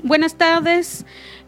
Buenas 0.00 0.36
tardes. 0.36 1.04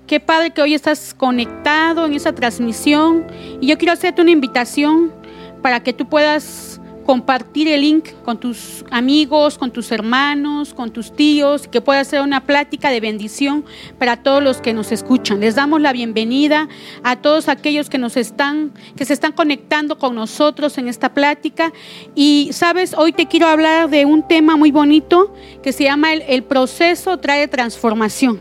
Qué 0.06 0.20
padre 0.20 0.50
que 0.50 0.60
hoy 0.60 0.74
estás 0.74 1.14
conectado 1.14 2.04
en 2.04 2.12
esa 2.12 2.34
transmisión. 2.34 3.26
Y 3.62 3.68
yo 3.68 3.78
quiero 3.78 3.94
hacerte 3.94 4.20
una 4.20 4.32
invitación 4.32 5.14
para 5.62 5.82
que 5.82 5.94
tú 5.94 6.06
puedas 6.06 6.73
compartir 7.04 7.68
el 7.68 7.82
link 7.82 8.08
con 8.24 8.38
tus 8.38 8.84
amigos, 8.90 9.58
con 9.58 9.70
tus 9.70 9.92
hermanos, 9.92 10.74
con 10.74 10.90
tus 10.90 11.14
tíos, 11.14 11.68
que 11.68 11.80
pueda 11.80 12.02
ser 12.04 12.22
una 12.22 12.40
plática 12.40 12.90
de 12.90 13.00
bendición 13.00 13.64
para 13.98 14.16
todos 14.16 14.42
los 14.42 14.60
que 14.60 14.72
nos 14.72 14.92
escuchan. 14.92 15.40
Les 15.40 15.54
damos 15.54 15.80
la 15.80 15.92
bienvenida 15.92 16.68
a 17.02 17.16
todos 17.16 17.48
aquellos 17.48 17.88
que 17.90 17.98
nos 17.98 18.16
están, 18.16 18.72
que 18.96 19.04
se 19.04 19.12
están 19.12 19.32
conectando 19.32 19.98
con 19.98 20.14
nosotros 20.14 20.78
en 20.78 20.88
esta 20.88 21.14
plática. 21.14 21.72
Y 22.14 22.50
sabes, 22.52 22.94
hoy 22.94 23.12
te 23.12 23.26
quiero 23.26 23.46
hablar 23.46 23.90
de 23.90 24.04
un 24.04 24.26
tema 24.26 24.56
muy 24.56 24.70
bonito 24.70 25.34
que 25.62 25.72
se 25.72 25.84
llama 25.84 26.12
el, 26.12 26.22
el 26.22 26.42
proceso 26.42 27.18
trae 27.18 27.48
transformación. 27.48 28.40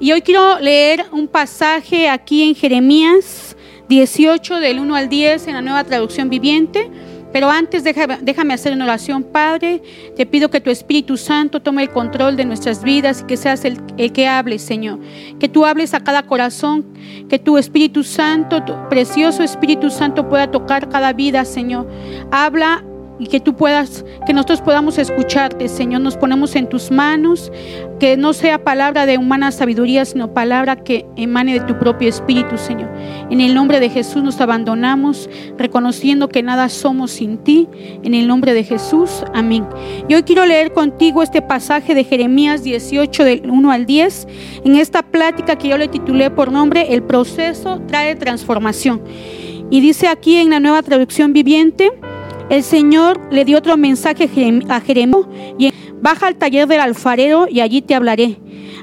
Y 0.00 0.10
hoy 0.10 0.22
quiero 0.22 0.58
leer 0.58 1.06
un 1.12 1.28
pasaje 1.28 2.08
aquí 2.08 2.42
en 2.42 2.54
Jeremías 2.54 3.56
18 3.88 4.58
del 4.58 4.80
1 4.80 4.94
al 4.94 5.08
10 5.08 5.48
en 5.48 5.54
la 5.54 5.62
nueva 5.62 5.84
traducción 5.84 6.30
viviente. 6.30 6.90
Pero 7.32 7.50
antes 7.50 7.82
déjame, 7.82 8.54
hacer 8.54 8.72
una 8.72 8.84
oración, 8.84 9.22
Padre. 9.22 9.82
Te 10.16 10.26
pido 10.26 10.50
que 10.50 10.60
tu 10.60 10.70
Espíritu 10.70 11.16
Santo 11.16 11.60
tome 11.60 11.82
el 11.82 11.90
control 11.90 12.36
de 12.36 12.44
nuestras 12.44 12.82
vidas 12.82 13.22
y 13.22 13.24
que 13.24 13.36
seas 13.36 13.64
el, 13.64 13.78
el, 13.96 14.12
que 14.12 14.28
hable, 14.28 14.58
Señor. 14.58 14.98
Que 15.40 15.48
tú 15.48 15.64
hables 15.64 15.94
a 15.94 16.00
cada 16.00 16.24
corazón, 16.24 16.84
que 17.28 17.38
tu 17.38 17.56
Espíritu 17.58 18.04
Santo, 18.04 18.62
tu 18.62 18.74
precioso 18.88 19.42
Espíritu 19.42 19.90
Santo 19.90 20.28
pueda 20.28 20.50
tocar 20.50 20.88
cada 20.88 21.12
vida, 21.12 21.44
Señor. 21.44 21.88
Habla 22.30 22.84
y 23.22 23.28
que 23.28 23.38
tú 23.38 23.54
puedas, 23.54 24.04
que 24.26 24.32
nosotros 24.32 24.62
podamos 24.62 24.98
escucharte, 24.98 25.68
Señor. 25.68 26.00
Nos 26.00 26.16
ponemos 26.16 26.56
en 26.56 26.68
tus 26.68 26.90
manos, 26.90 27.52
que 28.00 28.16
no 28.16 28.32
sea 28.32 28.64
palabra 28.64 29.06
de 29.06 29.16
humana 29.16 29.52
sabiduría, 29.52 30.04
sino 30.04 30.34
palabra 30.34 30.74
que 30.74 31.06
emane 31.14 31.52
de 31.52 31.60
tu 31.60 31.78
propio 31.78 32.08
espíritu, 32.08 32.58
Señor. 32.58 32.90
En 33.30 33.40
el 33.40 33.54
nombre 33.54 33.78
de 33.78 33.90
Jesús 33.90 34.24
nos 34.24 34.40
abandonamos, 34.40 35.30
reconociendo 35.56 36.28
que 36.28 36.42
nada 36.42 36.68
somos 36.68 37.12
sin 37.12 37.38
ti. 37.38 37.68
En 38.02 38.14
el 38.14 38.26
nombre 38.26 38.54
de 38.54 38.64
Jesús, 38.64 39.24
amén. 39.32 39.68
Y 40.08 40.14
hoy 40.14 40.24
quiero 40.24 40.44
leer 40.44 40.72
contigo 40.72 41.22
este 41.22 41.42
pasaje 41.42 41.94
de 41.94 42.02
Jeremías 42.02 42.64
18, 42.64 43.22
del 43.22 43.48
1 43.48 43.70
al 43.70 43.86
10, 43.86 44.26
en 44.64 44.74
esta 44.74 45.04
plática 45.04 45.54
que 45.54 45.68
yo 45.68 45.78
le 45.78 45.86
titulé 45.86 46.32
por 46.32 46.50
nombre 46.50 46.92
El 46.92 47.04
proceso 47.04 47.80
trae 47.86 48.16
transformación. 48.16 49.00
Y 49.70 49.80
dice 49.80 50.08
aquí 50.08 50.38
en 50.38 50.50
la 50.50 50.58
nueva 50.58 50.82
traducción 50.82 51.32
viviente, 51.32 51.92
el 52.52 52.62
Señor 52.62 53.18
le 53.30 53.46
dio 53.46 53.56
otro 53.56 53.78
mensaje 53.78 54.24
a 54.68 54.80
Jeremías 54.80 55.26
y 55.56 55.72
baja 56.02 56.26
al 56.26 56.36
taller 56.36 56.68
del 56.68 56.80
alfarero 56.80 57.46
y 57.48 57.60
allí 57.60 57.80
te 57.80 57.94
hablaré. 57.94 58.36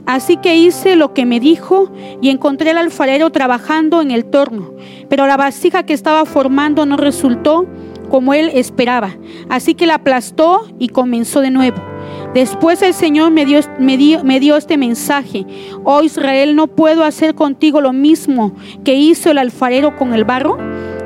Así 0.08 0.38
que 0.38 0.56
hice 0.56 0.96
lo 0.96 1.14
que 1.14 1.28
me 1.28 1.40
dijo 1.40 1.92
y 2.20 2.30
encontré 2.30 2.72
al 2.72 2.80
alfarero 2.80 3.30
trabajando 3.30 4.02
en 4.02 4.10
el 4.10 4.26
torno, 4.26 4.74
pero 5.08 5.28
la 5.28 5.38
vasija 5.38 5.84
que 5.84 5.94
estaba 5.94 6.26
formando 6.26 6.88
no 6.88 6.98
resultó 6.98 7.68
como 8.10 8.34
él 8.34 8.50
esperaba. 8.56 9.16
Así 9.50 9.76
que 9.76 9.86
la 9.86 9.96
aplastó 9.96 10.66
y 10.80 10.88
comenzó 10.90 11.42
de 11.42 11.52
nuevo. 11.52 11.78
Después 12.34 12.82
el 12.82 12.96
Señor 12.96 13.30
me 13.30 13.46
dio, 13.46 13.60
me, 13.78 13.98
dio, 13.98 14.24
me 14.24 14.40
dio, 14.40 14.58
este 14.58 14.78
mensaje. 14.78 15.46
Oh 15.84 16.02
Israel, 16.02 16.56
¿no 16.56 16.66
puedo 16.66 17.04
hacer 17.04 17.36
contigo 17.36 17.82
lo 17.82 17.94
mismo 17.94 18.56
que 18.84 18.96
hizo 18.96 19.30
el 19.30 19.38
alfarero 19.38 19.96
con 19.96 20.16
el 20.16 20.26
barro? 20.26 20.58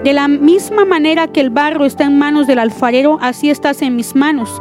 De 0.03 0.11
la 0.11 0.27
misma 0.27 0.83
manera 0.83 1.27
que 1.27 1.39
el 1.39 1.49
barro 1.49 1.85
está 1.85 2.03
en 2.03 2.17
manos 2.17 2.45
del 2.45 2.59
alfarero, 2.59 3.19
así 3.21 3.49
estás 3.49 3.81
en 3.81 3.95
mis 3.95 4.15
manos. 4.15 4.59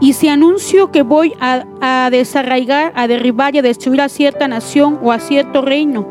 Y 0.00 0.14
si 0.14 0.26
anuncio 0.26 0.90
que 0.90 1.02
voy 1.02 1.32
a, 1.40 2.08
desarraigar, 2.10 2.92
a 2.96 3.06
derribar 3.06 3.54
y 3.54 3.58
a 3.58 3.62
destruir 3.62 4.00
a 4.00 4.08
cierta 4.08 4.48
nación 4.48 4.98
o 5.00 5.12
a 5.12 5.20
cierto 5.20 5.62
reino, 5.62 6.08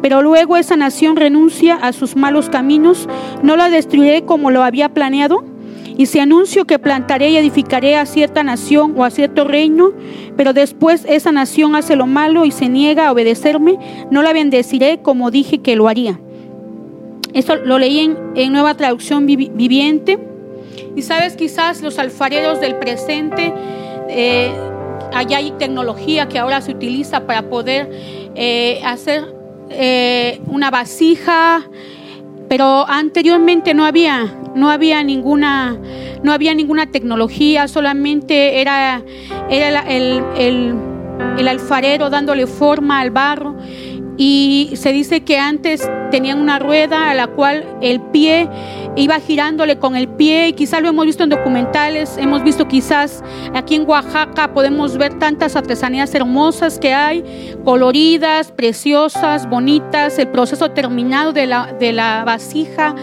pero 0.00 0.22
luego 0.22 0.56
esa 0.56 0.76
nación 0.76 1.16
renuncia 1.16 1.74
a 1.74 1.92
sus 1.92 2.14
malos 2.14 2.48
caminos, 2.50 3.08
¿no 3.42 3.56
la 3.56 3.68
destruiré 3.68 4.22
como 4.24 4.52
lo 4.52 4.62
había 4.62 4.90
planeado? 4.90 5.42
Y 5.96 6.06
si 6.06 6.20
anuncio 6.20 6.66
que 6.66 6.78
plantaré 6.78 7.30
y 7.30 7.36
edificaré 7.36 7.96
a 7.96 8.06
cierta 8.06 8.44
nación 8.44 8.94
o 8.96 9.04
a 9.04 9.10
cierto 9.10 9.42
reino, 9.42 9.90
pero 10.36 10.52
después 10.52 11.04
esa 11.08 11.32
nación 11.32 11.74
hace 11.74 11.96
lo 11.96 12.06
malo 12.06 12.44
y 12.44 12.52
se 12.52 12.68
niega 12.68 13.08
a 13.08 13.12
obedecerme, 13.12 13.76
no 14.12 14.22
la 14.22 14.32
bendeciré 14.32 15.02
como 15.02 15.32
dije 15.32 15.58
que 15.58 15.74
lo 15.74 15.88
haría. 15.88 16.20
Esto 17.32 17.56
lo 17.56 17.78
leí 17.78 18.00
en, 18.34 18.52
Nueva 18.52 18.76
Traducción 18.76 19.26
Viviente. 19.26 20.18
Y 20.96 21.02
sabes, 21.02 21.36
quizás 21.36 21.82
los 21.82 21.98
alfareros 21.98 22.60
del 22.60 22.76
presente, 22.76 23.52
eh, 24.08 24.52
allá 25.14 25.38
hay 25.38 25.52
tecnología 25.52 26.28
que 26.28 26.38
ahora 26.38 26.60
se 26.60 26.72
utiliza 26.72 27.26
para 27.26 27.48
poder 27.48 27.90
eh, 28.34 28.80
hacer 28.84 29.24
eh, 29.70 30.40
una 30.46 30.70
vasija, 30.70 31.68
pero 32.48 32.88
anteriormente 32.88 33.74
no 33.74 33.84
había, 33.84 34.26
no 34.56 34.70
había 34.70 35.02
ninguna, 35.04 35.78
no 36.22 36.32
había 36.32 36.54
ninguna 36.54 36.90
tecnología, 36.90 37.68
solamente 37.68 38.60
era, 38.60 39.02
era 39.48 39.80
el, 39.88 40.24
el 41.38 41.48
alfarero 41.48 42.10
dándole 42.10 42.46
forma 42.46 43.00
al 43.00 43.10
barro 43.10 43.56
y 44.22 44.72
se 44.74 44.92
dice 44.92 45.22
que 45.22 45.38
antes 45.38 45.90
tenían 46.10 46.42
una 46.42 46.58
rueda 46.58 47.10
a 47.10 47.14
la 47.14 47.28
cual 47.28 47.64
el 47.80 48.02
pie 48.02 48.50
iba 48.94 49.18
girándole 49.18 49.78
con 49.78 49.96
el 49.96 50.08
pie 50.08 50.48
y 50.48 50.52
quizás 50.52 50.82
lo 50.82 50.88
hemos 50.88 51.06
visto 51.06 51.24
en 51.24 51.30
documentales, 51.30 52.18
hemos 52.18 52.42
visto 52.42 52.68
quizás 52.68 53.24
aquí 53.54 53.76
en 53.76 53.88
Oaxaca 53.88 54.52
podemos 54.52 54.98
ver 54.98 55.18
tantas 55.18 55.56
artesanías 55.56 56.14
hermosas 56.14 56.78
que 56.78 56.92
hay, 56.92 57.56
coloridas, 57.64 58.52
preciosas, 58.52 59.48
bonitas, 59.48 60.18
el 60.18 60.28
proceso 60.28 60.70
terminado 60.72 61.32
de 61.32 61.46
la, 61.46 61.72
de 61.72 61.94
la 61.94 62.22
vasija, 62.22 62.94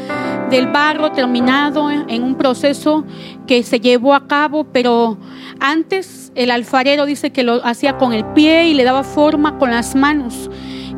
del 0.51 0.67
barro 0.67 1.13
terminado 1.13 1.89
en 1.89 2.21
un 2.21 2.35
proceso 2.35 3.05
que 3.47 3.63
se 3.63 3.79
llevó 3.79 4.13
a 4.13 4.27
cabo, 4.27 4.65
pero 4.65 5.17
antes 5.59 6.31
el 6.35 6.51
alfarero 6.51 7.07
dice 7.07 7.31
que 7.31 7.41
lo 7.41 7.65
hacía 7.65 7.97
con 7.97 8.13
el 8.13 8.23
pie 8.23 8.67
y 8.67 8.75
le 8.75 8.83
daba 8.83 9.03
forma 9.03 9.57
con 9.57 9.71
las 9.71 9.95
manos 9.95 10.51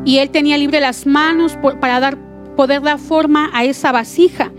y 0.04 0.18
él 0.18 0.30
tenía 0.30 0.58
libre 0.58 0.80
las 0.80 1.06
manos 1.06 1.56
para 1.80 2.00
dar, 2.00 2.18
poder 2.56 2.82
dar 2.82 2.98
forma 2.98 3.50
a 3.52 3.64
esa 3.64 3.92
vasija. 3.92 4.52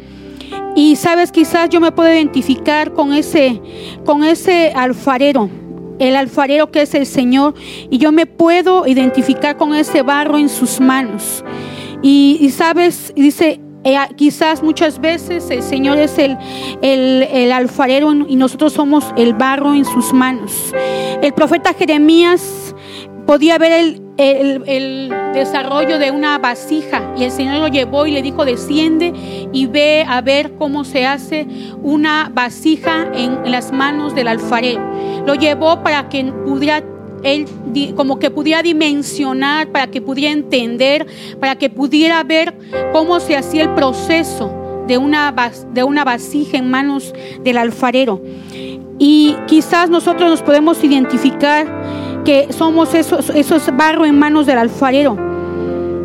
Y 0.76 0.96
sabes, 0.96 1.32
quizás 1.32 1.70
yo 1.70 1.80
me 1.80 1.92
puedo 1.92 2.12
identificar 2.12 2.94
con 2.94 3.14
ese, 3.14 3.62
con 4.06 4.24
ese 4.24 4.72
alfarero, 4.76 5.50
el 6.00 6.16
alfarero 6.16 6.72
que 6.72 6.84
es 6.84 6.94
el 6.94 7.06
Señor, 7.06 7.56
y 7.90 7.98
yo 7.98 8.12
me 8.12 8.26
puedo 8.26 8.88
identificar 8.88 9.58
con 9.58 9.74
ese 9.76 10.02
barro 10.02 10.38
en 10.38 10.50
sus 10.50 10.80
manos. 10.80 11.44
Y, 12.02 12.50
sabes, 12.56 13.14
dice, 13.16 13.60
eh, 13.84 13.98
quizás 14.16 14.64
muchas 14.64 15.00
veces 15.00 15.50
el 15.52 15.62
Señor 15.62 16.00
es 16.00 16.18
el, 16.18 16.38
el, 16.82 17.24
el, 17.32 17.52
alfarero 17.52 18.12
y 18.28 18.36
nosotros 18.36 18.74
somos 18.74 19.06
el 19.18 19.34
barro 19.34 19.74
en 19.74 19.86
sus 19.86 20.12
manos. 20.14 20.74
El 21.22 21.34
profeta 21.34 21.74
Jeremías 21.74 22.74
podía 23.28 23.58
ver 23.60 23.72
el, 23.72 24.11
el, 24.22 25.14
desarrollo 25.34 25.98
de 25.98 26.12
una 26.12 26.38
vasija 26.38 27.14
y 27.18 27.24
el 27.24 27.32
Señor 27.32 27.60
lo 27.60 27.68
llevó 27.70 28.06
y 28.06 28.12
le 28.12 28.22
dijo, 28.22 28.44
desciende 28.44 29.14
y 29.54 29.66
ve 29.66 30.06
a 30.08 30.20
ver 30.22 30.54
cómo 30.58 30.84
se 30.84 31.06
hace 31.06 31.48
una 31.82 32.30
vasija 32.34 33.10
en 33.14 33.50
las 33.50 33.72
manos 33.72 34.14
del 34.14 34.28
alfarero. 34.28 34.82
Lo 35.26 35.36
llevó 35.36 35.82
para 35.84 36.10
que 36.10 36.26
pudiera 36.26 36.84
él 37.24 37.46
como 37.96 38.20
que 38.20 38.30
pudiera 38.30 38.62
dimensionar, 38.62 39.70
para 39.70 39.88
que 39.88 40.02
pudiera 40.02 40.34
entender, 40.34 41.08
para 41.40 41.56
que 41.56 41.70
pudiera 41.70 42.24
ver 42.24 42.54
cómo 42.92 43.20
se 43.20 43.38
hacía 43.38 43.64
el 43.64 43.70
proceso 43.74 44.52
de 44.88 44.98
una, 44.98 45.34
de 45.72 45.84
una 45.84 46.04
vasija 46.04 46.58
en 46.58 46.70
manos 46.70 47.14
del 47.44 47.58
alfarero. 47.58 48.22
Y 49.00 49.36
quizás 49.48 49.90
nosotros 49.90 50.30
nos 50.30 50.42
podemos 50.42 50.84
identificar 50.84 51.66
que 52.24 52.52
somos 52.54 52.94
esos, 52.94 53.30
esos 53.30 53.76
barro 53.76 54.06
en 54.06 54.18
manos 54.18 54.46
del 54.46 54.58
alfarero. 54.58 55.31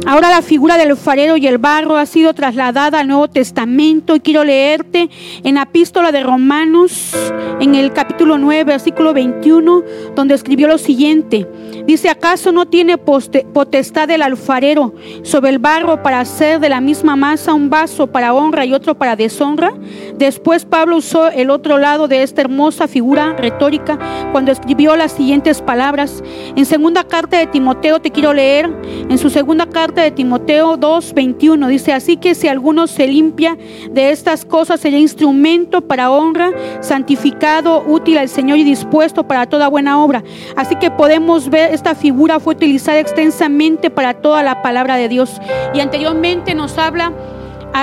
Ahora 0.08 0.30
la 0.30 0.40
figura 0.40 0.78
del 0.78 0.90
alfarero 0.90 1.36
y 1.36 1.48
el 1.48 1.58
barro 1.58 1.96
ha 1.96 2.06
sido 2.06 2.32
trasladada 2.32 3.00
al 3.00 3.08
Nuevo 3.08 3.26
Testamento 3.26 4.14
y 4.14 4.20
quiero 4.20 4.44
leerte 4.44 5.10
en 5.42 5.56
la 5.56 5.62
epístola 5.62 6.12
de 6.12 6.22
Romanos, 6.22 7.12
en 7.58 7.74
el 7.74 7.92
capítulo 7.92 8.38
9, 8.38 8.62
versículo 8.62 9.12
21, 9.12 9.82
donde 10.14 10.36
escribió 10.36 10.68
lo 10.68 10.78
siguiente. 10.78 11.48
Dice, 11.86 12.08
¿acaso 12.08 12.52
no 12.52 12.66
tiene 12.66 12.98
potestad 12.98 14.08
el 14.10 14.22
alfarero 14.22 14.94
sobre 15.22 15.50
el 15.50 15.58
barro 15.58 16.00
para 16.04 16.20
hacer 16.20 16.60
de 16.60 16.68
la 16.68 16.80
misma 16.80 17.16
masa 17.16 17.52
un 17.52 17.68
vaso 17.68 18.06
para 18.06 18.32
honra 18.32 18.64
y 18.64 18.74
otro 18.74 18.96
para 18.96 19.16
deshonra? 19.16 19.72
Después 20.16 20.64
Pablo 20.64 20.98
usó 20.98 21.28
el 21.30 21.50
otro 21.50 21.78
lado 21.78 22.06
de 22.06 22.22
esta 22.22 22.42
hermosa 22.42 22.86
figura 22.86 23.34
retórica 23.36 23.98
cuando 24.30 24.52
escribió 24.52 24.94
las 24.94 25.10
siguientes 25.10 25.62
palabras. 25.62 26.22
En 26.54 26.64
segunda 26.64 27.02
carta 27.02 27.38
de 27.38 27.48
Timoteo 27.48 28.00
te 28.00 28.12
quiero 28.12 28.32
leer, 28.32 28.70
en 29.08 29.18
su 29.18 29.30
segunda 29.30 29.66
carta 29.66 29.95
de 30.02 30.10
Timoteo 30.10 30.76
2, 30.76 31.14
21. 31.14 31.68
Dice, 31.68 31.92
así 31.92 32.16
que 32.16 32.34
si 32.34 32.48
alguno 32.48 32.86
se 32.86 33.06
limpia 33.06 33.56
de 33.90 34.10
estas 34.10 34.44
cosas, 34.44 34.80
será 34.80 34.98
instrumento 34.98 35.80
para 35.80 36.10
honra, 36.10 36.50
santificado, 36.80 37.82
útil 37.86 38.18
al 38.18 38.28
Señor 38.28 38.58
y 38.58 38.64
dispuesto 38.64 39.26
para 39.26 39.46
toda 39.46 39.68
buena 39.68 40.02
obra. 40.02 40.22
Así 40.56 40.76
que 40.76 40.90
podemos 40.90 41.50
ver, 41.50 41.72
esta 41.72 41.94
figura 41.94 42.40
fue 42.40 42.54
utilizada 42.54 42.98
extensamente 42.98 43.90
para 43.90 44.14
toda 44.14 44.42
la 44.42 44.62
palabra 44.62 44.96
de 44.96 45.08
Dios. 45.08 45.40
Y 45.74 45.80
anteriormente 45.80 46.54
nos 46.54 46.78
habla 46.78 47.12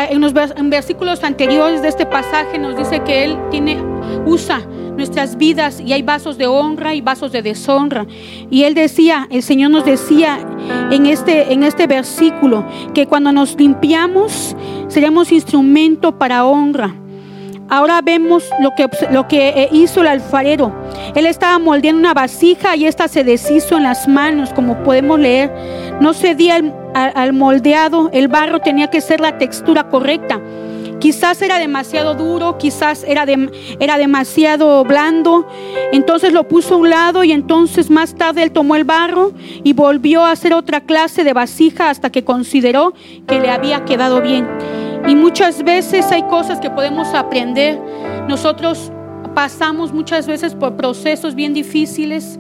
en 0.10 0.21
los 0.21 0.33
versículos 0.33 1.24
anteriores 1.24 1.81
de 1.81 1.88
este 1.88 2.06
pasaje 2.06 2.57
nos 2.57 2.75
dice 2.75 3.01
que 3.01 3.25
Él 3.25 3.38
tiene, 3.51 3.77
usa 4.25 4.62
nuestras 4.95 5.38
vidas 5.38 5.80
y 5.80 5.94
hay 5.94 6.01
vasos 6.01 6.38
de 6.38 6.48
honra 6.48 6.94
y 6.94 7.01
vasos 7.01 7.31
de 7.31 7.42
deshonra. 7.42 8.06
Y 8.50 8.63
Él 8.63 8.74
decía, 8.74 9.28
el 9.30 9.44
Señor 9.44 9.72
nos 9.72 9.86
decía 9.86 10.40
en 10.92 11.06
este, 11.06 11.54
en 11.54 11.63
este 11.63 11.88
versículo 11.88 12.66
que 12.94 13.07
cuando 13.07 13.31
nos 13.31 13.56
limpiamos 13.57 14.56
seremos 14.88 15.31
instrumento 15.31 16.18
para 16.18 16.45
honra. 16.45 16.95
Ahora 17.69 18.01
vemos 18.01 18.44
lo 18.62 18.72
que, 18.75 18.88
lo 19.12 19.28
que 19.28 19.69
hizo 19.72 20.01
el 20.01 20.07
alfarero. 20.07 20.74
Él 21.16 21.25
estaba 21.25 21.57
moldeando 21.60 22.00
una 22.00 22.13
vasija 22.13 22.75
y 22.75 22.86
esta 22.86 23.07
se 23.07 23.24
deshizo 23.24 23.78
en 23.78 23.84
las 23.84 24.07
manos, 24.07 24.51
como 24.54 24.84
podemos 24.84 25.19
leer. 25.19 25.51
No 26.00 26.13
cedía 26.13 26.57
el 26.57 26.74
al, 26.94 27.34
moldeado, 27.34 28.10
el 28.13 28.28
barro 28.28 28.60
tenía 28.60 28.89
que 28.89 29.01
ser 29.01 29.19
la 29.19 29.38
textura 29.38 29.89
correcta. 29.89 30.39
Quizás 31.00 31.42
era 31.42 31.60
demasiado 31.60 32.16
duro, 32.16 32.57
quizás 32.57 33.04
era, 33.07 33.25
era 33.80 33.98
demasiado 33.98 34.84
blando. 34.84 35.48
Entonces 35.92 36.34
lo 36.34 36.48
puso 36.48 36.75
a 36.75 36.78
un 36.78 36.90
lado 36.90 37.24
y 37.24 37.31
entonces 37.31 37.90
más 37.90 38.16
tarde 38.16 38.44
él 38.44 38.51
tomó 38.51 38.75
el 38.75 38.84
barro 38.84 39.34
y 39.63 39.74
volvió 39.74 40.24
a 40.24 40.31
hacer 40.31 40.54
otra 40.54 40.81
clase 40.81 41.24
de 41.24 41.34
vasija 41.34 41.90
hasta 41.90 42.12
que 42.12 42.24
consideró 42.24 42.94
que 43.28 43.40
le 43.40 43.50
había 43.50 43.86
quedado 43.86 44.22
bien. 44.22 44.48
Y 45.07 45.16
muchas 45.16 45.63
veces 45.63 46.12
hay 46.12 46.24
cosas 46.24 46.60
que 46.60 46.69
podemos 46.69 47.13
aprender. 47.13 47.80
Nosotros 48.28 48.92
pasamos 49.34 49.94
muchas 49.94 50.28
veces 50.28 50.56
por 50.56 50.76
procesos 50.76 51.36
bien 51.36 51.54
difíciles 51.54 52.40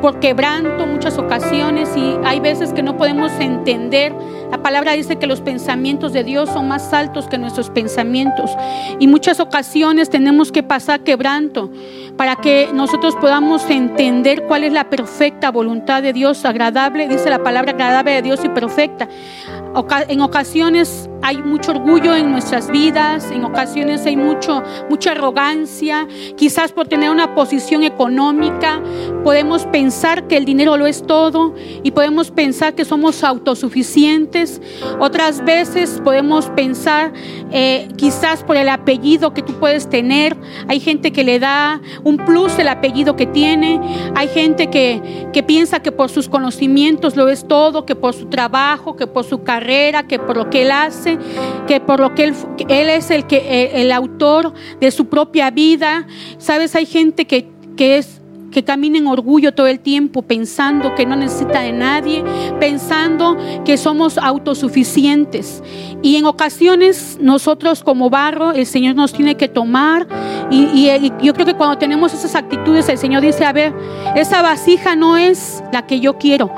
por 0.00 0.18
quebranto 0.18 0.86
muchas 0.86 1.18
ocasiones 1.18 1.90
y 1.96 2.16
hay 2.24 2.40
veces 2.40 2.72
que 2.72 2.82
no 2.82 2.96
podemos 2.96 3.32
entender. 3.38 4.14
La 4.50 4.62
palabra 4.62 4.92
dice 4.92 5.16
que 5.16 5.26
los 5.26 5.40
pensamientos 5.40 6.12
de 6.12 6.24
Dios 6.24 6.48
son 6.48 6.68
más 6.68 6.92
altos 6.92 7.28
que 7.28 7.38
nuestros 7.38 7.70
pensamientos 7.70 8.50
y 8.98 9.06
muchas 9.06 9.38
ocasiones 9.40 10.10
tenemos 10.10 10.50
que 10.50 10.62
pasar 10.62 11.00
quebranto 11.00 11.70
para 12.16 12.36
que 12.36 12.70
nosotros 12.72 13.14
podamos 13.16 13.68
entender 13.70 14.44
cuál 14.46 14.64
es 14.64 14.72
la 14.72 14.90
perfecta 14.90 15.50
voluntad 15.50 16.02
de 16.02 16.12
Dios, 16.12 16.44
agradable, 16.44 17.08
dice 17.08 17.30
la 17.30 17.42
palabra 17.42 17.72
agradable 17.72 18.12
de 18.12 18.22
Dios 18.22 18.40
y 18.44 18.48
perfecta. 18.48 19.08
En 20.08 20.20
ocasiones 20.20 21.08
hay 21.22 21.38
mucho 21.38 21.70
orgullo 21.70 22.16
en 22.16 22.32
nuestras 22.32 22.70
vidas, 22.70 23.30
en 23.30 23.44
ocasiones 23.44 24.04
hay 24.04 24.16
mucho, 24.16 24.62
mucha 24.88 25.12
arrogancia, 25.12 26.08
quizás 26.36 26.72
por 26.72 26.88
tener 26.88 27.10
una 27.10 27.34
posición 27.36 27.84
económica, 27.84 28.82
podemos 29.22 29.66
pensar 29.66 30.26
que 30.26 30.36
el 30.36 30.44
dinero 30.44 30.76
lo 30.76 30.86
es 30.86 31.06
todo 31.06 31.54
y 31.82 31.92
podemos 31.92 32.30
pensar 32.30 32.74
que 32.74 32.84
somos 32.84 33.22
autosuficientes. 33.22 34.60
Otras 34.98 35.44
veces 35.44 36.00
podemos 36.02 36.46
pensar 36.46 37.12
eh, 37.52 37.88
quizás 37.96 38.42
por 38.42 38.56
el 38.56 38.68
apellido 38.68 39.34
que 39.34 39.42
tú 39.42 39.52
puedes 39.54 39.88
tener. 39.88 40.36
Hay 40.68 40.80
gente 40.80 41.12
que 41.12 41.22
le 41.22 41.38
da 41.38 41.80
un 42.02 42.16
plus 42.16 42.58
el 42.58 42.68
apellido 42.68 43.14
que 43.14 43.26
tiene. 43.26 43.80
Hay 44.14 44.28
gente 44.28 44.68
que, 44.68 45.28
que 45.32 45.42
piensa 45.42 45.80
que 45.80 45.92
por 45.92 46.08
sus 46.10 46.28
conocimientos 46.28 47.14
lo 47.14 47.28
es 47.28 47.46
todo, 47.46 47.84
que 47.84 47.94
por 47.94 48.14
su 48.14 48.26
trabajo, 48.26 48.96
que 48.96 49.06
por 49.06 49.24
su 49.24 49.42
carrera, 49.42 49.59
que 50.08 50.18
por 50.18 50.36
lo 50.36 50.50
que 50.50 50.62
él 50.62 50.70
hace, 50.70 51.18
que 51.66 51.80
por 51.80 52.00
lo 52.00 52.14
que 52.14 52.24
él, 52.24 52.34
él 52.68 52.88
es 52.88 53.10
el, 53.10 53.26
que, 53.26 53.70
el, 53.74 53.92
autor 53.92 54.52
de 54.80 54.90
su 54.90 55.08
propia 55.08 55.50
vida. 55.50 56.06
Sabes, 56.38 56.74
hay 56.74 56.86
gente 56.86 57.26
que, 57.26 57.48
que 57.76 57.98
es 57.98 58.19
que 58.50 58.64
camina 58.64 58.98
en 58.98 59.06
orgullo 59.06 59.52
todo 59.52 59.66
el 59.66 59.80
tiempo, 59.80 60.22
pensando 60.22 60.94
que 60.94 61.06
no 61.06 61.16
necesita 61.16 61.60
de 61.60 61.72
nadie, 61.72 62.24
pensando 62.58 63.36
que 63.64 63.76
somos 63.76 64.18
autosuficientes. 64.18 65.62
Y 66.02 66.16
en 66.16 66.26
ocasiones 66.26 67.18
nosotros 67.20 67.82
como 67.82 68.10
barro, 68.10 68.52
el 68.52 68.66
Señor 68.66 68.94
nos 68.96 69.12
tiene 69.12 69.36
que 69.36 69.48
tomar. 69.48 70.06
Y, 70.50 70.88
y, 70.88 71.12
yo 71.22 71.34
creo 71.34 71.46
que 71.46 71.54
cuando 71.54 71.78
tenemos 71.78 72.12
esas 72.12 72.34
actitudes, 72.34 72.88
el 72.88 72.98
Señor 72.98 73.22
dice, 73.22 73.44
a 73.44 73.52
ver, 73.52 73.72
esa 74.16 74.42
vasija 74.42 74.96
no 74.96 75.16
es 75.16 75.62
la 75.72 75.86
que 75.86 76.00
yo 76.00 76.18
quiero. 76.18 76.50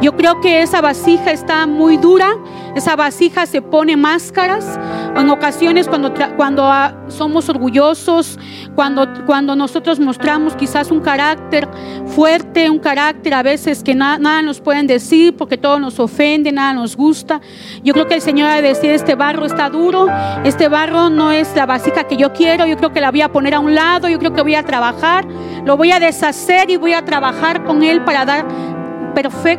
Yo 0.00 0.16
creo 0.16 0.40
que 0.40 0.62
esa 0.62 0.80
vasija 0.80 1.30
está 1.30 1.66
muy 1.66 1.98
dura, 1.98 2.34
esa 2.74 2.96
vasija 2.96 3.44
se 3.46 3.60
pone 3.60 3.96
máscaras. 3.96 4.78
En 5.16 5.28
ocasiones 5.28 5.88
cuando, 5.88 6.12
cuando 6.36 6.64
ah, 6.64 6.94
somos 7.08 7.48
orgullosos, 7.48 8.38
cuando, 8.74 9.06
cuando 9.26 9.56
nosotros 9.56 9.98
mostramos 10.00 10.54
quizás 10.54 10.90
un 10.90 11.00
carácter 11.00 11.68
fuerte, 12.06 12.70
un 12.70 12.78
carácter 12.78 13.34
a 13.34 13.42
veces 13.42 13.82
que 13.82 13.94
nada 13.94 14.42
nos 14.42 14.60
pueden 14.60 14.86
decir 14.86 15.36
porque 15.36 15.58
todo 15.58 15.78
nos 15.78 15.98
ofende, 15.98 16.52
nada 16.52 16.72
nos 16.74 16.96
gusta. 16.96 17.40
Yo 17.82 17.92
creo 17.92 18.06
que 18.06 18.14
el 18.14 18.22
Señor 18.22 18.48
ha 18.48 18.56
de 18.56 18.62
decir, 18.62 18.90
este 18.90 19.14
barro 19.14 19.44
está 19.46 19.68
duro, 19.68 20.06
este 20.44 20.68
barro 20.68 21.10
no 21.10 21.32
es 21.32 21.54
la 21.54 21.66
vasija 21.66 22.04
que 22.04 22.16
yo 22.16 22.32
quiero, 22.32 22.66
yo 22.66 22.76
creo 22.76 22.92
que 22.92 23.00
la 23.00 23.10
voy 23.10 23.22
a 23.22 23.32
poner 23.32 23.54
a 23.54 23.60
un 23.60 23.74
lado, 23.74 24.08
yo 24.08 24.18
creo 24.18 24.32
que 24.32 24.42
voy 24.42 24.54
a 24.54 24.64
trabajar, 24.64 25.26
lo 25.64 25.76
voy 25.76 25.92
a 25.92 26.00
deshacer 26.00 26.70
y 26.70 26.76
voy 26.76 26.94
a 26.94 27.04
trabajar 27.04 27.64
con 27.64 27.82
Él 27.82 28.02
para 28.04 28.24
dar 28.24 28.46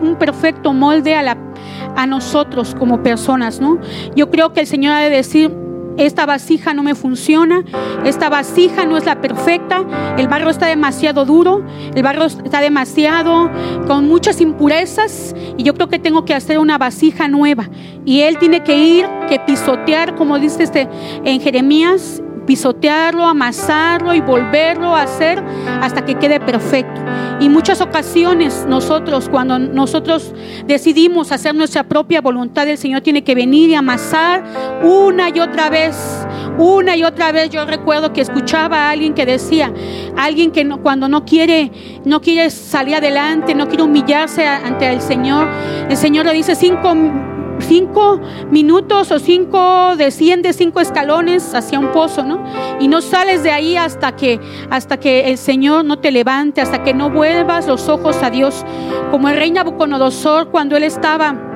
un 0.02 0.16
perfecto 0.16 0.74
molde 0.74 1.16
a, 1.16 1.38
a 1.96 2.08
nosotros 2.08 2.76
como 2.78 3.04
personas, 3.04 3.60
¿no? 3.60 3.80
Yo 4.16 4.30
creo 4.30 4.54
que 4.54 4.62
el 4.62 4.68
Señor 4.68 4.94
ha 4.94 5.00
de 5.00 5.10
decir, 5.10 5.52
esta 5.98 6.26
vasija 6.26 6.74
no 6.74 6.84
me 6.84 6.96
funciona, 6.96 7.64
esta 8.06 8.30
vasija 8.30 8.86
no 8.86 8.98
es 8.98 9.06
la 9.06 9.22
perfecta, 9.22 9.86
el 10.18 10.28
barro 10.28 10.50
está 10.50 10.68
demasiado 10.68 11.26
duro, 11.26 11.64
el 11.94 12.04
barro 12.04 12.26
está 12.26 12.62
demasiado 12.62 13.52
con 13.88 14.08
muchas 14.08 14.42
impurezas 14.42 15.36
y 15.58 15.64
yo 15.64 15.74
creo 15.74 15.90
que 15.90 16.00
tengo 16.00 16.26
que 16.26 16.34
hacer 16.34 16.60
una 16.60 16.78
vasija 16.78 17.28
nueva. 17.28 17.70
Y 18.06 18.22
él 18.22 18.38
tiene 18.38 18.64
que 18.64 18.78
ir, 18.78 19.06
que 19.30 19.40
pisotear, 19.40 20.16
como 20.16 20.40
dice 20.40 20.64
este 20.64 20.88
en 21.24 21.42
Jeremías, 21.42 22.22
pisotearlo, 22.52 23.26
amasarlo 23.26 24.14
y 24.14 24.20
volverlo 24.20 24.94
a 24.94 25.04
hacer 25.04 25.42
hasta 25.82 26.04
que 26.04 26.16
quede 26.16 26.42
perfecto. 26.42 27.00
Y 27.40 27.48
muchas 27.48 27.80
ocasiones 27.80 28.66
nosotros, 28.68 29.30
cuando 29.30 29.58
nosotros 29.58 30.34
decidimos 30.68 31.32
hacer 31.32 31.56
nuestra 31.56 31.84
propia 31.84 32.20
voluntad, 32.20 32.68
el 32.68 32.78
Señor 32.78 33.04
tiene 33.04 33.24
que 33.24 33.36
venir 33.36 33.70
y 33.70 33.76
amasar 33.76 34.44
una 34.84 35.30
y 35.30 35.40
otra 35.40 35.70
vez, 35.70 35.96
una 36.58 36.98
y 36.98 37.06
otra 37.06 37.32
vez. 37.32 37.52
Yo 37.52 37.64
recuerdo 37.64 38.12
que 38.12 38.20
escuchaba 38.20 38.88
a 38.88 38.90
alguien 38.90 39.14
que 39.14 39.26
decía, 39.26 39.74
alguien 40.18 40.52
que 40.52 40.68
cuando 40.84 41.08
no 41.08 41.24
quiere, 41.24 41.72
no 42.04 42.20
quiere 42.20 42.50
salir 42.50 42.96
adelante, 42.96 43.56
no 43.56 43.70
quiere 43.70 43.84
humillarse 43.84 44.46
ante 44.46 44.92
el 44.92 45.00
Señor, 45.00 45.48
el 45.90 45.96
Señor 45.96 46.26
le 46.26 46.34
dice 46.34 46.56
cinco 46.56 46.94
cinco 47.62 48.20
minutos 48.50 49.12
o 49.12 49.20
cinco, 49.20 49.96
desciende 49.98 50.54
cinco 50.54 50.80
escalones 50.80 51.54
hacia 51.54 51.80
un 51.80 51.92
pozo, 51.92 52.24
¿no? 52.24 52.44
Y 52.80 52.88
no 52.88 53.02
sales 53.02 53.44
de 53.44 53.52
ahí 53.52 53.78
hasta 53.78 54.16
que, 54.16 54.40
hasta 54.70 54.98
que 54.98 55.30
el 55.30 55.38
Señor 55.38 55.86
no 55.86 56.00
te 56.00 56.12
levante, 56.12 56.62
hasta 56.62 56.84
que 56.84 56.94
no 56.94 57.10
vuelvas 57.10 57.68
los 57.68 57.90
ojos 57.90 58.18
a 58.24 58.30
Dios. 58.30 58.66
Como 59.12 59.30
el 59.30 59.38
rey 59.38 59.52
Nabucodonosor 59.52 60.50
cuando 60.50 60.78
él 60.78 60.84
estaba 60.84 61.51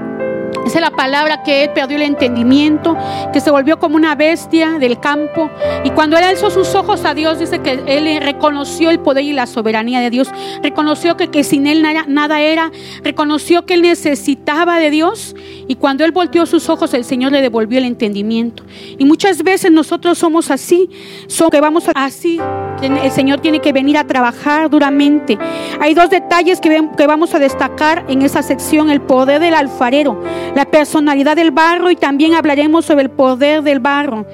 es 0.73 0.81
la 0.81 0.91
palabra 0.91 1.43
que 1.43 1.63
él 1.63 1.69
perdió 1.73 1.97
el 1.97 2.03
entendimiento, 2.03 2.97
que 3.31 3.39
se 3.39 3.51
volvió 3.51 3.77
como 3.79 3.95
una 3.95 4.15
bestia 4.15 4.79
del 4.79 4.99
campo. 4.99 5.49
Y 5.83 5.91
cuando 5.91 6.17
él 6.17 6.23
alzó 6.23 6.49
sus 6.49 6.73
ojos 6.75 7.05
a 7.05 7.13
Dios, 7.13 7.39
dice 7.39 7.59
que 7.59 7.79
él 7.85 8.21
reconoció 8.21 8.89
el 8.89 8.99
poder 8.99 9.23
y 9.23 9.33
la 9.33 9.45
soberanía 9.45 9.99
de 9.99 10.09
Dios. 10.09 10.29
Reconoció 10.63 11.17
que, 11.17 11.43
sin 11.43 11.67
él 11.67 11.81
nada, 12.07 12.41
era. 12.41 12.71
Reconoció 13.03 13.65
que 13.65 13.75
él 13.75 13.83
necesitaba 13.83 14.79
de 14.79 14.89
Dios. 14.89 15.35
Y 15.67 15.75
cuando 15.75 16.03
él 16.03 16.11
volteó 16.11 16.45
sus 16.45 16.69
ojos, 16.69 16.93
el 16.93 17.03
Señor 17.03 17.31
le 17.31 17.41
devolvió 17.41 17.77
el 17.77 17.85
entendimiento. 17.85 18.63
Y 18.97 19.05
muchas 19.05 19.43
veces 19.43 19.71
nosotros 19.71 20.17
somos 20.17 20.51
así. 20.51 20.89
Somos 21.27 21.51
que 21.51 21.61
vamos 21.61 21.85
así. 21.93 22.39
El 22.81 23.11
Señor 23.11 23.39
tiene 23.39 23.59
que 23.59 23.71
venir 23.71 23.97
a 23.97 24.05
trabajar 24.05 24.69
duramente. 24.69 25.37
Hay 25.79 25.93
dos 25.93 26.09
detalles 26.09 26.59
que, 26.59 26.89
que 26.97 27.07
vamos 27.07 27.35
a 27.35 27.39
destacar 27.39 28.05
en 28.09 28.23
esa 28.23 28.41
sección. 28.41 28.89
El 28.89 29.01
poder 29.01 29.39
del 29.39 29.53
alfarero 29.53 30.21
la 30.55 30.65
personalidad 30.65 31.35
del 31.35 31.51
barro 31.51 31.91
y 31.91 31.95
también 31.95 32.33
hablaremos 32.33 32.85
sobre 32.85 33.03
el 33.03 33.11
poder 33.11 33.61
del 33.61 33.79
barro. 33.79 34.25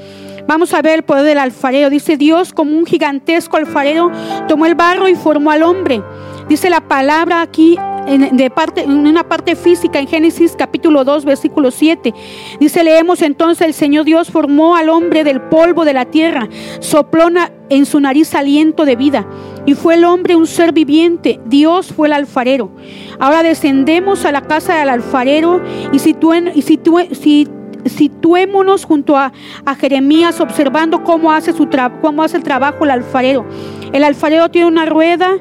Vamos 0.48 0.74
a 0.74 0.82
ver 0.82 1.00
el 1.00 1.04
poder 1.04 1.26
del 1.26 1.38
alfarero. 1.40 1.90
Dice 1.90 2.18
Dios 2.18 2.54
como 2.54 2.78
un 2.78 2.86
gigantesco 2.86 3.58
alfarero 3.58 4.12
tomó 4.48 4.66
el 4.66 4.76
barro 4.76 5.08
y 5.08 5.16
formó 5.16 5.52
al 5.52 5.64
hombre. 5.64 6.02
Dice 6.48 6.70
la 6.70 6.82
palabra 6.82 7.42
aquí 7.42 7.78
en, 8.08 8.36
de 8.36 8.50
parte, 8.50 8.82
en 8.84 9.08
una 9.08 9.28
parte 9.28 9.56
física 9.56 10.00
en 10.00 10.08
Génesis 10.08 10.56
capítulo 10.58 11.04
2 11.04 11.26
versículo 11.26 11.72
7. 11.72 12.14
Dice, 12.60 12.84
leemos 12.84 13.22
entonces, 13.22 13.66
el 13.68 13.74
Señor 13.74 14.06
Dios 14.06 14.30
formó 14.30 14.76
al 14.76 14.90
hombre 14.90 15.24
del 15.24 15.42
polvo 15.42 15.86
de 15.86 15.94
la 15.94 16.06
tierra, 16.06 16.50
sopló 16.80 17.28
en 17.70 17.86
su 17.86 18.00
nariz 18.00 18.36
aliento 18.36 18.86
de 18.86 18.96
vida 18.96 19.26
y 19.66 19.76
fue 19.76 19.96
el 19.96 20.06
hombre 20.06 20.36
un 20.36 20.48
ser 20.48 20.72
viviente. 20.74 21.40
Dios 21.46 21.94
fue 21.94 22.08
el 22.08 22.14
alfarero. 22.14 22.72
Ahora 23.20 23.44
descendemos 23.44 24.26
a 24.26 24.32
la 24.32 24.42
casa 24.42 24.78
del 24.78 24.90
alfarero 24.90 25.62
y, 25.92 26.00
situen, 26.00 26.52
y 26.56 26.62
si, 26.64 27.48
situémonos 27.86 28.86
junto 28.86 29.18
a, 29.18 29.32
Jeremías 29.80 30.40
observando 30.40 31.04
cómo 31.04 31.32
hace, 31.32 31.54
su 31.54 31.68
cómo 32.02 32.24
hace 32.24 32.38
el 32.38 32.44
trabajo 32.44 32.84
el 32.84 32.92
alfarero. 32.92 33.46
El 33.94 34.04
alfarero 34.04 34.50
tiene 34.50 34.68
una 34.68 34.86
rueda 34.86 35.38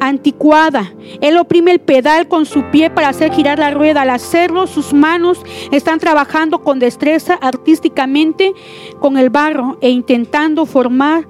anticuada. 0.00 0.92
Él 1.20 1.36
oprime 1.36 1.70
el 1.70 1.80
pedal 1.80 2.28
con 2.28 2.46
su 2.46 2.64
pie 2.70 2.90
para 2.90 3.08
hacer 3.08 3.32
girar 3.32 3.58
la 3.58 3.70
rueda. 3.70 4.02
Al 4.02 4.10
hacerlo, 4.10 4.66
sus 4.66 4.92
manos 4.92 5.42
están 5.70 5.98
trabajando 5.98 6.62
con 6.62 6.78
destreza 6.78 7.34
artísticamente 7.34 8.52
con 9.00 9.16
el 9.16 9.30
barro 9.30 9.78
e 9.80 9.90
intentando 9.90 10.66
formar 10.66 11.26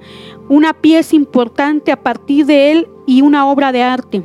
una 0.49 0.73
pieza 0.73 1.15
importante 1.15 1.91
a 1.91 2.01
partir 2.01 2.45
de 2.45 2.71
él 2.71 2.87
y 3.05 3.21
una 3.21 3.47
obra 3.47 3.71
de 3.71 3.83
arte. 3.83 4.23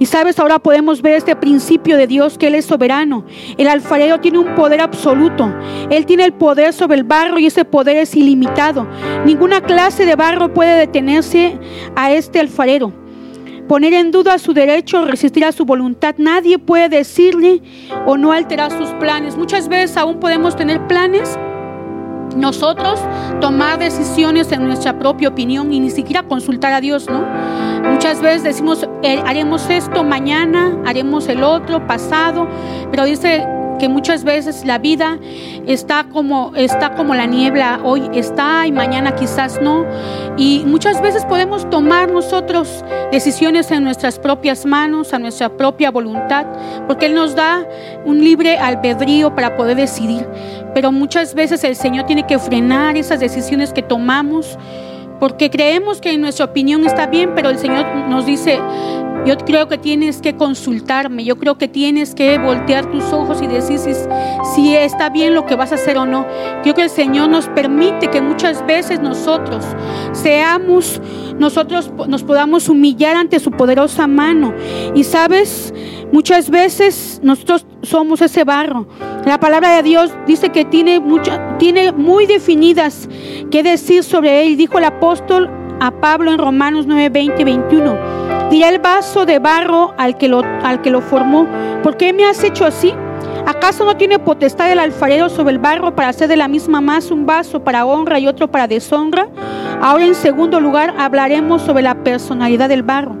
Y 0.00 0.06
sabes, 0.06 0.38
ahora 0.38 0.58
podemos 0.58 1.02
ver 1.02 1.12
este 1.12 1.36
principio 1.36 1.98
de 1.98 2.06
Dios 2.06 2.38
que 2.38 2.46
Él 2.46 2.54
es 2.54 2.64
soberano. 2.64 3.26
El 3.58 3.68
alfarero 3.68 4.18
tiene 4.18 4.38
un 4.38 4.54
poder 4.54 4.80
absoluto. 4.80 5.54
Él 5.90 6.06
tiene 6.06 6.24
el 6.24 6.32
poder 6.32 6.72
sobre 6.72 6.96
el 6.96 7.04
barro 7.04 7.38
y 7.38 7.44
ese 7.44 7.66
poder 7.66 7.98
es 7.98 8.16
ilimitado. 8.16 8.88
Ninguna 9.26 9.60
clase 9.60 10.06
de 10.06 10.16
barro 10.16 10.54
puede 10.54 10.78
detenerse 10.78 11.58
a 11.96 12.12
este 12.12 12.40
alfarero. 12.40 12.94
Poner 13.68 13.92
en 13.92 14.10
duda 14.10 14.38
su 14.38 14.54
derecho, 14.54 15.04
resistir 15.04 15.44
a 15.44 15.52
su 15.52 15.66
voluntad. 15.66 16.14
Nadie 16.16 16.58
puede 16.58 16.88
decirle 16.88 17.60
o 18.06 18.16
no 18.16 18.32
alterar 18.32 18.72
sus 18.72 18.88
planes. 18.94 19.36
Muchas 19.36 19.68
veces 19.68 19.98
aún 19.98 20.18
podemos 20.18 20.56
tener 20.56 20.86
planes 20.86 21.38
nosotros 22.36 23.00
tomar 23.40 23.78
decisiones 23.78 24.52
en 24.52 24.64
nuestra 24.64 24.98
propia 24.98 25.28
opinión 25.28 25.72
y 25.72 25.80
ni 25.80 25.90
siquiera 25.90 26.22
consultar 26.22 26.72
a 26.72 26.80
Dios, 26.80 27.08
¿no? 27.08 27.24
Muchas 27.90 28.20
veces 28.20 28.42
decimos, 28.42 28.86
eh, 29.02 29.22
haremos 29.26 29.68
esto 29.70 30.04
mañana, 30.04 30.76
haremos 30.86 31.28
el 31.28 31.42
otro, 31.42 31.86
pasado, 31.86 32.46
pero 32.90 33.04
dice 33.04 33.46
que 33.80 33.88
muchas 33.88 34.22
veces 34.22 34.64
la 34.64 34.78
vida 34.78 35.18
está 35.66 36.04
como, 36.04 36.52
está 36.54 36.94
como 36.94 37.14
la 37.14 37.26
niebla, 37.26 37.80
hoy 37.82 38.08
está 38.12 38.66
y 38.66 38.72
mañana 38.72 39.16
quizás 39.16 39.60
no. 39.60 39.86
Y 40.36 40.62
muchas 40.66 41.02
veces 41.02 41.24
podemos 41.24 41.68
tomar 41.70 42.10
nosotros 42.10 42.84
decisiones 43.10 43.70
en 43.70 43.82
nuestras 43.82 44.18
propias 44.18 44.66
manos, 44.66 45.14
a 45.14 45.18
nuestra 45.18 45.48
propia 45.48 45.90
voluntad, 45.90 46.46
porque 46.86 47.06
Él 47.06 47.14
nos 47.14 47.34
da 47.34 47.66
un 48.04 48.22
libre 48.22 48.58
albedrío 48.58 49.34
para 49.34 49.56
poder 49.56 49.76
decidir. 49.76 50.28
Pero 50.74 50.92
muchas 50.92 51.34
veces 51.34 51.64
el 51.64 51.74
Señor 51.74 52.04
tiene 52.04 52.26
que 52.26 52.38
frenar 52.38 52.96
esas 52.96 53.18
decisiones 53.18 53.72
que 53.72 53.82
tomamos 53.82 54.58
porque 55.18 55.50
creemos 55.50 56.00
que 56.00 56.16
nuestra 56.16 56.46
opinión 56.46 56.86
está 56.86 57.06
bien, 57.06 57.32
pero 57.34 57.50
el 57.50 57.58
Señor 57.58 57.84
nos 58.08 58.24
dice, 58.24 58.58
yo 59.26 59.36
creo 59.38 59.68
que 59.68 59.78
tienes 59.78 60.22
que 60.22 60.36
consultarme, 60.36 61.24
yo 61.24 61.36
creo 61.36 61.58
que 61.58 61.68
tienes 61.68 62.14
que 62.14 62.38
voltear 62.38 62.90
tus 62.90 63.12
ojos 63.12 63.42
y 63.42 63.46
decir 63.46 63.78
si, 63.78 64.74
está 64.74 65.10
bien 65.10 65.34
lo 65.34 65.44
que 65.46 65.56
vas 65.56 65.72
a 65.72 65.74
hacer 65.74 65.98
o 65.98 66.06
no. 66.06 66.26
Creo 66.62 66.74
que 66.74 66.82
el 66.82 66.90
Señor 66.90 67.28
nos 67.28 67.48
permite 67.48 68.08
que 68.08 68.20
muchas 68.20 68.64
veces 68.66 69.00
nosotros 69.00 69.64
seamos, 70.12 71.00
nosotros 71.38 71.92
nos 72.08 72.22
podamos 72.22 72.68
humillar 72.68 73.16
ante 73.16 73.40
su 73.40 73.50
poderosa 73.50 74.06
mano. 74.06 74.54
Y 74.94 75.04
sabes, 75.04 75.74
muchas 76.12 76.48
veces 76.48 77.20
nosotros 77.22 77.66
somos 77.82 78.22
ese 78.22 78.44
barro. 78.44 78.86
La 79.26 79.38
palabra 79.38 79.76
de 79.76 79.82
Dios 79.82 80.12
dice 80.26 80.48
que 80.48 80.64
tiene, 80.64 81.02
tiene 81.58 81.92
muy 81.92 82.26
definidas 82.26 83.08
qué 83.50 83.62
decir 83.62 84.02
sobre 84.02 84.46
él. 84.46 84.56
Dijo 84.56 84.78
el 84.78 84.84
apóstol 84.84 85.50
a 85.80 85.90
Pablo 85.90 86.32
en 86.32 86.38
Romanos 86.38 86.86
9, 86.86 87.10
20 87.10 87.42
y 87.42 87.44
21. 87.44 88.09
Dirá 88.50 88.68
el 88.68 88.80
vaso 88.80 89.26
de 89.26 89.38
barro 89.38 89.94
al 89.96 90.18
que, 90.18 90.28
lo, 90.28 90.42
al 90.64 90.82
que 90.82 90.90
lo 90.90 91.00
formó, 91.00 91.46
¿por 91.84 91.96
qué 91.96 92.12
me 92.12 92.24
has 92.24 92.42
hecho 92.42 92.64
así? 92.64 92.92
¿Acaso 93.46 93.84
no 93.84 93.96
tiene 93.96 94.18
potestad 94.18 94.70
el 94.72 94.80
alfarero 94.80 95.28
sobre 95.28 95.52
el 95.52 95.58
barro 95.60 95.94
para 95.94 96.08
hacer 96.08 96.26
de 96.26 96.36
la 96.36 96.48
misma 96.48 96.80
masa 96.80 97.14
un 97.14 97.26
vaso 97.26 97.62
para 97.62 97.86
honra 97.86 98.18
y 98.18 98.26
otro 98.26 98.50
para 98.50 98.66
deshonra? 98.66 99.28
Ahora 99.80 100.04
en 100.04 100.16
segundo 100.16 100.60
lugar 100.60 100.94
hablaremos 100.98 101.62
sobre 101.62 101.82
la 101.82 102.02
personalidad 102.02 102.68
del 102.68 102.82
barro. 102.82 103.16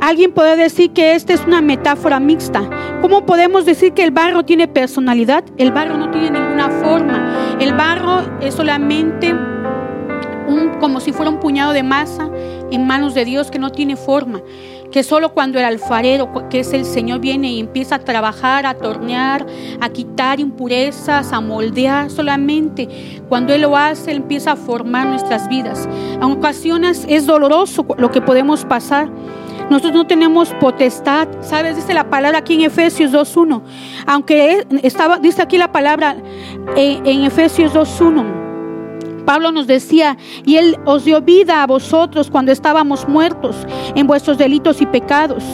Alguien 0.00 0.32
puede 0.32 0.56
decir 0.56 0.92
que 0.92 1.14
esta 1.14 1.34
es 1.34 1.44
una 1.46 1.60
metáfora 1.60 2.18
mixta. 2.18 2.62
¿Cómo 3.02 3.26
podemos 3.26 3.66
decir 3.66 3.92
que 3.92 4.02
el 4.02 4.10
barro 4.10 4.44
tiene 4.44 4.66
personalidad? 4.66 5.44
El 5.58 5.72
barro 5.72 5.98
no 5.98 6.10
tiene 6.10 6.30
ninguna 6.30 6.70
forma. 6.70 7.56
El 7.60 7.74
barro 7.74 8.22
es 8.40 8.54
solamente 8.54 9.34
como 10.80 11.00
si 11.00 11.12
fuera 11.12 11.30
un 11.30 11.40
puñado 11.40 11.72
de 11.72 11.82
masa 11.82 12.30
en 12.70 12.86
manos 12.86 13.14
de 13.14 13.24
Dios 13.24 13.50
que 13.50 13.58
no 13.58 13.70
tiene 13.70 13.96
forma, 13.96 14.40
que 14.90 15.02
solo 15.02 15.32
cuando 15.32 15.58
el 15.58 15.64
alfarero, 15.64 16.48
que 16.48 16.60
es 16.60 16.72
el 16.72 16.84
Señor, 16.84 17.20
viene 17.20 17.52
y 17.52 17.60
empieza 17.60 17.96
a 17.96 17.98
trabajar, 18.00 18.66
a 18.66 18.74
tornear, 18.74 19.46
a 19.80 19.88
quitar 19.90 20.40
impurezas, 20.40 21.32
a 21.32 21.40
moldear, 21.40 22.10
solamente 22.10 23.22
cuando 23.28 23.54
Él 23.54 23.62
lo 23.62 23.76
hace, 23.76 24.10
Él 24.10 24.18
empieza 24.18 24.52
a 24.52 24.56
formar 24.56 25.06
nuestras 25.06 25.48
vidas. 25.48 25.88
En 26.14 26.22
ocasiones 26.22 27.04
es 27.08 27.26
doloroso 27.26 27.86
lo 27.98 28.10
que 28.10 28.20
podemos 28.20 28.64
pasar. 28.64 29.08
Nosotros 29.68 29.94
no 29.94 30.06
tenemos 30.06 30.52
potestad, 30.54 31.28
¿sabes? 31.42 31.76
Dice 31.76 31.94
la 31.94 32.10
palabra 32.10 32.38
aquí 32.38 32.54
en 32.54 32.62
Efesios 32.62 33.12
2.1. 33.12 33.62
Aunque 34.04 34.66
estaba, 34.82 35.18
dice 35.18 35.42
aquí 35.42 35.58
la 35.58 35.70
palabra 35.70 36.16
en, 36.74 37.06
en 37.06 37.22
Efesios 37.22 37.72
2.1 37.72 38.49
Pablo 39.20 39.52
nos 39.52 39.66
decía, 39.66 40.16
y 40.44 40.56
Él 40.56 40.78
os 40.84 41.04
dio 41.04 41.20
vida 41.20 41.62
a 41.62 41.66
vosotros 41.66 42.30
cuando 42.30 42.52
estábamos 42.52 43.08
muertos 43.08 43.56
en 43.94 44.06
vuestros 44.06 44.38
delitos 44.38 44.80
y 44.80 44.86
pecados. 44.86 45.44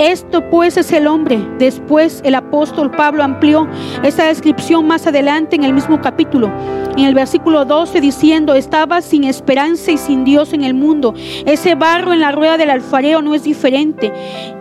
Esto 0.00 0.48
pues 0.48 0.78
es 0.78 0.92
el 0.92 1.06
hombre. 1.06 1.46
Después 1.58 2.22
el 2.24 2.34
apóstol 2.34 2.90
Pablo 2.90 3.22
amplió 3.22 3.68
esa 4.02 4.24
descripción 4.24 4.86
más 4.86 5.06
adelante 5.06 5.56
en 5.56 5.64
el 5.64 5.74
mismo 5.74 6.00
capítulo, 6.00 6.50
en 6.96 7.04
el 7.04 7.14
versículo 7.14 7.66
12 7.66 8.00
diciendo, 8.00 8.54
estaba 8.54 9.02
sin 9.02 9.24
esperanza 9.24 9.90
y 9.92 9.98
sin 9.98 10.24
Dios 10.24 10.54
en 10.54 10.64
el 10.64 10.72
mundo. 10.72 11.12
Ese 11.44 11.74
barro 11.74 12.14
en 12.14 12.20
la 12.20 12.32
rueda 12.32 12.56
del 12.56 12.70
alfarero 12.70 13.20
no 13.20 13.34
es 13.34 13.42
diferente. 13.42 14.10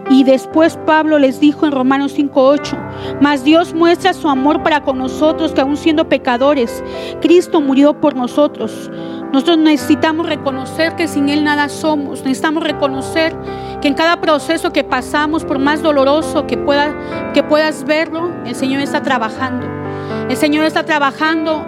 Y 0.10 0.26
después 0.26 0.78
Pablo 0.86 1.20
les 1.20 1.40
dijo 1.40 1.66
en 1.66 1.72
Romanos 1.72 2.18
5:8, 2.18 2.76
mas 3.22 3.46
Dios 3.46 3.74
muestra 3.74 4.12
su 4.14 4.28
amor 4.28 4.62
para 4.62 4.82
con 4.82 4.98
nosotros 4.98 5.54
que 5.54 5.62
aun 5.62 5.78
siendo 5.78 6.10
pecadores, 6.10 6.84
Cristo 7.22 7.62
murió 7.62 7.94
por 7.94 8.14
nosotros. 8.14 8.92
Nosotros 9.32 9.60
necesitamos 9.60 10.28
reconocer 10.28 10.96
que 10.96 11.08
sin 11.08 11.30
Él 11.30 11.44
nada 11.44 11.70
somos. 11.70 12.24
Necesitamos 12.24 12.64
reconocer 12.64 13.36
que 13.82 13.88
en 13.88 13.94
cada 13.94 14.20
proceso 14.22 14.74
que 14.74 14.84
pasamos, 14.84 15.46
por 15.46 15.60
más 15.60 15.82
doloroso 15.82 16.48
que, 16.48 16.58
pueda, 16.58 17.32
que 17.34 17.44
puedas 17.44 17.84
verlo, 17.86 18.32
el 18.46 18.56
Señor 18.56 18.82
está 18.82 19.02
trabajando. 19.04 19.68
El 20.30 20.36
Señor 20.36 20.66
está 20.66 20.84
trabajando 20.84 21.66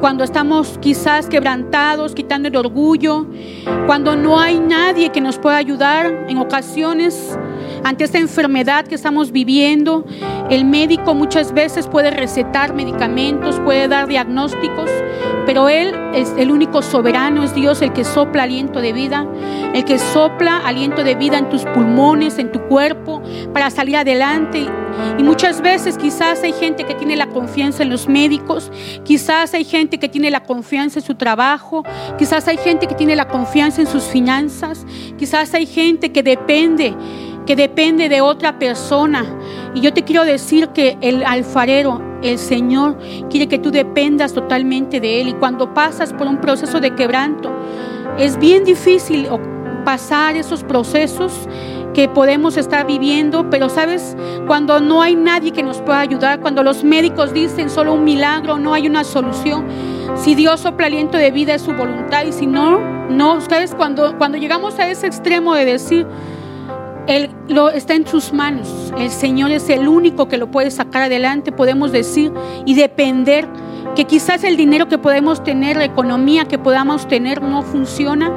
cuando 0.00 0.24
estamos 0.24 0.78
quizás 0.80 1.28
quebrantados, 1.28 2.14
quitando 2.14 2.48
el 2.48 2.56
orgullo, 2.56 3.26
cuando 3.86 4.14
no 4.16 4.38
hay 4.38 4.58
nadie 4.58 5.10
que 5.10 5.20
nos 5.20 5.38
pueda 5.38 5.56
ayudar 5.56 6.26
en 6.28 6.38
ocasiones 6.38 7.36
ante 7.84 8.04
esta 8.04 8.18
enfermedad 8.18 8.86
que 8.86 8.94
estamos 8.94 9.32
viviendo. 9.32 10.04
El 10.50 10.64
médico 10.64 11.14
muchas 11.14 11.52
veces 11.52 11.86
puede 11.86 12.10
recetar 12.10 12.74
medicamentos, 12.74 13.58
puede 13.60 13.88
dar 13.88 14.06
diagnósticos, 14.06 14.90
pero 15.44 15.68
Él 15.68 15.94
es 16.14 16.32
el 16.36 16.50
único 16.50 16.82
soberano, 16.82 17.42
es 17.42 17.54
Dios 17.54 17.82
el 17.82 17.92
que 17.92 18.04
sopla 18.04 18.44
aliento 18.44 18.80
de 18.80 18.92
vida, 18.92 19.26
el 19.74 19.84
que 19.84 19.98
sopla 19.98 20.58
aliento 20.58 21.04
de 21.04 21.14
vida 21.14 21.38
en 21.38 21.48
tus 21.48 21.64
pulmones, 21.64 22.38
en 22.38 22.52
tu 22.52 22.60
cuerpo, 22.62 23.22
para 23.52 23.70
salir 23.70 23.96
adelante. 23.96 24.66
Y 25.18 25.22
muchas 25.22 25.60
veces 25.60 25.98
quizás 25.98 26.42
hay 26.42 26.52
gente 26.52 26.84
que 26.84 26.94
tiene 26.94 27.16
la 27.16 27.26
confianza 27.28 27.82
en 27.82 27.90
los 27.90 28.08
médicos, 28.08 28.70
quizás 29.04 29.54
hay 29.54 29.64
gente 29.64 29.98
que 29.98 30.08
tiene 30.08 30.30
la 30.30 30.42
confianza 30.42 30.98
en 30.98 31.04
su 31.04 31.14
trabajo, 31.14 31.84
quizás 32.18 32.48
hay 32.48 32.56
gente 32.56 32.86
que 32.86 32.94
tiene 32.94 33.16
la 33.16 33.28
confianza 33.28 33.80
en 33.80 33.86
sus 33.86 34.04
finanzas, 34.04 34.86
quizás 35.18 35.54
hay 35.54 35.66
gente 35.66 36.12
que 36.12 36.22
depende 36.22 36.94
que 37.46 37.56
depende 37.56 38.08
de 38.08 38.20
otra 38.20 38.58
persona. 38.58 39.24
Y 39.74 39.80
yo 39.80 39.94
te 39.94 40.02
quiero 40.02 40.24
decir 40.24 40.68
que 40.70 40.98
el 41.00 41.24
alfarero, 41.24 42.02
el 42.22 42.38
Señor, 42.38 42.98
quiere 43.30 43.46
que 43.46 43.58
tú 43.58 43.70
dependas 43.70 44.34
totalmente 44.34 45.00
de 45.00 45.20
Él. 45.20 45.28
Y 45.28 45.32
cuando 45.34 45.72
pasas 45.72 46.12
por 46.12 46.26
un 46.26 46.40
proceso 46.40 46.80
de 46.80 46.94
quebranto, 46.94 47.50
es 48.18 48.36
bien 48.38 48.64
difícil 48.64 49.28
pasar 49.84 50.36
esos 50.36 50.64
procesos 50.64 51.32
que 51.96 52.10
podemos 52.10 52.58
estar 52.58 52.86
viviendo, 52.86 53.48
pero 53.48 53.70
sabes, 53.70 54.18
cuando 54.46 54.80
no 54.80 55.00
hay 55.00 55.16
nadie 55.16 55.50
que 55.50 55.62
nos 55.62 55.80
pueda 55.80 56.00
ayudar, 56.00 56.40
cuando 56.40 56.62
los 56.62 56.84
médicos 56.84 57.32
dicen 57.32 57.70
solo 57.70 57.94
un 57.94 58.04
milagro, 58.04 58.58
no 58.58 58.74
hay 58.74 58.86
una 58.86 59.02
solución, 59.02 59.64
si 60.14 60.34
Dios 60.34 60.60
sopla 60.60 60.88
aliento 60.88 61.16
de 61.16 61.30
vida 61.30 61.54
es 61.54 61.62
su 61.62 61.72
voluntad 61.72 62.26
y 62.26 62.32
si 62.32 62.46
no, 62.46 62.80
no, 63.08 63.40
sabes, 63.40 63.74
cuando, 63.74 64.18
cuando 64.18 64.36
llegamos 64.36 64.78
a 64.78 64.90
ese 64.90 65.06
extremo 65.06 65.54
de 65.54 65.64
decir, 65.64 66.06
él 67.06 67.30
lo, 67.48 67.70
está 67.70 67.94
en 67.94 68.06
sus 68.06 68.30
manos. 68.30 68.92
El 68.98 69.08
Señor 69.08 69.50
es 69.50 69.70
el 69.70 69.88
único 69.88 70.28
que 70.28 70.36
lo 70.36 70.50
puede 70.50 70.70
sacar 70.70 71.00
adelante, 71.00 71.50
podemos 71.50 71.92
decir, 71.92 72.30
y 72.66 72.74
depender 72.74 73.48
que 73.94 74.04
quizás 74.04 74.44
el 74.44 74.58
dinero 74.58 74.86
que 74.86 74.98
podemos 74.98 75.42
tener, 75.42 75.78
la 75.78 75.86
economía 75.86 76.44
que 76.44 76.58
podamos 76.58 77.08
tener 77.08 77.40
no 77.40 77.62
funciona, 77.62 78.30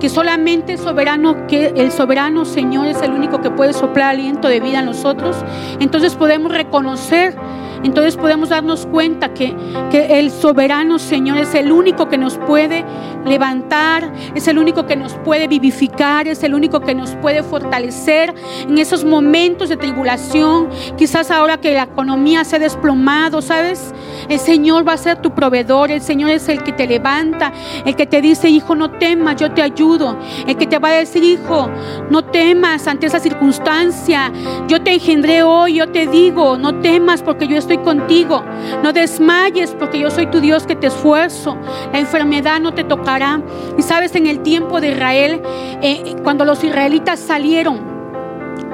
que 0.00 0.08
solamente 0.08 0.76
soberano, 0.76 1.46
que 1.46 1.66
el 1.76 1.90
soberano 1.90 2.44
Señor 2.44 2.86
es 2.86 3.02
el 3.02 3.12
único 3.12 3.40
que 3.40 3.50
puede 3.50 3.72
soplar 3.72 4.10
aliento 4.10 4.48
de 4.48 4.60
vida 4.60 4.80
en 4.80 4.86
nosotros, 4.86 5.36
entonces 5.80 6.14
podemos 6.14 6.52
reconocer 6.52 7.36
entonces 7.82 8.16
podemos 8.16 8.48
darnos 8.48 8.86
cuenta 8.86 9.34
que, 9.34 9.54
que, 9.90 10.18
el 10.18 10.30
soberano 10.30 10.98
Señor 10.98 11.38
es 11.38 11.54
el 11.54 11.70
único 11.70 12.08
que 12.08 12.18
nos 12.18 12.38
puede 12.38 12.84
levantar, 13.24 14.12
es 14.34 14.48
el 14.48 14.58
único 14.58 14.86
que 14.86 14.96
nos 14.96 15.14
puede 15.14 15.48
vivificar, 15.48 16.26
es 16.26 16.42
el 16.42 16.54
único 16.54 16.80
que 16.80 16.94
nos 16.94 17.14
puede 17.16 17.42
fortalecer 17.42 18.34
en 18.62 18.78
esos 18.78 19.04
momentos 19.04 19.68
de 19.68 19.76
tribulación. 19.76 20.68
Quizás 20.96 21.30
ahora 21.30 21.58
que 21.58 21.74
la 21.74 21.84
economía 21.84 22.44
se 22.44 22.56
ha 22.56 22.58
desplomado, 22.58 23.42
¿sabes? 23.42 23.94
El 24.28 24.38
Señor 24.38 24.86
va 24.86 24.94
a 24.94 24.98
ser 24.98 25.20
tu 25.20 25.32
proveedor, 25.32 25.90
el 25.90 26.00
Señor 26.00 26.30
es 26.30 26.48
el 26.48 26.62
que 26.62 26.72
te 26.72 26.86
levanta, 26.86 27.52
el 27.84 27.94
que 27.94 28.06
te 28.06 28.20
dice, 28.20 28.48
hijo, 28.48 28.74
no 28.74 28.90
temas, 28.92 29.36
yo 29.36 29.52
te 29.52 29.62
ayudo, 29.62 30.16
el 30.46 30.56
que 30.56 30.66
te 30.66 30.78
va 30.78 30.88
a 30.88 30.92
decir, 30.92 31.22
hijo, 31.22 31.68
no 32.10 32.24
temas 32.24 32.86
ante 32.86 33.06
esa 33.06 33.20
circunstancia, 33.20 34.32
yo 34.68 34.82
te 34.82 34.94
engendré 34.94 35.42
hoy, 35.42 35.74
yo 35.74 35.88
te 35.90 36.06
digo, 36.06 36.56
no 36.56 36.80
temas 36.80 37.22
porque 37.22 37.46
yo 37.46 37.56
estoy 37.56 37.67
contigo, 37.76 38.42
no 38.82 38.92
desmayes 38.92 39.74
porque 39.78 39.98
yo 39.98 40.10
soy 40.10 40.26
tu 40.26 40.40
Dios 40.40 40.66
que 40.66 40.74
te 40.74 40.86
esfuerzo, 40.86 41.56
la 41.92 41.98
enfermedad 41.98 42.60
no 42.60 42.72
te 42.72 42.84
tocará. 42.84 43.42
Y 43.76 43.82
sabes, 43.82 44.14
en 44.14 44.26
el 44.26 44.40
tiempo 44.40 44.80
de 44.80 44.92
Israel, 44.92 45.42
eh, 45.82 46.16
cuando 46.22 46.44
los 46.46 46.64
israelitas 46.64 47.20
salieron, 47.20 47.80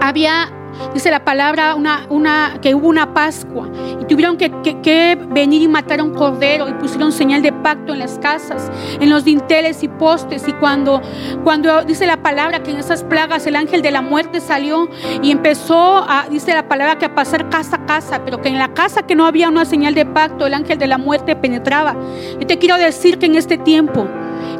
había 0.00 0.52
dice 0.92 1.10
la 1.10 1.24
palabra, 1.24 1.74
una, 1.74 2.06
una, 2.08 2.58
que 2.60 2.74
hubo 2.74 2.88
una 2.88 3.14
Pascua 3.14 3.68
y 4.00 4.04
tuvieron 4.06 4.36
que, 4.36 4.50
que, 4.82 5.18
venir 5.30 5.62
y 5.62 5.68
matar 5.68 6.00
a 6.00 6.04
un 6.04 6.14
cordero 6.14 6.68
y 6.68 6.72
pusieron 6.74 7.12
señal 7.12 7.42
de 7.42 7.52
pacto 7.52 7.92
en 7.92 7.98
las 8.00 8.18
casas, 8.18 8.70
en 9.00 9.10
los 9.10 9.24
dinteles 9.24 9.82
y 9.82 9.88
postes. 9.88 10.46
Y 10.48 10.52
cuando, 10.54 11.00
cuando 11.42 11.82
dice 11.84 12.06
la 12.06 12.18
palabra 12.18 12.62
que 12.62 12.70
en 12.70 12.78
esas 12.78 13.04
plagas 13.04 13.46
el 13.46 13.56
ángel 13.56 13.82
de 13.82 13.90
la 13.90 14.02
muerte 14.02 14.40
salió 14.40 14.88
y 15.22 15.30
empezó 15.30 15.98
a, 15.98 16.26
dice 16.30 16.54
la 16.54 16.68
palabra 16.68 16.98
que 16.98 17.06
a 17.06 17.14
pasar 17.14 17.48
casa 17.50 17.76
a 17.76 17.86
casa, 17.86 18.22
pero 18.24 18.40
que 18.40 18.48
en 18.48 18.58
la 18.58 18.74
casa 18.74 19.02
que 19.02 19.14
no 19.14 19.26
había 19.26 19.48
una 19.48 19.64
señal 19.64 19.94
de 19.94 20.06
pacto, 20.06 20.46
el 20.46 20.54
ángel 20.54 20.78
de 20.78 20.86
la 20.86 20.98
muerte 20.98 21.36
penetraba. 21.36 21.96
Yo 22.40 22.46
te 22.46 22.58
quiero 22.58 22.76
decir 22.76 23.18
que 23.18 23.26
en 23.26 23.36
este 23.36 23.58
tiempo, 23.58 24.06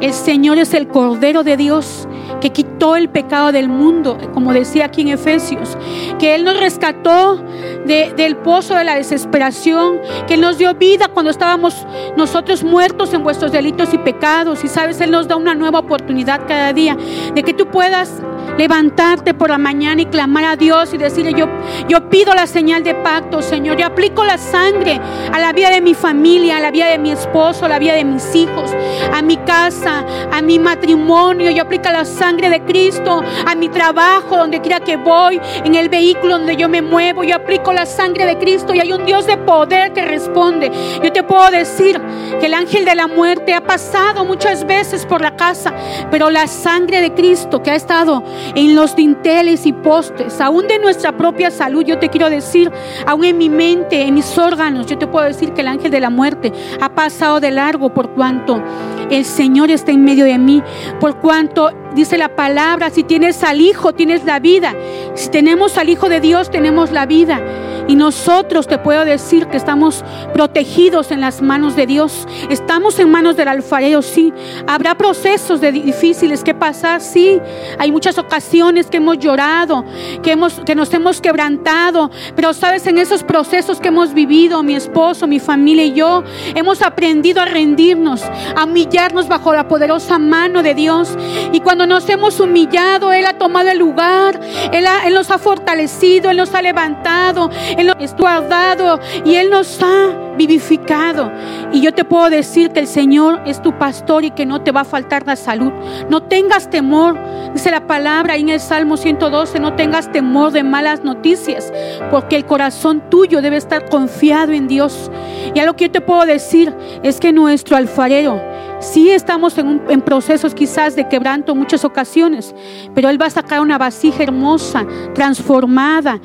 el 0.01 0.13
Señor 0.13 0.57
es 0.57 0.73
el 0.73 0.87
Cordero 0.87 1.43
de 1.43 1.57
Dios 1.57 2.07
que 2.41 2.51
quitó 2.51 2.95
el 2.95 3.09
pecado 3.09 3.51
del 3.51 3.69
mundo, 3.69 4.17
como 4.33 4.53
decía 4.53 4.85
aquí 4.85 5.01
en 5.01 5.09
Efesios, 5.09 5.77
que 6.19 6.35
Él 6.35 6.43
nos 6.43 6.59
rescató 6.59 7.41
del 7.85 8.37
pozo 8.37 8.75
de 8.75 8.83
la 8.83 8.95
desesperación, 8.95 9.99
que 10.27 10.35
Él 10.35 10.41
nos 10.41 10.57
dio 10.57 10.73
vida 10.75 11.07
cuando 11.07 11.31
estábamos 11.31 11.85
nosotros 12.17 12.63
muertos 12.63 13.13
en 13.13 13.23
vuestros 13.23 13.51
delitos 13.51 13.93
y 13.93 13.97
pecados. 13.97 14.63
Y 14.63 14.67
sabes, 14.67 14.99
Él 15.01 15.11
nos 15.11 15.27
da 15.27 15.35
una 15.35 15.55
nueva 15.55 15.79
oportunidad 15.79 16.41
cada 16.47 16.73
día 16.73 16.97
de 17.33 17.43
que 17.43 17.53
tú 17.53 17.67
puedas 17.67 18.21
levantarte 18.57 19.33
por 19.33 19.49
la 19.49 19.57
mañana 19.57 20.01
y 20.01 20.05
clamar 20.05 20.43
a 20.45 20.55
Dios 20.55 20.93
y 20.93 20.97
decirle, 20.97 21.33
yo, 21.33 21.47
yo 21.87 22.09
pido 22.09 22.33
la 22.33 22.47
señal 22.47 22.83
de 22.83 22.95
pacto, 22.95 23.41
Señor, 23.41 23.77
yo 23.77 23.85
aplico 23.85 24.23
la 24.23 24.37
sangre 24.37 24.99
a 25.31 25.39
la 25.39 25.53
vida 25.53 25.69
de 25.69 25.81
mi 25.81 25.93
familia, 25.93 26.57
a 26.57 26.59
la 26.59 26.71
vida 26.71 26.87
de 26.87 26.97
mi 26.97 27.11
esposo, 27.11 27.65
a 27.65 27.69
la 27.69 27.79
vida 27.79 27.93
de 27.93 28.05
mis 28.05 28.35
hijos, 28.35 28.71
a 29.13 29.21
mi 29.21 29.37
casa, 29.37 30.05
a 30.31 30.41
mi 30.41 30.59
matrimonio, 30.59 31.51
yo 31.51 31.63
aplico 31.63 31.89
la 31.89 32.05
sangre 32.05 32.49
de 32.49 32.61
Cristo, 32.63 33.21
a 33.45 33.55
mi 33.55 33.69
trabajo, 33.69 34.37
donde 34.37 34.61
quiera 34.61 34.79
que 34.79 34.95
voy, 34.95 35.39
en 35.63 35.75
el 35.75 35.89
vehículo 35.89 36.37
donde 36.37 36.55
yo 36.55 36.69
me 36.69 36.81
muevo, 36.81 37.23
yo 37.23 37.35
aplico 37.35 37.73
la 37.73 37.85
sangre 37.85 38.25
de 38.25 38.37
Cristo 38.37 38.73
y 38.73 38.79
hay 38.79 38.91
un 38.91 39.05
Dios 39.05 39.25
de 39.27 39.37
poder 39.37 39.93
que 39.93 40.01
responde. 40.01 40.71
Yo 41.03 41.11
te 41.11 41.23
puedo 41.23 41.49
decir 41.51 42.01
que 42.39 42.45
el 42.45 42.53
ángel 42.53 42.85
de 42.85 42.95
la 42.95 43.07
muerte 43.07 43.53
ha 43.53 43.61
pasado 43.61 44.25
muchas 44.25 44.65
veces 44.65 45.05
por 45.05 45.21
la 45.21 45.35
casa, 45.35 45.73
pero 46.09 46.29
la 46.29 46.47
sangre 46.47 47.01
de 47.01 47.13
Cristo 47.13 47.61
que 47.61 47.71
ha 47.71 47.75
estado 47.75 48.23
en 48.55 48.75
los 48.75 48.95
dinteles 48.95 49.65
y 49.65 49.73
postes, 49.73 50.39
aún 50.41 50.67
de 50.67 50.79
nuestra 50.79 51.15
propia 51.15 51.51
salud. 51.51 51.83
Yo 51.85 51.99
te 51.99 52.09
quiero 52.09 52.29
decir, 52.29 52.71
aún 53.05 53.25
en 53.25 53.37
mi 53.37 53.49
mente, 53.49 54.01
en 54.01 54.15
mis 54.15 54.37
órganos, 54.37 54.87
yo 54.87 54.97
te 54.97 55.07
puedo 55.07 55.25
decir 55.25 55.53
que 55.53 55.61
el 55.61 55.67
ángel 55.67 55.91
de 55.91 55.99
la 55.99 56.09
muerte 56.09 56.51
ha 56.81 56.93
pasado 56.93 57.39
de 57.39 57.51
largo 57.51 57.93
por 57.93 58.11
cuanto 58.11 58.61
el 59.09 59.25
Señor 59.25 59.69
está 59.71 59.91
en 59.91 60.03
medio 60.03 60.25
de 60.25 60.37
mí, 60.37 60.63
por 60.99 61.19
cuanto 61.19 61.71
dice 61.95 62.17
la 62.17 62.35
palabra, 62.35 62.89
si 62.89 63.03
tienes 63.03 63.43
al 63.43 63.61
Hijo, 63.61 63.93
tienes 63.93 64.23
la 64.25 64.39
vida. 64.39 64.75
Si 65.15 65.29
tenemos 65.29 65.77
al 65.77 65.89
Hijo 65.89 66.09
de 66.09 66.19
Dios, 66.19 66.51
tenemos 66.51 66.91
la 66.91 67.05
vida. 67.05 67.41
Y 67.87 67.95
nosotros 67.95 68.67
te 68.67 68.79
puedo 68.79 69.05
decir 69.05 69.47
que 69.47 69.57
estamos 69.57 70.03
protegidos 70.33 71.11
en 71.11 71.21
las 71.21 71.41
manos 71.41 71.75
de 71.75 71.85
Dios. 71.85 72.27
Estamos 72.49 72.97
en 72.99 73.11
manos 73.11 73.37
del 73.37 73.47
alfarero, 73.47 74.01
sí. 74.01 74.33
Habrá 74.65 74.95
procesos 74.95 75.61
de 75.61 75.71
difíciles 75.71 76.43
que 76.43 76.55
pasar, 76.55 77.01
sí. 77.01 77.39
Hay 77.77 77.91
muchas 77.91 78.17
ocasiones 78.17 78.87
que 78.87 78.97
hemos 78.97 79.19
llorado, 79.19 79.85
que, 80.23 80.31
hemos, 80.31 80.61
que 80.65 80.73
nos 80.73 80.91
hemos 80.93 81.21
quebrantado. 81.21 82.09
Pero 82.35 82.53
sabes, 82.53 82.87
en 82.87 82.97
esos 82.97 83.23
procesos 83.23 83.79
que 83.79 83.89
hemos 83.89 84.13
vivido, 84.13 84.63
mi 84.63 84.75
esposo, 84.75 85.27
mi 85.27 85.39
familia 85.39 85.85
y 85.85 85.93
yo, 85.93 86.23
hemos 86.55 86.81
aprendido 86.81 87.41
a 87.41 87.45
rendirnos, 87.45 88.23
a 88.55 88.63
humillarnos 88.63 89.27
bajo 89.27 89.53
la 89.53 89.67
poderosa 89.67 90.17
mano 90.17 90.63
de 90.63 90.73
Dios. 90.73 91.15
Y 91.51 91.59
cuando 91.59 91.84
nos 91.85 92.07
hemos 92.09 92.39
humillado, 92.39 93.11
Él 93.13 93.25
ha 93.25 93.37
tomado 93.37 93.69
el 93.69 93.77
lugar, 93.77 94.39
Él, 94.71 94.85
Él 95.05 95.13
nos 95.13 95.31
ha 95.31 95.37
fortalecido, 95.37 96.29
Él 96.29 96.37
nos 96.37 96.53
ha 96.53 96.61
levantado, 96.61 97.49
él 97.77 97.87
nos 97.87 98.11
ha 98.11 98.15
guardado 98.15 98.99
y 99.23 99.35
Él 99.35 99.49
nos 99.49 99.81
ha 99.81 100.24
vivificado. 100.37 101.31
Y 101.71 101.81
yo 101.81 101.93
te 101.93 102.03
puedo 102.03 102.29
decir 102.29 102.71
que 102.71 102.79
el 102.79 102.87
Señor 102.87 103.41
es 103.45 103.61
tu 103.61 103.77
pastor 103.77 104.23
y 104.23 104.31
que 104.31 104.45
no 104.45 104.61
te 104.61 104.71
va 104.71 104.81
a 104.81 104.85
faltar 104.85 105.25
la 105.25 105.35
salud. 105.35 105.71
No 106.09 106.23
tengas 106.23 106.69
temor, 106.69 107.17
dice 107.53 107.71
la 107.71 107.87
palabra 107.87 108.33
ahí 108.33 108.41
en 108.41 108.49
el 108.49 108.59
Salmo 108.59 108.97
112, 108.97 109.59
no 109.59 109.75
tengas 109.75 110.11
temor 110.11 110.51
de 110.51 110.63
malas 110.63 111.03
noticias, 111.03 111.71
porque 112.11 112.35
el 112.35 112.45
corazón 112.45 113.03
tuyo 113.09 113.41
debe 113.41 113.57
estar 113.57 113.89
confiado 113.89 114.51
en 114.51 114.67
Dios. 114.67 115.11
Y 115.53 115.59
a 115.59 115.65
lo 115.65 115.75
que 115.75 115.85
yo 115.85 115.91
te 115.91 116.01
puedo 116.01 116.25
decir 116.25 116.73
es 117.03 117.19
que 117.19 117.31
nuestro 117.31 117.77
alfarero, 117.77 118.41
sí 118.79 119.09
estamos 119.09 119.57
en, 119.57 119.81
en 119.89 120.01
procesos 120.01 120.53
quizás 120.53 120.95
de 120.95 121.07
quebranto 121.07 121.53
en 121.53 121.59
muchas 121.59 121.85
ocasiones, 121.85 122.53
pero 122.93 123.09
Él 123.09 123.21
va 123.21 123.27
a 123.27 123.31
sacar 123.31 123.61
una 123.61 123.77
vasija 123.77 124.23
hermosa, 124.23 124.85
transformada, 125.13 126.19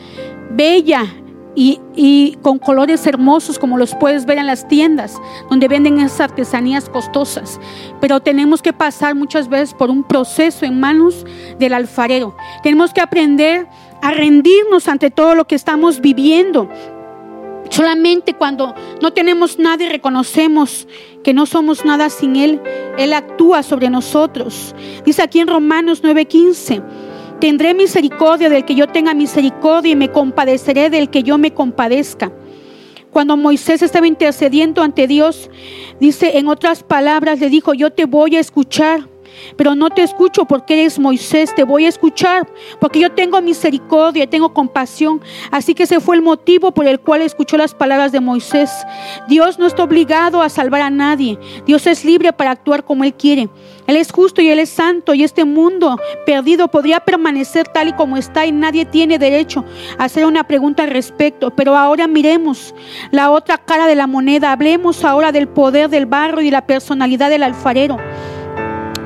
bella, 0.51 1.07
y, 1.55 2.39
con 2.43 2.59
colores 2.59 3.07
hermosos 3.07 3.59
como 3.59 3.77
los 3.77 3.95
puedes 3.95 4.25
ver 4.25 4.39
en 4.39 4.47
las 4.47 4.67
tiendas 4.69 5.21
donde 5.49 5.69
venden 5.69 6.01
esas 6.01 6.21
artesanías 6.21 6.89
costosas. 6.89 7.61
Pero 8.01 8.21
tenemos 8.21 8.63
que 8.63 8.73
pasar 8.73 9.15
muchas 9.15 9.49
veces 9.49 9.75
por 9.75 9.91
un 9.91 10.05
proceso 10.05 10.65
en 10.65 10.81
manos 10.81 11.27
del 11.59 11.75
alfarero. 11.75 12.37
Tenemos 12.63 12.93
que 12.93 13.01
aprender 13.01 13.67
a 14.03 14.13
rendirnos 14.13 14.89
ante 14.89 15.11
todo 15.11 15.35
lo 15.35 15.47
que 15.47 15.55
estamos 15.55 16.01
viviendo. 16.01 16.69
Solamente 17.69 18.35
cuando 18.35 18.75
no 19.01 19.13
tenemos 19.13 19.59
nada 19.59 19.85
y 19.85 19.89
reconocemos 19.89 20.89
que 21.23 21.33
no 21.33 21.47
somos 21.47 21.85
nada 21.85 22.11
sin 22.11 22.35
Él, 22.35 22.61
Él 22.99 23.13
actúa 23.13 23.63
sobre 23.63 23.91
nosotros. 23.91 24.75
Dice 25.05 25.23
aquí 25.23 25.39
en 25.41 25.49
Romanos 25.49 26.03
9:15. 26.03 26.83
Tendré 27.41 27.75
misericordia 27.75 28.51
del 28.51 28.65
que 28.65 28.75
yo 28.75 28.87
tenga 28.87 29.15
misericordia 29.15 29.93
y 29.93 29.97
me 29.97 30.13
compadeceré 30.13 30.91
del 30.91 31.11
que 31.11 31.23
yo 31.23 31.39
me 31.39 31.53
compadezca. 31.53 32.31
Cuando 33.11 33.37
Moisés 33.37 33.83
estaba 33.83 34.07
intercediendo 34.07 34.83
ante 34.83 35.07
Dios, 35.07 35.51
dice 35.99 36.39
en 36.39 36.49
otras 36.49 36.83
palabras, 36.83 37.41
le 37.41 37.51
dijo, 37.51 37.75
yo 37.75 37.91
te 37.91 38.05
voy 38.05 38.37
a 38.37 38.41
escuchar 38.41 39.10
pero 39.57 39.75
no 39.75 39.91
te 39.91 40.03
escucho 40.03 40.45
porque 40.45 40.81
eres 40.81 40.99
Moisés, 40.99 41.55
te 41.55 41.65
voy 41.65 41.87
a 41.87 41.89
escuchar 41.89 42.49
porque 42.81 43.01
yo 43.01 43.13
tengo 43.13 43.41
misericordia, 43.41 44.29
tengo 44.29 44.53
compasión. 44.53 45.21
Así 45.51 45.75
que 45.75 45.85
ese 45.85 46.01
fue 46.01 46.17
el 46.17 46.23
motivo 46.23 46.73
por 46.73 46.87
el 46.87 47.01
cual 47.01 47.23
escuchó 47.23 47.57
las 47.57 47.75
palabras 47.75 48.13
de 48.13 48.21
Moisés. 48.21 48.71
Dios 49.29 49.59
no 49.59 49.67
está 49.67 49.85
obligado 49.85 50.43
a 50.43 50.49
salvar 50.49 50.83
a 50.83 50.91
nadie, 50.91 51.39
Dios 51.67 51.87
es 51.87 52.05
libre 52.05 52.33
para 52.33 52.51
actuar 52.51 52.85
como 52.85 53.05
Él 53.05 53.15
quiere. 53.15 53.49
Él 53.87 53.97
es 53.97 54.13
justo 54.13 54.41
y 54.41 54.49
Él 54.49 54.61
es 54.61 54.71
santo 54.71 55.15
y 55.15 55.25
este 55.25 55.45
mundo 55.45 55.99
perdido 56.25 56.69
podría 56.69 57.01
permanecer 57.01 57.67
tal 57.67 57.89
y 57.89 57.93
como 57.93 58.17
está 58.17 58.47
y 58.47 58.53
nadie 58.53 58.85
tiene 58.85 59.19
derecho 59.19 59.65
a 59.99 60.05
hacer 60.05 60.27
una 60.27 60.45
pregunta 60.45 60.85
al 60.85 60.91
respecto. 60.91 61.51
Pero 61.51 61.77
ahora 61.77 62.07
miremos 62.07 62.73
la 63.11 63.33
otra 63.33 63.59
cara 63.59 63.87
de 63.87 63.97
la 63.97 64.07
moneda, 64.07 64.53
hablemos 64.53 65.05
ahora 65.05 65.33
del 65.33 65.49
poder 65.49 65.91
del 65.91 66.07
barro 66.07 66.41
y 66.41 66.51
la 66.51 66.67
personalidad 66.67 67.31
del 67.31 67.43
alfarero 67.43 67.97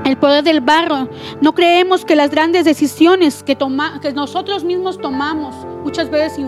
el 0.04 0.16
poder 0.16 0.44
del 0.44 0.60
barro. 0.60 1.08
No 1.40 1.54
creemos 1.54 2.04
que 2.04 2.14
las 2.14 2.30
grandes 2.30 2.64
decisiones 2.64 3.42
que, 3.42 3.56
toma, 3.56 4.00
que 4.00 4.12
nosotros 4.12 4.64
mismos 4.64 4.98
tomamos, 4.98 5.54
muchas 5.82 6.10
veces, 6.10 6.46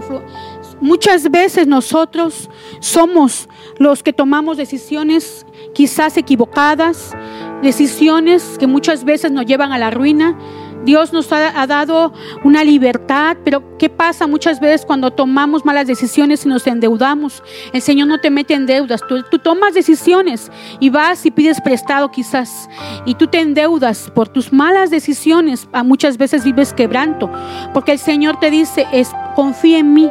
muchas 0.81 1.31
veces 1.31 1.66
nosotros 1.66 2.51
somos 2.81 3.49
los 3.79 4.03
que 4.03 4.12
tomamos 4.12 4.57
decisiones 4.57 5.47
quizás 5.75 6.16
equivocadas, 6.16 7.14
decisiones 7.62 8.57
que 8.59 8.66
muchas 8.66 9.05
veces 9.05 9.31
nos 9.31 9.47
llevan 9.47 9.73
a 9.73 9.79
la 9.79 9.90
ruina, 9.90 10.38
Dios 10.87 11.12
nos 11.12 11.31
ha, 11.33 11.66
dado 11.66 12.12
una 12.44 12.62
libertad, 12.62 13.37
pero 13.44 13.77
¿qué 13.77 13.90
pasa 13.90 14.27
muchas 14.27 14.61
veces 14.61 14.87
cuando 14.87 15.11
tomamos 15.11 15.64
malas 15.64 15.88
decisiones 15.88 16.46
y 16.46 16.49
nos 16.49 16.66
endeudamos? 16.66 17.42
El 17.72 17.83
Señor 17.83 18.07
no 18.07 18.20
te 18.20 18.31
mete 18.31 18.55
en 18.55 18.66
deudas, 18.66 19.03
tú, 19.09 19.38
tomas 19.40 19.75
decisiones 19.75 20.51
y 20.79 20.88
vas 20.88 21.27
y 21.27 21.33
pides 21.33 21.61
prestado 21.61 22.11
quizás, 22.12 22.70
y 23.05 23.16
tú 23.16 23.27
te 23.27 23.40
endeudas 23.40 24.11
por 24.14 24.29
tus 24.29 24.53
malas 24.53 24.90
decisiones, 24.90 25.68
a 25.72 25.83
muchas 25.83 26.16
veces 26.18 26.44
vives 26.44 26.72
quebranto, 26.72 27.31
porque 27.75 27.92
el 27.92 27.99
Señor 27.99 28.38
te 28.38 28.51
dice, 28.51 28.87
es, 28.92 29.11
confía 29.35 29.81
en 29.81 29.92
mí 29.92 30.09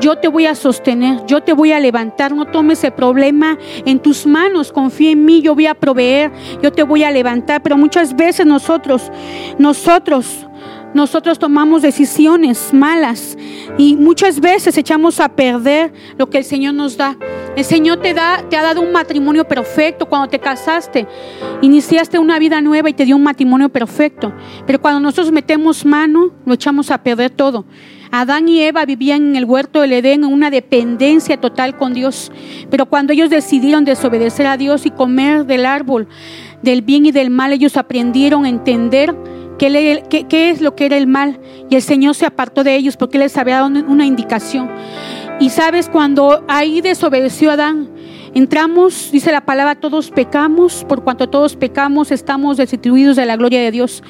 yo 0.00 0.16
te 0.16 0.28
voy 0.28 0.46
a 0.46 0.54
sostener, 0.54 1.24
yo 1.26 1.42
te 1.42 1.52
voy 1.52 1.72
a 1.72 1.80
levantar, 1.80 2.34
no 2.34 2.46
tomes 2.46 2.82
el 2.84 2.92
problema 2.92 3.58
en 3.84 3.98
tus 3.98 4.26
manos, 4.26 4.72
confía 4.72 5.12
en 5.12 5.24
mí, 5.24 5.42
yo 5.42 5.54
voy 5.54 5.66
a 5.66 5.74
proveer, 5.74 6.30
yo 6.62 6.72
te 6.72 6.82
voy 6.82 7.04
a 7.04 7.10
levantar, 7.10 7.62
pero 7.62 7.76
muchas 7.76 8.14
veces 8.14 8.46
nosotros, 8.46 9.10
nosotros, 9.58 10.46
nosotros 10.94 11.38
tomamos 11.38 11.82
decisiones 11.82 12.72
malas 12.72 13.36
y 13.78 13.96
muchas 13.96 14.40
veces 14.40 14.76
echamos 14.78 15.20
a 15.20 15.28
perder 15.28 15.92
lo 16.16 16.28
que 16.30 16.38
el 16.38 16.44
Señor 16.44 16.74
nos 16.74 16.96
da. 16.96 17.16
El 17.54 17.64
Señor 17.64 17.98
te 17.98 18.12
da 18.12 18.44
te 18.48 18.56
ha 18.56 18.62
dado 18.62 18.82
un 18.82 18.92
matrimonio 18.92 19.46
perfecto 19.46 20.06
cuando 20.06 20.28
te 20.28 20.38
casaste. 20.38 21.06
Iniciaste 21.62 22.18
una 22.18 22.38
vida 22.38 22.60
nueva 22.60 22.90
y 22.90 22.92
te 22.92 23.04
dio 23.04 23.16
un 23.16 23.22
matrimonio 23.22 23.70
perfecto. 23.70 24.32
Pero 24.66 24.80
cuando 24.80 25.00
nosotros 25.00 25.32
metemos 25.32 25.84
mano, 25.84 26.32
lo 26.44 26.54
echamos 26.54 26.90
a 26.90 26.98
perder 26.98 27.30
todo. 27.30 27.64
Adán 28.10 28.48
y 28.48 28.60
Eva 28.60 28.84
vivían 28.84 29.28
en 29.28 29.36
el 29.36 29.44
huerto 29.44 29.80
del 29.80 29.92
Edén 29.92 30.24
en 30.24 30.32
una 30.32 30.50
dependencia 30.50 31.40
total 31.40 31.76
con 31.76 31.94
Dios. 31.94 32.32
Pero 32.70 32.86
cuando 32.86 33.12
ellos 33.12 33.30
decidieron 33.30 33.84
desobedecer 33.84 34.46
a 34.46 34.56
Dios 34.56 34.86
y 34.86 34.90
comer 34.90 35.46
del 35.46 35.66
árbol 35.66 36.08
del 36.62 36.82
bien 36.82 37.06
y 37.06 37.12
del 37.12 37.30
mal, 37.30 37.52
ellos 37.52 37.76
aprendieron 37.76 38.44
a 38.44 38.48
entender 38.48 39.14
qué, 39.58 40.50
es 40.50 40.60
lo 40.60 40.74
que 40.74 40.86
era 40.86 40.96
el 40.96 41.06
mal. 41.06 41.40
Y 41.70 41.74
el 41.74 41.82
Señor 41.82 42.14
se 42.14 42.26
apartó 42.26 42.64
de 42.64 42.76
ellos 42.76 42.96
porque 42.96 43.18
les 43.18 43.36
había 43.36 43.56
dado 43.56 43.66
una 43.66 44.06
indicación. 44.06 44.70
Y 45.38 45.50
sabes, 45.50 45.88
cuando 45.88 46.44
ahí 46.48 46.80
desobedeció 46.80 47.50
Adán, 47.50 47.90
Entramos, 48.36 49.08
dice 49.12 49.32
la 49.32 49.46
palabra, 49.46 49.76
todos 49.76 50.10
pecamos, 50.10 50.84
por 50.84 51.02
cuanto 51.02 51.26
todos 51.26 51.56
pecamos 51.56 52.10
estamos 52.10 52.58
destituidos 52.58 53.16
de 53.16 53.24
la 53.24 53.34
gloria 53.34 53.62
de 53.62 53.70
Dios. 53.70 54.02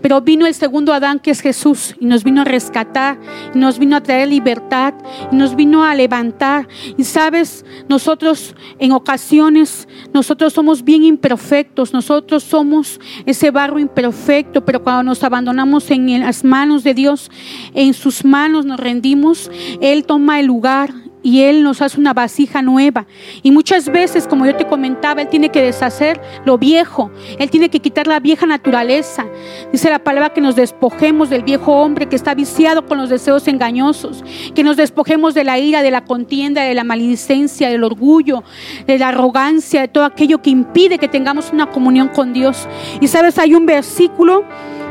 Pero 0.00 0.22
vino 0.22 0.46
el 0.46 0.54
segundo 0.54 0.94
Adán, 0.94 1.18
que 1.18 1.30
es 1.30 1.42
Jesús, 1.42 1.94
y 2.00 2.06
nos 2.06 2.24
vino 2.24 2.40
a 2.40 2.44
rescatar, 2.44 3.18
y 3.54 3.58
nos 3.58 3.78
vino 3.78 3.94
a 3.94 4.02
traer 4.02 4.28
libertad, 4.28 4.94
y 5.30 5.36
nos 5.36 5.54
vino 5.54 5.84
a 5.84 5.94
levantar. 5.94 6.66
Y 6.96 7.04
sabes, 7.04 7.66
nosotros 7.86 8.54
en 8.78 8.92
ocasiones, 8.92 9.86
nosotros 10.14 10.54
somos 10.54 10.82
bien 10.82 11.04
imperfectos, 11.04 11.92
nosotros 11.92 12.42
somos 12.42 12.98
ese 13.26 13.50
barro 13.50 13.78
imperfecto, 13.78 14.64
pero 14.64 14.82
cuando 14.82 15.02
nos 15.02 15.22
abandonamos 15.22 15.90
en 15.90 16.20
las 16.20 16.42
manos 16.42 16.84
de 16.84 16.94
Dios, 16.94 17.30
en 17.74 17.92
sus 17.92 18.24
manos 18.24 18.64
nos 18.64 18.80
rendimos, 18.80 19.50
Él 19.82 20.06
toma 20.06 20.40
el 20.40 20.46
lugar 20.46 21.03
y 21.24 21.40
Él 21.40 21.64
nos 21.64 21.82
hace 21.82 21.98
una 21.98 22.12
vasija 22.12 22.62
nueva. 22.62 23.06
Y 23.42 23.50
muchas 23.50 23.88
veces, 23.88 24.28
como 24.28 24.46
yo 24.46 24.54
te 24.54 24.66
comentaba, 24.66 25.22
Él 25.22 25.28
tiene 25.28 25.48
que 25.48 25.62
deshacer 25.62 26.20
lo 26.44 26.58
viejo, 26.58 27.10
Él 27.38 27.50
tiene 27.50 27.70
que 27.70 27.80
quitar 27.80 28.06
la 28.06 28.20
vieja 28.20 28.46
naturaleza. 28.46 29.26
Dice 29.72 29.90
la 29.90 29.98
palabra 29.98 30.34
que 30.34 30.42
nos 30.42 30.54
despojemos 30.54 31.30
del 31.30 31.42
viejo 31.42 31.72
hombre 31.72 32.06
que 32.06 32.14
está 32.14 32.34
viciado 32.34 32.84
con 32.86 32.98
los 32.98 33.08
deseos 33.08 33.48
engañosos, 33.48 34.22
que 34.54 34.62
nos 34.62 34.76
despojemos 34.76 35.32
de 35.32 35.44
la 35.44 35.58
ira, 35.58 35.82
de 35.82 35.90
la 35.90 36.04
contienda, 36.04 36.62
de 36.62 36.74
la 36.74 36.84
maledicencia, 36.84 37.70
del 37.70 37.84
orgullo, 37.84 38.44
de 38.86 38.98
la 38.98 39.08
arrogancia, 39.08 39.80
de 39.80 39.88
todo 39.88 40.04
aquello 40.04 40.42
que 40.42 40.50
impide 40.50 40.98
que 40.98 41.08
tengamos 41.08 41.52
una 41.52 41.70
comunión 41.70 42.08
con 42.08 42.34
Dios. 42.34 42.68
Y 43.00 43.08
sabes, 43.08 43.38
hay 43.38 43.54
un 43.54 43.64
versículo 43.64 44.44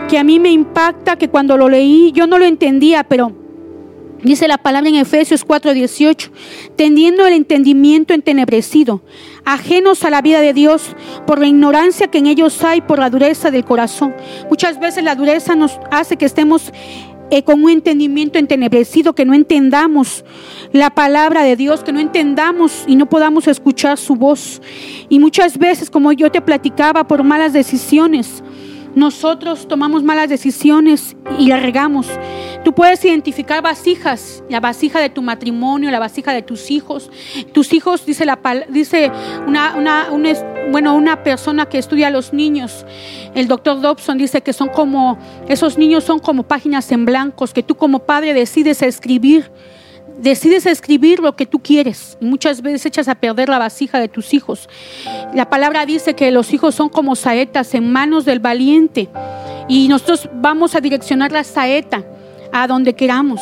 que 0.10 0.18
a 0.18 0.24
mí 0.24 0.40
me 0.40 0.50
impacta, 0.50 1.16
que 1.16 1.30
cuando 1.30 1.58
lo 1.58 1.70
leí 1.70 2.12
yo 2.12 2.26
no 2.26 2.40
lo 2.40 2.46
entendía, 2.46 3.04
pero 3.04 3.43
Dice 4.24 4.48
la 4.48 4.58
palabra 4.58 4.90
en 4.90 4.96
Efesios 4.96 5.46
4:18, 5.46 6.32
tendiendo 6.78 7.26
el 7.28 7.34
entendimiento 7.34 8.14
entenebrecido, 8.14 9.02
ajenos 9.44 10.04
a 10.06 10.10
la 10.10 10.22
vida 10.22 10.40
de 10.40 10.54
Dios 10.54 10.96
por 11.28 11.40
la 11.40 11.48
ignorancia 11.48 12.08
que 12.08 12.20
en 12.20 12.28
ellos 12.28 12.64
hay, 12.64 12.80
por 12.82 13.00
la 13.00 13.10
dureza 13.10 13.52
del 13.52 13.66
corazón. 13.66 14.16
Muchas 14.50 14.80
veces 14.80 15.04
la 15.04 15.16
dureza 15.16 15.56
nos 15.56 15.78
hace 15.92 16.16
que 16.16 16.26
estemos 16.26 16.72
eh, 17.32 17.44
con 17.44 17.64
un 17.64 17.72
entendimiento 17.72 18.40
entenebrecido, 18.40 19.14
que 19.14 19.26
no 19.26 19.34
entendamos 19.34 20.24
la 20.72 20.92
palabra 20.92 21.44
de 21.44 21.56
Dios, 21.56 21.84
que 21.84 21.92
no 21.92 22.00
entendamos 22.00 22.86
y 22.88 22.96
no 22.96 23.10
podamos 23.10 23.48
escuchar 23.48 23.98
su 23.98 24.16
voz. 24.16 24.62
Y 25.10 25.20
muchas 25.20 25.58
veces, 25.58 25.90
como 25.90 26.14
yo 26.14 26.32
te 26.32 26.42
platicaba, 26.42 27.08
por 27.08 27.24
malas 27.24 27.52
decisiones, 27.52 28.44
nosotros 28.96 29.68
tomamos 29.68 30.04
malas 30.04 30.30
decisiones 30.30 31.16
y 31.40 31.48
la 31.48 31.60
regamos. 31.60 32.08
Tú 32.64 32.74
puedes 32.74 33.04
identificar 33.04 33.62
vasijas, 33.62 34.42
la 34.50 34.62
vasija 34.62 35.00
de 35.00 35.10
tu 35.10 35.22
matrimonio, 35.22 35.92
la 35.92 36.00
vasija 36.00 36.32
de 36.32 36.42
tus 36.42 36.72
hijos. 36.72 37.12
Tus 37.52 37.74
hijos, 37.74 38.06
dice, 38.06 38.26
la, 38.26 38.40
dice 38.70 39.12
una, 39.46 40.10
bueno, 40.72 40.96
una 40.96 41.24
persona 41.24 41.66
que 41.68 41.78
estudia 41.78 42.08
a 42.08 42.10
los 42.10 42.32
niños, 42.32 42.86
el 43.36 43.48
doctor 43.48 43.82
Dobson 43.82 44.18
dice 44.18 44.42
que 44.42 44.54
son 44.54 44.70
como, 44.70 45.18
esos 45.50 45.78
niños 45.78 46.06
son 46.06 46.20
como 46.20 46.44
páginas 46.44 46.90
en 46.92 47.06
blancos 47.06 47.54
que 47.54 47.64
tú 47.64 47.76
como 47.76 48.00
padre 48.00 48.34
decides 48.34 48.82
escribir 48.82 49.52
decides 50.16 50.68
escribir 50.68 51.20
lo 51.20 51.36
que 51.36 51.48
tú 51.48 51.60
quieres. 51.60 52.18
Muchas 52.22 52.62
veces 52.62 52.86
echas 52.86 53.08
a 53.08 53.16
perder 53.16 53.50
la 53.50 53.58
vasija 53.58 54.00
de 54.00 54.08
tus 54.08 54.34
hijos. 54.34 54.70
La 55.34 55.50
palabra 55.50 55.86
dice 55.88 56.14
que 56.14 56.32
los 56.32 56.54
hijos 56.54 56.76
son 56.76 56.88
como 56.88 57.16
saetas 57.16 57.74
en 57.74 57.92
manos 57.92 58.24
del 58.24 58.40
valiente. 58.40 59.10
Y 59.68 59.88
nosotros 59.88 60.30
vamos 60.36 60.76
a 60.76 60.82
direccionar 60.82 61.32
la 61.32 61.44
saeta 61.44 62.06
a 62.54 62.68
donde 62.68 62.94
queramos. 62.94 63.42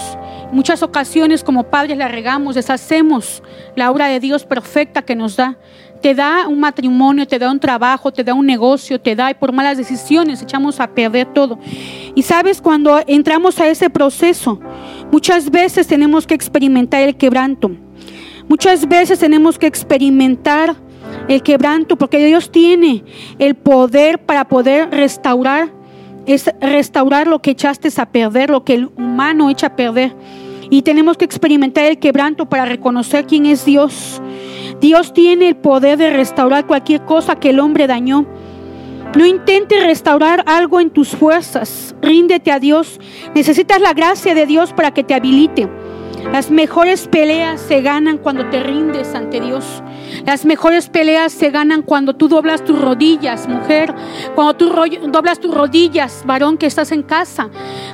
Muchas 0.51 0.81
ocasiones 0.81 1.43
como 1.43 1.63
padres 1.63 1.97
la 1.97 2.07
regamos, 2.07 2.55
deshacemos 2.55 3.43
la 3.75 3.91
obra 3.91 4.07
de 4.07 4.19
Dios 4.19 4.45
perfecta 4.45 5.03
que 5.03 5.15
nos 5.15 5.35
da. 5.35 5.57
Te 6.01 6.15
da 6.15 6.47
un 6.47 6.59
matrimonio, 6.59 7.27
te 7.27 7.37
da 7.37 7.51
un 7.51 7.59
trabajo, 7.59 8.11
te 8.11 8.23
da 8.23 8.33
un 8.33 8.45
negocio, 8.45 8.99
te 8.99 9.15
da 9.15 9.29
y 9.29 9.35
por 9.35 9.51
malas 9.51 9.77
decisiones 9.77 10.41
echamos 10.41 10.79
a 10.79 10.87
perder 10.87 11.31
todo. 11.31 11.59
Y 12.15 12.23
sabes, 12.23 12.59
cuando 12.59 12.99
entramos 13.05 13.59
a 13.59 13.67
ese 13.67 13.89
proceso, 13.89 14.59
muchas 15.11 15.51
veces 15.51 15.85
tenemos 15.85 16.25
que 16.25 16.33
experimentar 16.33 17.03
el 17.03 17.15
quebranto. 17.15 17.69
Muchas 18.47 18.87
veces 18.87 19.19
tenemos 19.19 19.59
que 19.59 19.67
experimentar 19.67 20.75
el 21.27 21.43
quebranto 21.43 21.97
porque 21.97 22.25
Dios 22.25 22.51
tiene 22.51 23.03
el 23.39 23.55
poder 23.55 24.19
para 24.19 24.47
poder 24.47 24.89
restaurar, 24.89 25.71
es 26.25 26.49
restaurar 26.59 27.27
lo 27.27 27.41
que 27.41 27.51
echaste 27.51 27.89
a 27.97 28.05
perder, 28.05 28.49
lo 28.49 28.63
que 28.63 28.73
el 28.73 28.89
humano 28.97 29.49
echa 29.49 29.67
a 29.67 29.75
perder. 29.75 30.13
Y 30.69 30.83
tenemos 30.83 31.17
que 31.17 31.25
experimentar 31.25 31.85
el 31.85 31.99
quebranto 31.99 32.45
para 32.47 32.65
reconocer 32.65 33.25
quién 33.25 33.45
es 33.45 33.65
Dios 33.65 34.21
Dios 34.81 35.13
tiene 35.13 35.47
el 35.47 35.55
poder 35.55 35.99
de 35.99 36.09
restaurar 36.09 36.65
cualquier 36.65 37.05
cosa 37.05 37.35
que 37.35 37.51
el 37.51 37.59
hombre 37.59 37.85
dañó. 37.85 38.25
No 39.15 39.27
intentes 39.27 39.83
restaurar 39.83 40.43
algo 40.47 40.79
en 40.79 40.89
tus 40.89 41.09
fuerzas. 41.09 41.93
Ríndete 42.01 42.51
a 42.51 42.59
Dios. 42.59 42.99
Necesitas 43.35 43.79
la 43.79 43.93
gracia 43.93 44.33
de 44.33 44.47
Dios 44.47 44.73
para 44.73 44.91
que 44.91 45.03
te 45.03 45.13
habilite. 45.13 45.69
Las 46.31 46.49
mejores 46.49 47.07
peleas 47.07 47.61
se 47.61 47.81
ganan 47.81 48.17
cuando 48.17 48.49
te 48.49 48.63
rindes 48.63 49.13
ante 49.13 49.39
Dios. 49.39 49.83
Las 50.25 50.45
mejores 50.45 50.89
peleas 50.89 51.31
se 51.31 51.49
ganan 51.49 51.81
cuando 51.81 52.15
tú 52.15 52.27
doblas 52.27 52.63
tus 52.63 52.79
rodillas, 52.79 53.47
mujer. 53.47 53.93
Cuando 54.35 54.55
tú 54.55 54.69
doblas 55.07 55.39
tus 55.39 55.53
rodillas, 55.53 56.23
varón 56.25 56.57
que 56.57 56.67
estás 56.67 56.91
en 56.91 57.03
casa. 57.03 57.49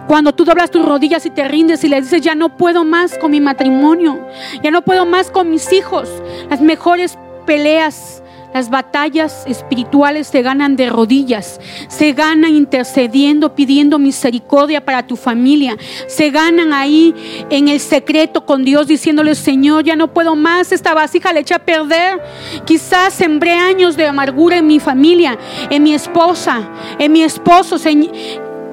Cuando 0.07 0.33
tú 0.33 0.45
doblas 0.45 0.71
tus 0.71 0.85
rodillas 0.85 1.25
y 1.25 1.29
te 1.29 1.47
rindes 1.47 1.83
y 1.83 1.89
le 1.89 2.01
dices, 2.01 2.21
ya 2.21 2.35
no 2.35 2.57
puedo 2.57 2.83
más 2.83 3.17
con 3.17 3.31
mi 3.31 3.39
matrimonio. 3.39 4.27
Ya 4.63 4.71
no 4.71 4.81
puedo 4.81 5.05
más 5.05 5.31
con 5.31 5.49
mis 5.49 5.71
hijos. 5.71 6.09
Las 6.49 6.61
mejores 6.61 7.17
peleas 7.45 8.21
las 8.53 8.69
batallas 8.69 9.43
espirituales 9.47 10.27
se 10.27 10.41
ganan 10.41 10.75
de 10.75 10.89
rodillas, 10.89 11.59
se 11.87 12.13
ganan 12.13 12.55
intercediendo, 12.55 13.53
pidiendo 13.55 13.99
misericordia 13.99 14.83
para 14.83 15.05
tu 15.05 15.15
familia, 15.15 15.77
se 16.07 16.29
ganan 16.29 16.73
ahí 16.73 17.13
en 17.49 17.67
el 17.67 17.79
secreto 17.79 18.45
con 18.45 18.63
Dios 18.63 18.87
diciéndole, 18.87 19.35
Señor, 19.35 19.83
ya 19.83 19.95
no 19.95 20.13
puedo 20.13 20.35
más, 20.35 20.71
esta 20.71 20.93
vasija 20.93 21.33
le 21.33 21.41
eché 21.41 21.53
a 21.53 21.59
perder. 21.59 22.21
Quizás 22.65 23.13
sembré 23.13 23.53
años 23.53 23.95
de 23.95 24.07
amargura 24.07 24.57
en 24.57 24.67
mi 24.67 24.79
familia, 24.79 25.37
en 25.69 25.83
mi 25.83 25.93
esposa, 25.93 26.69
en 26.97 27.11
mi 27.11 27.23
esposo. 27.23 27.77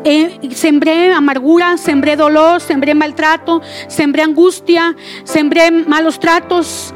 Eh, 0.06 0.50
sembré 0.52 1.12
amargura, 1.12 1.78
sembré 1.78 2.14
dolor, 2.16 2.60
sembré 2.60 2.94
maltrato, 2.94 3.62
sembré 3.88 4.22
angustia, 4.22 4.94
sembré 5.24 5.70
malos 5.70 6.20
tratos 6.20 6.92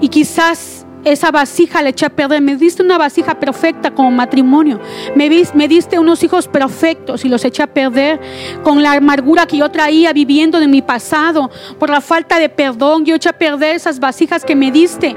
y 0.00 0.08
quizás 0.08 0.81
esa 1.04 1.30
vasija 1.30 1.82
le 1.82 1.90
eché 1.90 2.06
a 2.06 2.10
perder. 2.10 2.40
Me 2.40 2.56
diste 2.56 2.82
una 2.82 2.98
vasija 2.98 3.38
perfecta 3.38 3.90
como 3.90 4.10
matrimonio. 4.10 4.80
Me, 5.14 5.28
me 5.54 5.68
diste 5.68 5.98
unos 5.98 6.22
hijos 6.22 6.48
perfectos 6.48 7.24
y 7.24 7.28
los 7.28 7.44
eché 7.44 7.62
a 7.62 7.66
perder 7.66 8.20
con 8.62 8.82
la 8.82 8.92
amargura 8.92 9.46
que 9.46 9.56
yo 9.56 9.70
traía 9.70 10.12
viviendo 10.12 10.60
de 10.60 10.68
mi 10.68 10.82
pasado. 10.82 11.50
Por 11.78 11.90
la 11.90 12.00
falta 12.00 12.38
de 12.38 12.48
perdón, 12.48 13.04
yo 13.04 13.16
eché 13.16 13.28
a 13.28 13.38
perder 13.38 13.76
esas 13.76 13.98
vasijas 14.00 14.44
que 14.44 14.54
me 14.54 14.70
diste. 14.70 15.16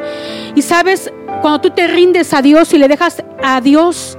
Y 0.56 0.62
sabes, 0.62 1.12
cuando 1.42 1.62
tú 1.62 1.70
te 1.70 1.88
rindes 1.88 2.34
a 2.34 2.42
Dios 2.42 2.74
y 2.74 2.78
le 2.78 2.88
dejas 2.88 3.24
a 3.44 3.62
Dios 3.62 4.18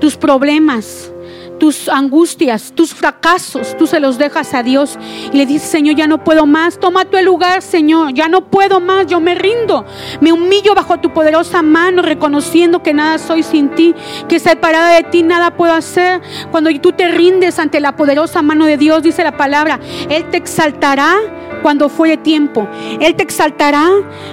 tus 0.00 0.16
problemas, 0.16 1.13
tus 1.58 1.88
angustias, 1.88 2.72
tus 2.74 2.94
fracasos, 2.94 3.76
tú 3.76 3.86
se 3.86 4.00
los 4.00 4.18
dejas 4.18 4.54
a 4.54 4.62
Dios 4.62 4.98
y 5.32 5.36
le 5.36 5.46
dices, 5.46 5.68
Señor, 5.68 5.96
ya 5.96 6.06
no 6.06 6.22
puedo 6.22 6.46
más, 6.46 6.78
toma 6.78 7.04
tu 7.04 7.18
lugar, 7.18 7.62
Señor, 7.62 8.12
ya 8.12 8.28
no 8.28 8.46
puedo 8.46 8.80
más, 8.80 9.06
yo 9.06 9.20
me 9.20 9.34
rindo, 9.34 9.84
me 10.20 10.32
humillo 10.32 10.74
bajo 10.74 10.98
tu 10.98 11.12
poderosa 11.12 11.62
mano, 11.62 12.02
reconociendo 12.02 12.82
que 12.82 12.94
nada 12.94 13.18
soy 13.18 13.42
sin 13.42 13.70
ti, 13.70 13.94
que 14.28 14.38
separada 14.38 14.94
de 14.94 15.04
ti 15.04 15.22
nada 15.22 15.56
puedo 15.56 15.72
hacer. 15.72 16.20
Cuando 16.50 16.70
tú 16.80 16.92
te 16.92 17.08
rindes 17.08 17.58
ante 17.58 17.80
la 17.80 17.96
poderosa 17.96 18.42
mano 18.42 18.66
de 18.66 18.76
Dios, 18.76 19.02
dice 19.02 19.24
la 19.24 19.36
palabra, 19.36 19.80
Él 20.08 20.24
te 20.30 20.36
exaltará 20.36 21.16
cuando 21.62 21.88
fuere 21.88 22.16
tiempo, 22.16 22.68
Él 23.00 23.14
te 23.14 23.22
exaltará 23.22 23.90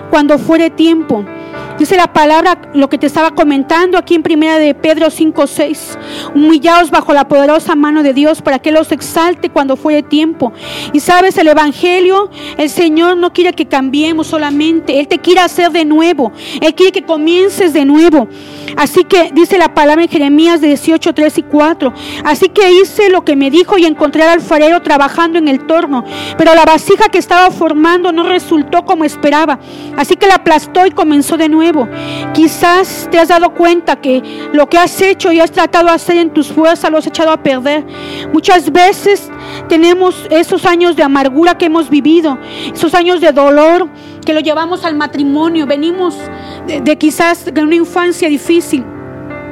cuando 0.09 0.37
fuere 0.37 0.69
tiempo. 0.69 1.25
Dice 1.77 1.97
la 1.97 2.13
palabra, 2.13 2.59
lo 2.73 2.89
que 2.89 2.97
te 2.97 3.07
estaba 3.07 3.31
comentando 3.31 3.97
aquí 3.97 4.13
en 4.13 4.21
primera 4.21 4.59
de 4.59 4.75
Pedro 4.75 5.09
5, 5.09 5.47
6. 5.47 5.97
Humillaos 6.35 6.91
bajo 6.91 7.11
la 7.11 7.27
poderosa 7.27 7.75
mano 7.75 8.03
de 8.03 8.13
Dios 8.13 8.41
para 8.41 8.59
que 8.59 8.71
los 8.71 8.91
exalte 8.91 9.49
cuando 9.49 9.75
fuere 9.75 10.03
tiempo. 10.03 10.53
Y 10.93 10.99
sabes, 10.99 11.37
el 11.37 11.47
Evangelio, 11.47 12.29
el 12.57 12.69
Señor 12.69 13.17
no 13.17 13.33
quiere 13.33 13.53
que 13.53 13.65
cambiemos 13.65 14.27
solamente. 14.27 14.99
Él 14.99 15.07
te 15.07 15.17
quiere 15.17 15.41
hacer 15.41 15.71
de 15.71 15.85
nuevo. 15.85 16.31
Él 16.61 16.75
quiere 16.75 16.91
que 16.91 17.03
comiences 17.03 17.73
de 17.73 17.83
nuevo. 17.83 18.27
Así 18.77 19.03
que 19.03 19.31
dice 19.33 19.57
la 19.57 19.73
palabra 19.73 20.03
en 20.03 20.09
Jeremías 20.09 20.61
18, 20.61 21.13
3 21.13 21.37
y 21.39 21.43
4. 21.43 21.93
Así 22.23 22.49
que 22.49 22.71
hice 22.73 23.09
lo 23.09 23.25
que 23.25 23.35
me 23.35 23.49
dijo 23.49 23.77
y 23.77 23.85
encontré 23.85 24.23
al 24.23 24.29
alfarero 24.29 24.81
trabajando 24.81 25.39
en 25.39 25.47
el 25.47 25.65
torno. 25.65 26.05
Pero 26.37 26.53
la 26.53 26.65
vasija 26.65 27.09
que 27.09 27.17
estaba 27.17 27.49
formando 27.51 28.11
no 28.11 28.23
resultó 28.23 28.85
como 28.85 29.03
esperaba. 29.03 29.59
Así 29.97 30.15
que 30.15 30.27
la 30.27 30.35
aplastó 30.35 30.85
y 30.85 30.91
comenzó 30.91 31.37
de 31.41 31.49
nuevo. 31.49 31.87
Quizás 32.33 33.07
te 33.11 33.19
has 33.19 33.27
dado 33.27 33.53
cuenta 33.53 33.97
que 33.97 34.21
lo 34.53 34.69
que 34.69 34.77
has 34.77 35.01
hecho 35.01 35.31
y 35.31 35.39
has 35.39 35.51
tratado 35.51 35.87
de 35.87 35.93
hacer 35.93 36.17
en 36.17 36.31
tus 36.31 36.47
fuerzas 36.47 36.89
lo 36.89 36.97
has 36.97 37.07
echado 37.07 37.31
a 37.31 37.37
perder. 37.43 37.85
Muchas 38.31 38.71
veces 38.71 39.29
tenemos 39.67 40.27
esos 40.29 40.65
años 40.65 40.95
de 40.95 41.03
amargura 41.03 41.57
que 41.57 41.65
hemos 41.65 41.89
vivido, 41.89 42.37
esos 42.73 42.93
años 42.93 43.19
de 43.21 43.31
dolor 43.31 43.89
que 44.25 44.33
lo 44.33 44.39
llevamos 44.39 44.85
al 44.85 44.95
matrimonio. 44.95 45.65
Venimos 45.65 46.15
de, 46.67 46.81
de 46.81 46.97
quizás 46.97 47.45
de 47.53 47.61
una 47.61 47.75
infancia 47.75 48.29
difícil 48.29 48.85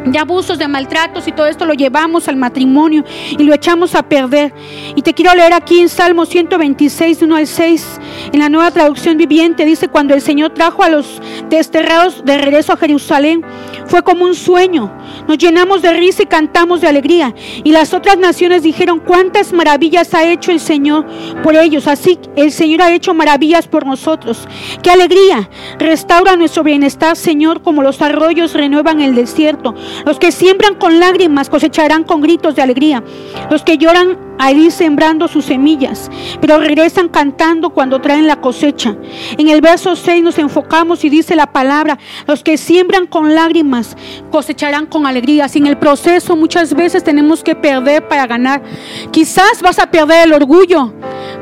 de 0.06 0.18
abusos, 0.18 0.58
de 0.58 0.68
maltratos 0.68 1.28
y 1.28 1.32
todo 1.32 1.48
esto 1.48 1.66
lo 1.66 1.74
llevamos 1.74 2.28
al 2.28 2.36
matrimonio 2.36 3.04
y 3.32 3.44
lo 3.44 3.54
echamos 3.54 3.96
a 3.96 4.04
perder. 4.04 4.54
Y 4.96 5.02
te 5.02 5.14
quiero 5.14 5.34
leer 5.36 5.54
aquí 5.54 5.80
en 5.80 5.90
Salmo 5.90 6.26
126, 6.26 7.22
1 7.22 7.36
al 7.36 7.48
6, 7.48 8.00
en 8.34 8.40
la 8.40 8.50
nueva 8.50 8.72
traducción 8.72 9.18
viviente, 9.18 9.66
dice, 9.66 9.88
cuando 9.88 10.14
el 10.14 10.22
Señor 10.22 10.54
trajo 10.54 10.84
a 10.84 10.90
los 10.90 11.22
desterrados 11.50 12.24
de 12.24 12.38
regreso 12.38 12.74
a 12.74 12.78
Jerusalén, 12.78 13.44
fue 13.86 14.04
como 14.04 14.26
un 14.26 14.36
sueño. 14.36 14.92
Nos 15.28 15.38
llenamos 15.38 15.82
de 15.82 15.94
risa 15.94 16.24
y 16.24 16.28
cantamos 16.28 16.82
de 16.82 16.88
alegría. 16.88 17.34
Y 17.64 17.72
las 17.72 17.94
otras 17.94 18.18
naciones 18.18 18.64
dijeron, 18.64 19.00
cuántas 19.00 19.52
maravillas 19.52 20.14
ha 20.14 20.24
hecho 20.24 20.52
el 20.52 20.60
Señor 20.60 21.06
por 21.44 21.56
ellos. 21.56 21.88
Así 21.88 22.20
el 22.36 22.52
Señor 22.52 22.84
ha 22.84 22.94
hecho 22.94 23.14
maravillas 23.14 23.68
por 23.68 23.86
nosotros. 23.86 24.48
Qué 24.82 24.92
alegría. 24.92 25.50
Restaura 25.78 26.36
nuestro 26.36 26.64
bienestar, 26.64 27.16
Señor, 27.16 27.62
como 27.62 27.82
los 27.82 28.02
arroyos 28.02 28.54
renuevan 28.54 29.02
el 29.02 29.16
desierto. 29.16 29.76
Los 30.06 30.20
que 30.20 30.32
siembran 30.32 30.76
con 30.76 31.00
lágrimas 31.00 31.50
cosecharán 31.50 32.04
con 32.04 32.22
gritos 32.22 32.56
de 32.56 32.62
alegría. 32.62 33.04
Los 33.50 33.64
que 33.64 33.78
lloran 33.78 34.30
ahí 34.40 34.72
sembrando 34.72 35.28
sus 35.28 35.46
semillas, 35.46 36.10
pero 36.40 36.60
regresan 36.60 37.10
cantando 37.10 37.72
cuando 37.72 38.00
traen 38.00 38.26
la 38.26 38.38
cosecha. 38.38 38.96
En 39.38 39.50
el 39.50 39.62
verso 39.62 39.96
6 39.96 40.24
nos 40.24 40.38
enfocamos 40.38 41.04
y 41.04 41.10
dice 41.10 41.36
la 41.36 41.48
palabra, 41.48 42.00
los 42.26 42.42
que 42.42 42.58
siembran 42.58 43.06
con 43.06 43.36
lágrimas 43.36 43.98
cosecharán 44.32 44.86
con 44.86 45.06
alegría. 45.06 45.50
Sin 45.50 45.68
el 45.68 45.78
proceso 45.78 46.36
muchas 46.38 46.74
veces 46.74 47.04
tenemos 47.04 47.44
que 47.44 47.56
perder 47.56 48.08
para 48.08 48.26
ganar. 48.28 48.64
Quizás 49.12 49.62
vas 49.62 49.78
a 49.78 49.92
perder 49.92 50.28
el 50.28 50.34
orgullo, 50.34 50.94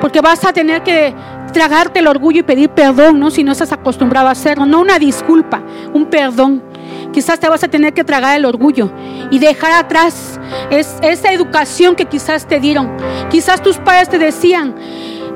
porque 0.01 0.19
vas 0.19 0.43
a 0.43 0.51
tener 0.51 0.81
que 0.81 1.13
tragarte 1.53 1.99
el 1.99 2.07
orgullo 2.07 2.39
y 2.39 2.43
pedir 2.43 2.69
perdón, 2.69 3.19
¿no? 3.19 3.31
Si 3.31 3.43
no 3.43 3.51
estás 3.51 3.71
acostumbrado 3.71 4.27
a 4.27 4.31
hacerlo, 4.31 4.65
no 4.65 4.81
una 4.81 4.99
disculpa, 4.99 5.61
un 5.93 6.05
perdón. 6.05 6.63
Quizás 7.17 7.39
te 7.39 7.49
vas 7.49 7.63
a 7.63 7.67
tener 7.67 7.95
que 7.95 8.03
tragar 8.03 8.37
el 8.37 8.45
orgullo 8.45 8.91
y 9.31 9.39
dejar 9.39 9.71
atrás 9.71 10.39
esa 10.69 11.33
educación 11.33 11.95
que 11.95 12.05
quizás 12.05 12.47
te 12.47 12.59
dieron. 12.59 12.95
Quizás 13.31 13.63
tus 13.63 13.79
padres 13.79 14.07
te 14.07 14.19
decían 14.19 14.75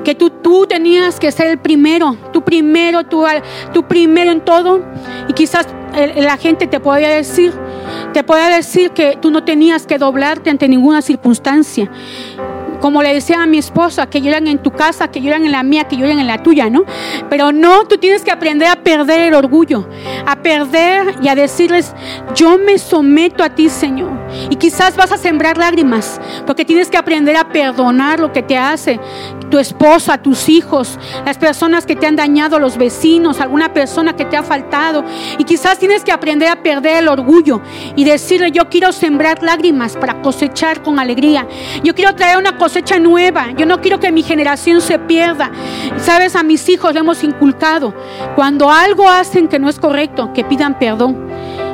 que 0.04 0.14
tú, 0.14 0.30
tú 0.30 0.64
tenías 0.68 1.18
que 1.18 1.32
ser 1.32 1.48
el 1.48 1.58
primero, 1.58 2.16
tú 2.32 2.40
primero, 2.42 3.02
tú, 3.02 3.26
primero 3.88 4.30
en 4.30 4.42
todo. 4.42 4.80
Y 5.26 5.32
quizás 5.32 5.66
la 6.14 6.36
gente 6.36 6.68
te 6.68 6.78
podía 6.78 7.08
decir, 7.08 7.52
te 8.12 8.22
podía 8.22 8.46
decir 8.50 8.92
que 8.92 9.18
tú 9.20 9.32
no 9.32 9.42
tenías 9.42 9.84
que 9.84 9.98
doblarte 9.98 10.50
ante 10.50 10.68
ninguna 10.68 11.02
circunstancia 11.02 11.90
como 12.82 13.00
le 13.00 13.14
decía 13.14 13.40
a 13.40 13.46
mi 13.46 13.58
esposa, 13.58 14.08
que 14.08 14.20
lloran 14.20 14.48
en 14.48 14.58
tu 14.58 14.72
casa, 14.72 15.06
que 15.06 15.20
lloran 15.20 15.46
en 15.46 15.52
la 15.52 15.62
mía, 15.62 15.84
que 15.84 15.96
lloran 15.96 16.18
en 16.18 16.26
la 16.26 16.42
tuya, 16.42 16.68
¿no? 16.68 16.84
Pero 17.30 17.52
no, 17.52 17.84
tú 17.84 17.96
tienes 17.96 18.22
que 18.22 18.32
aprender 18.32 18.66
a 18.66 18.82
perder 18.82 19.20
el 19.20 19.34
orgullo, 19.34 19.88
a 20.26 20.34
perder 20.42 21.14
y 21.22 21.28
a 21.28 21.36
decirles, 21.36 21.94
yo 22.34 22.58
me 22.58 22.78
someto 22.78 23.44
a 23.44 23.50
ti, 23.50 23.68
Señor. 23.68 24.10
Y 24.50 24.56
quizás 24.56 24.96
vas 24.96 25.12
a 25.12 25.16
sembrar 25.16 25.58
lágrimas, 25.58 26.20
porque 26.44 26.64
tienes 26.64 26.90
que 26.90 26.96
aprender 26.96 27.36
a 27.36 27.50
perdonar 27.50 28.18
lo 28.18 28.32
que 28.32 28.42
te 28.42 28.58
hace 28.58 28.98
tu 29.48 29.58
esposa, 29.58 30.16
tus 30.16 30.48
hijos, 30.48 30.98
las 31.26 31.36
personas 31.36 31.84
que 31.84 31.94
te 31.94 32.06
han 32.06 32.16
dañado, 32.16 32.58
los 32.58 32.78
vecinos, 32.78 33.38
alguna 33.38 33.74
persona 33.74 34.16
que 34.16 34.24
te 34.24 34.36
ha 34.36 34.42
faltado. 34.42 35.04
Y 35.36 35.44
quizás 35.44 35.78
tienes 35.78 36.02
que 36.02 36.10
aprender 36.10 36.48
a 36.48 36.62
perder 36.62 36.96
el 36.96 37.08
orgullo 37.08 37.60
y 37.94 38.04
decirle, 38.04 38.50
yo 38.50 38.70
quiero 38.70 38.92
sembrar 38.92 39.42
lágrimas 39.42 39.94
para 39.96 40.22
cosechar 40.22 40.82
con 40.82 40.98
alegría. 40.98 41.46
Yo 41.84 41.94
quiero 41.94 42.14
traer 42.14 42.38
una 42.38 42.56
cosecha 42.56 42.71
cosecha 42.72 42.98
nueva. 42.98 43.50
Yo 43.54 43.66
no 43.66 43.82
quiero 43.82 44.00
que 44.00 44.10
mi 44.10 44.22
generación 44.22 44.80
se 44.80 44.98
pierda. 44.98 45.50
Sabes, 45.98 46.34
a 46.34 46.42
mis 46.42 46.66
hijos 46.70 46.94
le 46.94 47.00
hemos 47.00 47.22
inculcado, 47.22 47.94
cuando 48.34 48.70
algo 48.70 49.10
hacen 49.10 49.46
que 49.46 49.58
no 49.58 49.68
es 49.68 49.78
correcto, 49.78 50.32
que 50.32 50.42
pidan 50.42 50.78
perdón. 50.78 51.28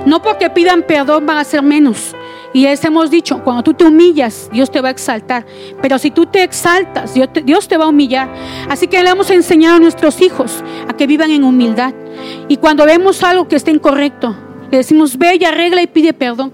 No 0.07 0.21
porque 0.21 0.51
pidan 0.51 0.83
perdón 0.83 1.25
van 1.25 1.37
a 1.37 1.45
ser 1.45 1.63
menos. 1.63 2.17
Y 2.53 2.63
les 2.65 2.85
hemos 2.85 3.13
dicho, 3.13 3.45
cuando 3.45 3.63
tú 3.63 3.75
te 3.75 3.85
humillas, 3.85 4.49
Dios 4.53 4.73
te 4.73 4.81
va 4.81 4.89
a 4.89 4.91
exaltar. 4.91 5.47
Pero 5.81 6.01
si 6.01 6.11
tú 6.11 6.27
te 6.27 6.43
exaltas, 6.43 7.15
Dios 7.15 7.33
te, 7.33 7.43
Dios 7.43 7.69
te 7.69 7.77
va 7.77 7.85
a 7.85 7.89
humillar. 7.89 8.29
Así 8.69 8.89
que 8.89 9.01
le 9.01 9.11
hemos 9.11 9.31
enseñado 9.31 9.77
a 9.77 9.79
nuestros 9.79 10.21
hijos 10.21 10.65
a 10.89 10.97
que 10.97 11.07
vivan 11.07 11.31
en 11.31 11.45
humildad. 11.45 11.95
Y 12.49 12.57
cuando 12.57 12.85
vemos 12.85 13.23
algo 13.23 13.47
que 13.47 13.55
está 13.55 13.71
incorrecto, 13.71 14.35
le 14.69 14.79
decimos, 14.79 15.17
ve 15.17 15.39
y 15.41 15.45
arregla 15.45 15.81
y 15.81 15.87
pide 15.87 16.13
perdón. 16.13 16.53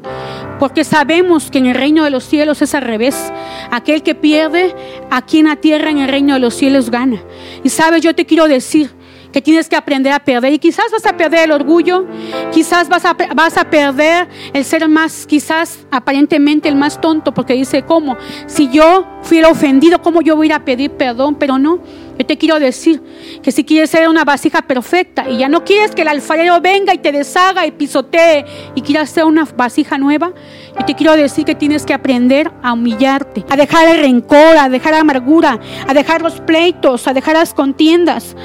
Porque 0.59 0.85
sabemos 0.85 1.51
que 1.51 1.59
en 1.59 1.67
el 1.67 1.75
reino 1.75 2.05
de 2.05 2.11
los 2.11 2.25
cielos 2.25 2.63
es 2.63 2.75
al 2.75 2.83
revés. 2.83 3.33
Aquel 3.71 4.03
que 4.03 4.15
pierde, 4.15 4.75
aquí 5.11 5.39
en 5.41 5.47
la 5.47 5.57
tierra, 5.57 5.91
en 5.91 5.99
el 5.99 6.09
reino 6.09 6.35
de 6.35 6.41
los 6.41 6.55
cielos, 6.55 6.91
gana. 6.91 7.23
Y 7.63 7.69
sabes, 7.69 8.03
yo 8.03 8.15
te 8.15 8.25
quiero 8.25 8.47
decir 8.47 8.91
que 9.35 9.43
tienes 9.43 9.69
que 9.69 9.75
aprender 9.75 10.13
a 10.13 10.21
perder. 10.21 10.53
Y 10.53 10.61
quizás 10.61 10.87
vas 10.93 11.05
a 11.05 11.17
perder 11.17 11.41
el 11.41 11.51
orgullo, 11.51 12.07
quizás 12.53 12.89
vas 12.89 13.05
a, 13.05 13.17
vas 13.35 13.59
a 13.59 13.69
perder 13.69 14.29
el 14.53 14.65
ser 14.65 14.89
más, 14.89 15.27
quizás 15.27 15.81
aparentemente 15.91 16.69
el 16.69 16.77
más 16.77 17.01
tonto, 17.01 17.35
porque 17.35 17.55
dice, 17.55 17.83
¿cómo? 17.83 18.17
Si 18.47 18.71
yo 18.71 19.05
fui 19.23 19.43
ofendido, 19.43 20.01
¿cómo 20.01 20.23
yo 20.23 20.37
voy 20.37 20.53
a 20.53 20.55
a 20.55 20.65
pedir 20.65 20.93
perdón? 20.93 21.35
Pero 21.35 21.59
no, 21.59 21.81
yo 22.17 22.25
te 22.25 22.39
quiero 22.39 22.61
decir 22.61 23.03
que 23.43 23.51
si 23.51 23.65
quieres 23.65 23.91
ser 23.91 24.09
una 24.09 24.25
vasija 24.25 24.63
perfecta 24.63 25.29
y 25.29 25.39
ya 25.39 25.49
no 25.49 25.65
quieres 25.65 25.97
que 25.97 26.03
el 26.03 26.09
alfarero 26.09 26.61
venga 26.61 26.95
y 26.95 26.99
te 26.99 27.11
deshaga 27.11 27.67
y 27.67 27.73
pisotee 27.73 28.45
y 28.77 28.83
quieras 28.83 29.11
ser 29.11 29.25
una 29.25 29.45
vasija 29.57 29.99
nueva, 29.99 30.33
yo 30.79 30.87
te 30.87 30.95
quiero 30.95 31.17
decir 31.17 31.45
que 31.45 31.57
tienes 31.57 31.85
que 31.85 31.93
aprender 31.93 32.53
a 32.63 32.73
humillarte, 32.73 33.45
a 33.51 33.57
dejar 33.57 33.89
el 33.89 34.01
rencor, 34.01 34.57
a 34.57 34.69
dejar 34.69 34.93
la 34.93 35.01
amargura, 35.01 35.59
a 35.89 35.93
dejar 35.93 36.23
los 36.23 36.41
pleitos, 36.41 37.09
a 37.09 37.13
dejar 37.13 37.35
las 37.35 37.53
contiendas. 37.53 38.37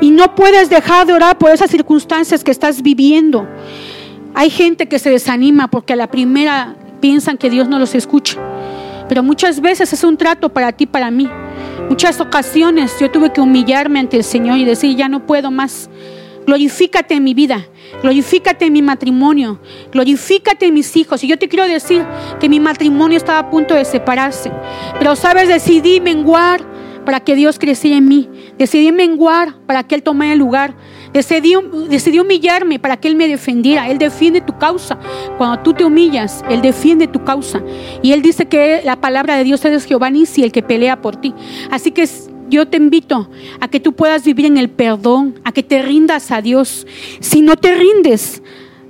Y 0.00 0.10
no 0.10 0.34
puedes 0.34 0.70
dejar 0.70 1.06
de 1.06 1.12
orar 1.12 1.38
por 1.38 1.50
esas 1.50 1.70
circunstancias 1.70 2.42
que 2.42 2.50
estás 2.50 2.82
viviendo. 2.82 3.46
Hay 4.34 4.50
gente 4.50 4.88
que 4.88 4.98
se 4.98 5.10
desanima 5.10 5.68
porque 5.68 5.92
a 5.92 5.96
la 5.96 6.10
primera 6.10 6.76
piensan 7.00 7.36
que 7.36 7.50
Dios 7.50 7.68
no 7.68 7.78
los 7.78 7.94
escucha. 7.94 8.38
Pero 9.08 9.22
muchas 9.22 9.60
veces 9.60 9.92
es 9.92 10.04
un 10.04 10.16
trato 10.16 10.48
para 10.50 10.72
ti, 10.72 10.86
para 10.86 11.10
mí. 11.10 11.28
Muchas 11.88 12.20
ocasiones 12.20 12.94
yo 13.00 13.10
tuve 13.10 13.32
que 13.32 13.40
humillarme 13.40 13.98
ante 13.98 14.16
el 14.16 14.24
Señor 14.24 14.58
y 14.58 14.64
decir, 14.64 14.96
ya 14.96 15.08
no 15.08 15.26
puedo 15.26 15.50
más. 15.50 15.90
Glorifícate 16.46 17.14
en 17.14 17.24
mi 17.24 17.34
vida, 17.34 17.66
glorifícate 18.02 18.64
en 18.64 18.72
mi 18.72 18.82
matrimonio, 18.82 19.60
glorifícate 19.92 20.66
en 20.66 20.74
mis 20.74 20.96
hijos. 20.96 21.22
Y 21.22 21.26
yo 21.28 21.38
te 21.38 21.48
quiero 21.48 21.66
decir 21.66 22.04
que 22.38 22.48
mi 22.48 22.60
matrimonio 22.60 23.16
estaba 23.16 23.40
a 23.40 23.50
punto 23.50 23.74
de 23.74 23.84
separarse. 23.84 24.50
Pero 24.98 25.16
sabes, 25.16 25.48
decidí 25.48 26.00
menguar 26.00 26.64
para 27.10 27.18
que 27.18 27.34
Dios 27.34 27.58
creciera 27.58 27.96
en 27.96 28.06
mí. 28.06 28.28
Decidí 28.56 28.92
menguar 28.92 29.56
para 29.66 29.82
que 29.82 29.96
Él 29.96 30.02
tomara 30.04 30.32
el 30.32 30.38
lugar. 30.38 30.76
Decidí, 31.12 31.56
humillarme 32.20 32.78
para 32.78 32.98
que 32.98 33.08
Él 33.08 33.16
me 33.16 33.26
defendiera. 33.26 33.88
Él 33.90 33.98
defiende 33.98 34.40
tu 34.40 34.56
causa. 34.58 34.96
Cuando 35.36 35.60
tú 35.60 35.74
te 35.74 35.84
humillas, 35.84 36.44
Él 36.48 36.62
defiende 36.62 37.08
tu 37.08 37.24
causa. 37.24 37.60
Y 38.00 38.12
Él 38.12 38.22
dice 38.22 38.46
que 38.46 38.82
la 38.84 38.94
palabra 39.00 39.34
de 39.34 39.42
Dios 39.42 39.64
es 39.64 39.86
Jehová 39.86 40.08
Nisi, 40.08 40.44
el 40.44 40.52
que 40.52 40.62
pelea 40.62 41.02
por 41.02 41.16
ti. 41.16 41.34
Así 41.72 41.90
que 41.90 42.08
yo 42.48 42.68
te 42.68 42.76
invito 42.76 43.28
a 43.58 43.66
que 43.66 43.80
tú 43.80 43.92
puedas 43.92 44.24
vivir 44.24 44.46
en 44.46 44.56
el 44.56 44.70
perdón, 44.70 45.40
a 45.42 45.50
que 45.50 45.64
te 45.64 45.82
rindas 45.82 46.30
a 46.30 46.40
Dios. 46.40 46.86
Si 47.18 47.42
no 47.42 47.56
te 47.56 47.74
rindes, 47.74 48.40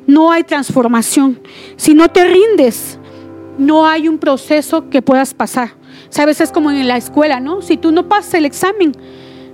no 0.06 0.30
hay 0.30 0.44
transformación. 0.44 1.40
Si 1.76 1.94
no 1.94 2.11
te 2.11 2.26
rindes, 2.26 2.98
no 3.56 3.87
hay 3.87 4.09
un 4.09 4.18
proceso 4.18 4.90
que 4.90 5.00
puedas 5.00 5.33
pasar. 5.33 5.79
Sabes, 6.11 6.40
es 6.40 6.53
como 6.53 6.70
en 6.70 6.87
la 6.87 6.96
escuela, 6.96 7.40
¿no? 7.40 7.62
Si 7.62 7.77
tú 7.77 7.92
no 7.92 8.09
pasas 8.09 8.35
el 8.35 8.44
examen, 8.44 8.92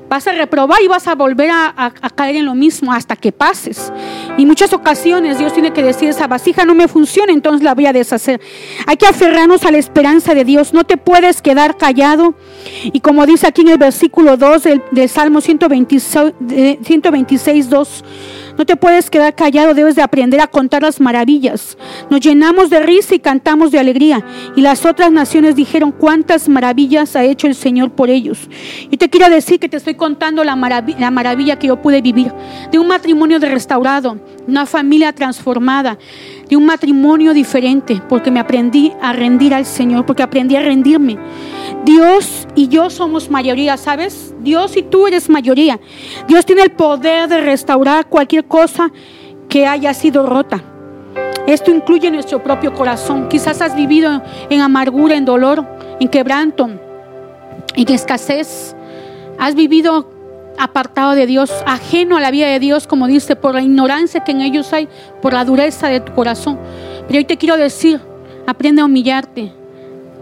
vas 0.09 0.27
a 0.27 0.33
reprobar 0.33 0.81
y 0.83 0.88
vas 0.88 1.07
a 1.07 1.14
volver 1.14 1.51
a, 1.51 1.92
caer 2.14 2.37
en 2.37 2.47
lo 2.47 2.55
mismo 2.55 2.92
hasta 2.92 3.16
que 3.16 3.33
pases. 3.33 3.92
Y 4.37 4.47
muchas 4.47 4.73
ocasiones 4.73 5.38
Dios 5.38 5.53
tiene 5.53 5.73
que 5.73 5.83
decir, 5.83 6.09
esa 6.09 6.27
vasija 6.27 6.64
no 6.64 6.75
me 6.75 6.88
funciona, 6.88 7.33
entonces 7.33 7.62
la 7.62 7.75
voy 7.75 7.87
a 7.87 7.92
deshacer. 7.92 8.40
Hay 8.87 8.97
que 8.97 9.07
aferrarnos 9.07 9.64
a 9.64 9.71
la 9.71 9.79
esperanza 9.79 10.35
de 10.35 10.45
Dios. 10.45 10.73
No 10.73 10.85
te 10.85 10.97
puedes 10.97 11.42
quedar 11.42 11.77
callado. 11.77 12.35
Y 12.85 13.01
como 13.01 13.27
dice 13.27 13.47
aquí 13.47 13.62
en 13.62 13.69
el 13.69 13.79
versículo 13.79 14.37
2 14.37 14.62
del, 14.92 15.09
Salmo 15.09 15.40
126, 15.40 16.33
126 16.83 17.71
2, 17.71 18.05
no 18.57 18.64
te 18.64 18.77
puedes 18.77 19.11
quedar 19.11 19.35
callado, 19.35 19.75
debes 19.75 19.97
de 19.97 20.03
aprender 20.03 20.40
a 20.40 20.47
contar 20.47 20.83
las 20.83 21.01
maravillas. 21.01 21.77
Nos 22.11 22.21
llenamos 22.21 22.71
de 22.71 22.81
risa 22.81 23.14
y 23.14 23.19
cantamos 23.19 23.71
de 23.71 23.79
alegría. 23.79 24.25
Y 24.57 24.62
las 24.62 24.85
otras 24.87 25.12
naciones 25.12 25.57
dijeron 25.57 25.92
cuántas 25.92 26.49
maravillas 26.49 27.16
ha 27.16 27.25
hecho 27.25 27.47
el 27.47 27.55
Señor 27.55 27.90
por 27.90 28.11
ellos. 28.11 28.49
Y 28.90 28.97
te 28.97 29.11
quiero 29.11 29.29
decir 29.29 29.61
que 29.61 29.69
te 29.69 29.77
estoy 29.77 29.95
contando 29.95 30.42
la, 30.45 30.57
la 30.99 31.11
maravilla 31.11 31.59
que 31.59 31.66
yo 31.66 31.81
pude 31.83 32.01
vivir. 32.01 32.33
De 32.71 32.79
un 32.79 32.88
matrimonio 32.88 33.38
de 33.38 33.49
restaurado, 33.49 34.19
una 34.47 34.66
familia 34.66 35.12
transformada, 35.12 35.99
de 36.49 36.57
un 36.57 36.64
matrimonio 36.64 37.35
diferente, 37.35 38.01
porque 38.09 38.31
me 38.31 38.40
aprendí 38.40 38.92
a 39.03 39.12
rendir 39.12 39.55
al 39.55 39.66
Señor, 39.66 40.07
porque 40.07 40.23
aprendí 40.23 40.57
a 40.57 40.62
rendirme. 40.62 41.19
Dios 41.84 42.48
y 42.54 42.68
yo 42.68 42.90
somos 42.90 43.30
mayoría, 43.30 43.76
¿sabes? 43.76 44.34
Dios 44.40 44.76
y 44.76 44.82
tú 44.82 45.06
eres 45.06 45.28
mayoría. 45.28 45.78
Dios 46.26 46.44
tiene 46.44 46.62
el 46.62 46.72
poder 46.72 47.28
de 47.28 47.40
restaurar 47.40 48.08
cualquier 48.08 48.46
cosa 48.46 48.90
que 49.48 49.66
haya 49.66 49.94
sido 49.94 50.26
rota. 50.26 50.62
Esto 51.46 51.70
incluye 51.70 52.10
nuestro 52.10 52.42
propio 52.42 52.74
corazón. 52.74 53.28
Quizás 53.28 53.62
has 53.62 53.76
vivido 53.76 54.20
en 54.50 54.60
amargura, 54.60 55.14
en 55.14 55.24
dolor, 55.24 55.64
en 56.00 56.08
quebranto, 56.08 56.68
en 57.74 57.92
escasez. 57.92 58.74
Has 59.38 59.54
vivido 59.54 60.10
apartado 60.58 61.14
de 61.14 61.26
Dios, 61.26 61.52
ajeno 61.66 62.16
a 62.16 62.20
la 62.20 62.30
vida 62.30 62.48
de 62.48 62.58
Dios, 62.58 62.86
como 62.86 63.06
dice, 63.06 63.36
por 63.36 63.54
la 63.54 63.62
ignorancia 63.62 64.24
que 64.24 64.32
en 64.32 64.40
ellos 64.40 64.72
hay, 64.72 64.88
por 65.22 65.34
la 65.34 65.44
dureza 65.44 65.88
de 65.88 66.00
tu 66.00 66.12
corazón. 66.14 66.58
Pero 67.06 67.18
hoy 67.18 67.24
te 67.24 67.36
quiero 67.36 67.56
decir, 67.56 68.00
aprende 68.46 68.82
a 68.82 68.86
humillarte, 68.86 69.52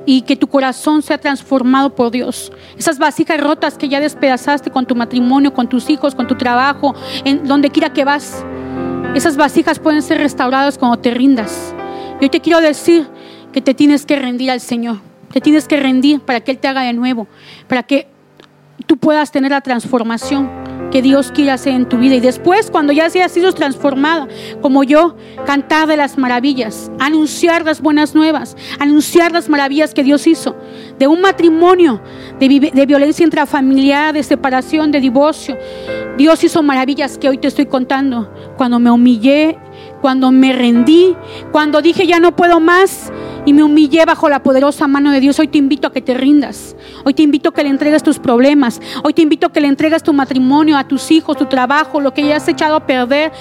y 0.06 0.22
que 0.22 0.36
tu 0.36 0.46
corazón 0.46 1.02
sea 1.02 1.18
transformado 1.18 1.94
por 1.94 2.10
Dios. 2.10 2.52
Esas 2.78 2.98
vasijas 2.98 3.40
rotas 3.40 3.78
que 3.78 3.88
ya 3.88 4.00
despedazaste 4.00 4.70
con 4.70 4.86
tu 4.86 4.94
matrimonio, 4.94 5.54
con 5.54 5.68
tus 5.68 5.88
hijos, 5.90 6.14
con 6.14 6.26
tu 6.26 6.36
trabajo, 6.36 6.94
en 7.24 7.46
donde 7.46 7.70
quiera 7.70 7.92
que 7.92 8.04
vas, 8.04 8.44
esas 9.14 9.36
vasijas 9.36 9.78
pueden 9.78 10.02
ser 10.02 10.18
restauradas 10.18 10.76
cuando 10.76 10.98
te 10.98 11.10
rindas. 11.10 11.74
Y 12.20 12.24
hoy 12.24 12.30
te 12.30 12.40
quiero 12.40 12.60
decir 12.60 13.06
que 13.52 13.60
te 13.60 13.74
tienes 13.74 14.04
que 14.06 14.18
rendir 14.18 14.50
al 14.50 14.60
Señor. 14.60 14.98
Te 15.32 15.40
tienes 15.40 15.68
que 15.68 15.76
rendir 15.76 16.20
para 16.20 16.40
que 16.40 16.50
Él 16.50 16.58
te 16.58 16.68
haga 16.68 16.82
de 16.82 16.92
nuevo, 16.92 17.26
para 17.68 17.82
que 17.82 18.08
tú 18.86 18.96
puedas 18.96 19.30
tener 19.30 19.52
la 19.52 19.60
transformación 19.60 20.63
que 20.90 21.02
Dios 21.02 21.32
quiere 21.32 21.50
hacer 21.50 21.74
en 21.74 21.88
tu 21.88 21.98
vida. 21.98 22.14
Y 22.14 22.20
después, 22.20 22.70
cuando 22.70 22.92
ya 22.92 23.06
hayas 23.06 23.32
sido 23.32 23.52
transformada, 23.52 24.28
como 24.60 24.84
yo, 24.84 25.16
cantar 25.46 25.88
de 25.88 25.96
las 25.96 26.18
maravillas, 26.18 26.90
anunciar 26.98 27.64
las 27.64 27.80
buenas 27.80 28.14
nuevas, 28.14 28.56
anunciar 28.78 29.32
las 29.32 29.48
maravillas 29.48 29.94
que 29.94 30.02
Dios 30.02 30.26
hizo. 30.26 30.56
De 30.98 31.06
un 31.06 31.20
matrimonio, 31.20 32.00
de, 32.38 32.70
de 32.72 32.86
violencia 32.86 33.24
intrafamiliar, 33.24 34.14
de 34.14 34.22
separación, 34.22 34.90
de 34.90 35.00
divorcio. 35.00 35.56
Dios 36.16 36.44
hizo 36.44 36.62
maravillas 36.62 37.18
que 37.18 37.28
hoy 37.28 37.38
te 37.38 37.48
estoy 37.48 37.66
contando. 37.66 38.32
Cuando 38.56 38.78
me 38.78 38.90
humillé, 38.90 39.58
cuando 40.00 40.30
me 40.30 40.52
rendí, 40.52 41.16
cuando 41.50 41.80
dije 41.80 42.06
ya 42.06 42.20
no 42.20 42.36
puedo 42.36 42.60
más 42.60 43.10
y 43.44 43.52
me 43.52 43.62
humillé 43.62 44.04
bajo 44.04 44.28
la 44.28 44.42
poderosa 44.42 44.86
mano 44.86 45.10
de 45.10 45.20
Dios, 45.20 45.38
hoy 45.38 45.48
te 45.48 45.58
invito 45.58 45.88
a 45.88 45.92
que 45.92 46.00
te 46.00 46.14
rindas. 46.14 46.76
Hoy 47.04 47.14
te 47.14 47.22
invito 47.22 47.50
a 47.50 47.52
que 47.52 47.62
le 47.62 47.68
entregues 47.68 48.02
tus 48.02 48.18
problemas. 48.18 48.80
Hoy 49.02 49.12
te 49.12 49.22
invito 49.22 49.46
a 49.46 49.52
que 49.52 49.60
le 49.60 49.68
entregues 49.68 50.02
tu 50.02 50.12
matrimonio, 50.12 50.76
a 50.76 50.88
tus 50.88 51.10
hijos, 51.10 51.36
tu 51.36 51.46
trabajo, 51.46 52.00
lo 52.00 52.14
que 52.14 52.26
ya 52.26 52.36
has 52.36 52.48
echado 52.48 52.76
a 52.76 52.86
perder, 52.86 53.32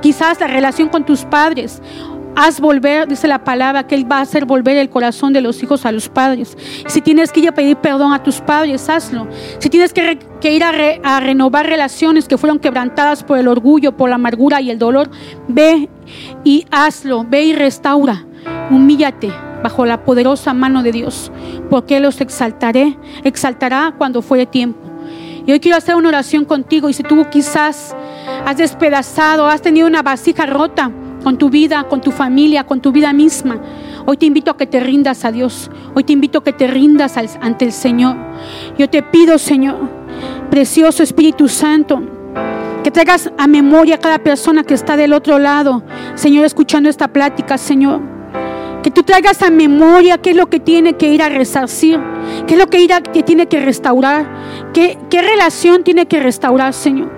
quizás 0.00 0.40
la 0.40 0.46
relación 0.46 0.88
con 0.88 1.04
tus 1.04 1.24
padres. 1.24 1.82
Haz 2.34 2.60
volver, 2.60 3.06
dice 3.08 3.28
la 3.28 3.44
palabra, 3.44 3.86
que 3.86 3.94
Él 3.94 4.10
va 4.10 4.18
a 4.18 4.20
hacer 4.22 4.46
volver 4.46 4.78
el 4.78 4.88
corazón 4.88 5.34
de 5.34 5.42
los 5.42 5.62
hijos 5.62 5.84
a 5.84 5.92
los 5.92 6.08
padres. 6.08 6.56
Si 6.86 7.02
tienes 7.02 7.30
que 7.30 7.40
ir 7.40 7.48
a 7.48 7.52
pedir 7.52 7.76
perdón 7.76 8.14
a 8.14 8.22
tus 8.22 8.40
padres, 8.40 8.88
hazlo. 8.88 9.26
Si 9.58 9.68
tienes 9.68 9.92
que, 9.92 10.18
ir 10.50 10.64
a, 10.64 10.72
a, 11.02 11.20
renovar 11.20 11.66
relaciones 11.66 12.28
que 12.28 12.38
fueron 12.38 12.58
quebrantadas 12.58 13.22
por 13.22 13.38
el 13.38 13.48
orgullo, 13.48 13.98
por 13.98 14.08
la 14.08 14.14
amargura 14.14 14.62
y 14.62 14.70
el 14.70 14.78
dolor, 14.78 15.10
ve 15.46 15.90
y 16.42 16.64
hazlo. 16.70 17.26
Ve 17.28 17.44
y 17.44 17.52
restaura. 17.54 18.24
Humíllate 18.70 19.32
bajo 19.62 19.86
la 19.86 20.04
poderosa 20.04 20.54
mano 20.54 20.82
de 20.82 20.92
Dios, 20.92 21.30
porque 21.70 22.00
los 22.00 22.20
exaltaré, 22.20 22.98
exaltará 23.24 23.94
cuando 23.96 24.22
fuere 24.22 24.46
tiempo. 24.46 24.80
Y 25.46 25.52
hoy 25.52 25.60
quiero 25.60 25.76
hacer 25.76 25.96
una 25.96 26.08
oración 26.08 26.44
contigo 26.44 26.88
y 26.88 26.92
si 26.92 27.02
tú 27.02 27.26
quizás 27.30 27.96
has 28.46 28.56
despedazado, 28.56 29.46
has 29.46 29.62
tenido 29.62 29.86
una 29.86 30.02
vasija 30.02 30.46
rota 30.46 30.90
con 31.22 31.38
tu 31.38 31.50
vida, 31.50 31.84
con 31.84 32.00
tu 32.00 32.10
familia, 32.10 32.64
con 32.64 32.80
tu 32.80 32.92
vida 32.92 33.12
misma, 33.12 33.60
hoy 34.06 34.16
te 34.16 34.26
invito 34.26 34.50
a 34.50 34.56
que 34.56 34.66
te 34.66 34.80
rindas 34.80 35.24
a 35.24 35.32
Dios. 35.32 35.70
Hoy 35.94 36.04
te 36.04 36.12
invito 36.12 36.38
a 36.38 36.44
que 36.44 36.52
te 36.52 36.66
rindas 36.66 37.16
ante 37.16 37.64
el 37.64 37.72
Señor. 37.72 38.16
Yo 38.78 38.88
te 38.90 39.02
pido, 39.02 39.38
Señor, 39.38 39.76
precioso 40.50 41.02
Espíritu 41.02 41.48
Santo, 41.48 42.02
que 42.82 42.90
traigas 42.90 43.30
a 43.38 43.46
memoria 43.46 43.96
a 43.96 43.98
cada 43.98 44.18
persona 44.18 44.64
que 44.64 44.74
está 44.74 44.96
del 44.96 45.12
otro 45.12 45.38
lado, 45.38 45.82
Señor, 46.14 46.44
escuchando 46.44 46.88
esta 46.88 47.08
plática, 47.08 47.56
Señor. 47.58 48.00
Que 48.82 48.90
tú 48.90 49.02
traigas 49.02 49.42
a 49.42 49.50
memoria 49.50 50.18
qué 50.18 50.30
es 50.30 50.36
lo 50.36 50.48
que 50.48 50.60
tiene 50.60 50.94
que 50.94 51.08
ir 51.08 51.22
a 51.22 51.28
resarcir, 51.28 52.00
qué 52.46 52.54
es 52.54 52.60
lo 52.60 52.66
que, 52.66 52.80
ir 52.80 52.90
que 53.12 53.22
tiene 53.22 53.46
que 53.46 53.60
restaurar, 53.60 54.26
qué, 54.74 54.98
qué 55.08 55.22
relación 55.22 55.84
tiene 55.84 56.06
que 56.06 56.20
restaurar, 56.20 56.74
Señor. 56.74 57.10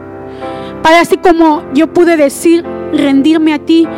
Para 0.83 1.01
así 1.01 1.17
como 1.17 1.63
yo 1.73 1.93
pude 1.93 2.17
decir, 2.17 2.65
rendirme 2.93 3.55
a 3.55 3.59
ti 3.59 3.89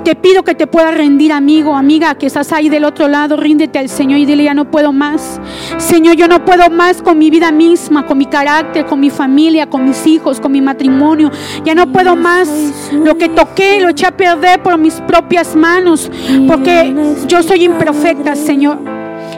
te 0.00 0.14
pido 0.14 0.42
que 0.42 0.54
te 0.54 0.66
puedas 0.66 0.94
rendir, 0.94 1.32
amigo, 1.32 1.74
amiga, 1.74 2.14
que 2.14 2.26
estás 2.26 2.52
ahí 2.52 2.68
del 2.68 2.84
otro 2.84 3.08
lado. 3.08 3.36
Ríndete 3.36 3.78
al 3.78 3.88
Señor 3.88 4.18
y 4.18 4.26
dile, 4.26 4.44
ya 4.44 4.54
no 4.54 4.70
puedo 4.70 4.92
más. 4.92 5.40
Señor, 5.78 6.16
yo 6.16 6.28
no 6.28 6.44
puedo 6.44 6.70
más 6.70 7.02
con 7.02 7.18
mi 7.18 7.30
vida 7.30 7.52
misma, 7.52 8.06
con 8.06 8.18
mi 8.18 8.26
carácter, 8.26 8.86
con 8.86 9.00
mi 9.00 9.10
familia, 9.10 9.68
con 9.68 9.84
mis 9.84 10.06
hijos, 10.06 10.40
con 10.40 10.52
mi 10.52 10.60
matrimonio. 10.60 11.30
Ya 11.64 11.74
no 11.74 11.90
puedo 11.92 12.16
más. 12.16 12.48
Lo 12.92 13.16
que 13.16 13.28
toqué 13.28 13.80
lo 13.80 13.90
eché 13.90 14.06
a 14.06 14.16
perder 14.16 14.62
por 14.62 14.78
mis 14.78 14.94
propias 15.02 15.54
manos, 15.56 16.10
porque 16.46 16.94
yo 17.26 17.42
soy 17.42 17.64
imperfecta, 17.64 18.34
Señor. 18.36 18.78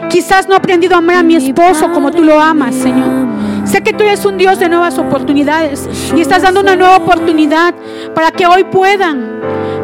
Quizás 0.09 0.47
no 0.47 0.55
he 0.55 0.59
aprendido 0.59 0.95
a 0.95 0.99
amar 0.99 1.17
a 1.17 1.23
mi 1.23 1.37
esposo 1.37 1.91
como 1.93 2.11
tú 2.11 2.23
lo 2.23 2.39
amas, 2.41 2.75
Señor. 2.75 3.33
Sé 3.65 3.83
que 3.83 3.93
tú 3.93 4.03
eres 4.03 4.25
un 4.25 4.37
Dios 4.37 4.59
de 4.59 4.69
nuevas 4.69 4.99
oportunidades 4.99 5.89
y 6.15 6.21
estás 6.21 6.43
dando 6.43 6.61
una 6.61 6.77
nueva 6.77 6.97
oportunidad 6.97 7.75
para 8.15 8.31
que 8.31 8.47
hoy 8.47 8.65
puedan 8.65 9.41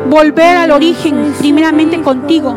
volver 0.08 0.56
al 0.56 0.70
origen, 0.70 1.34
primeramente 1.38 2.00
contigo. 2.00 2.56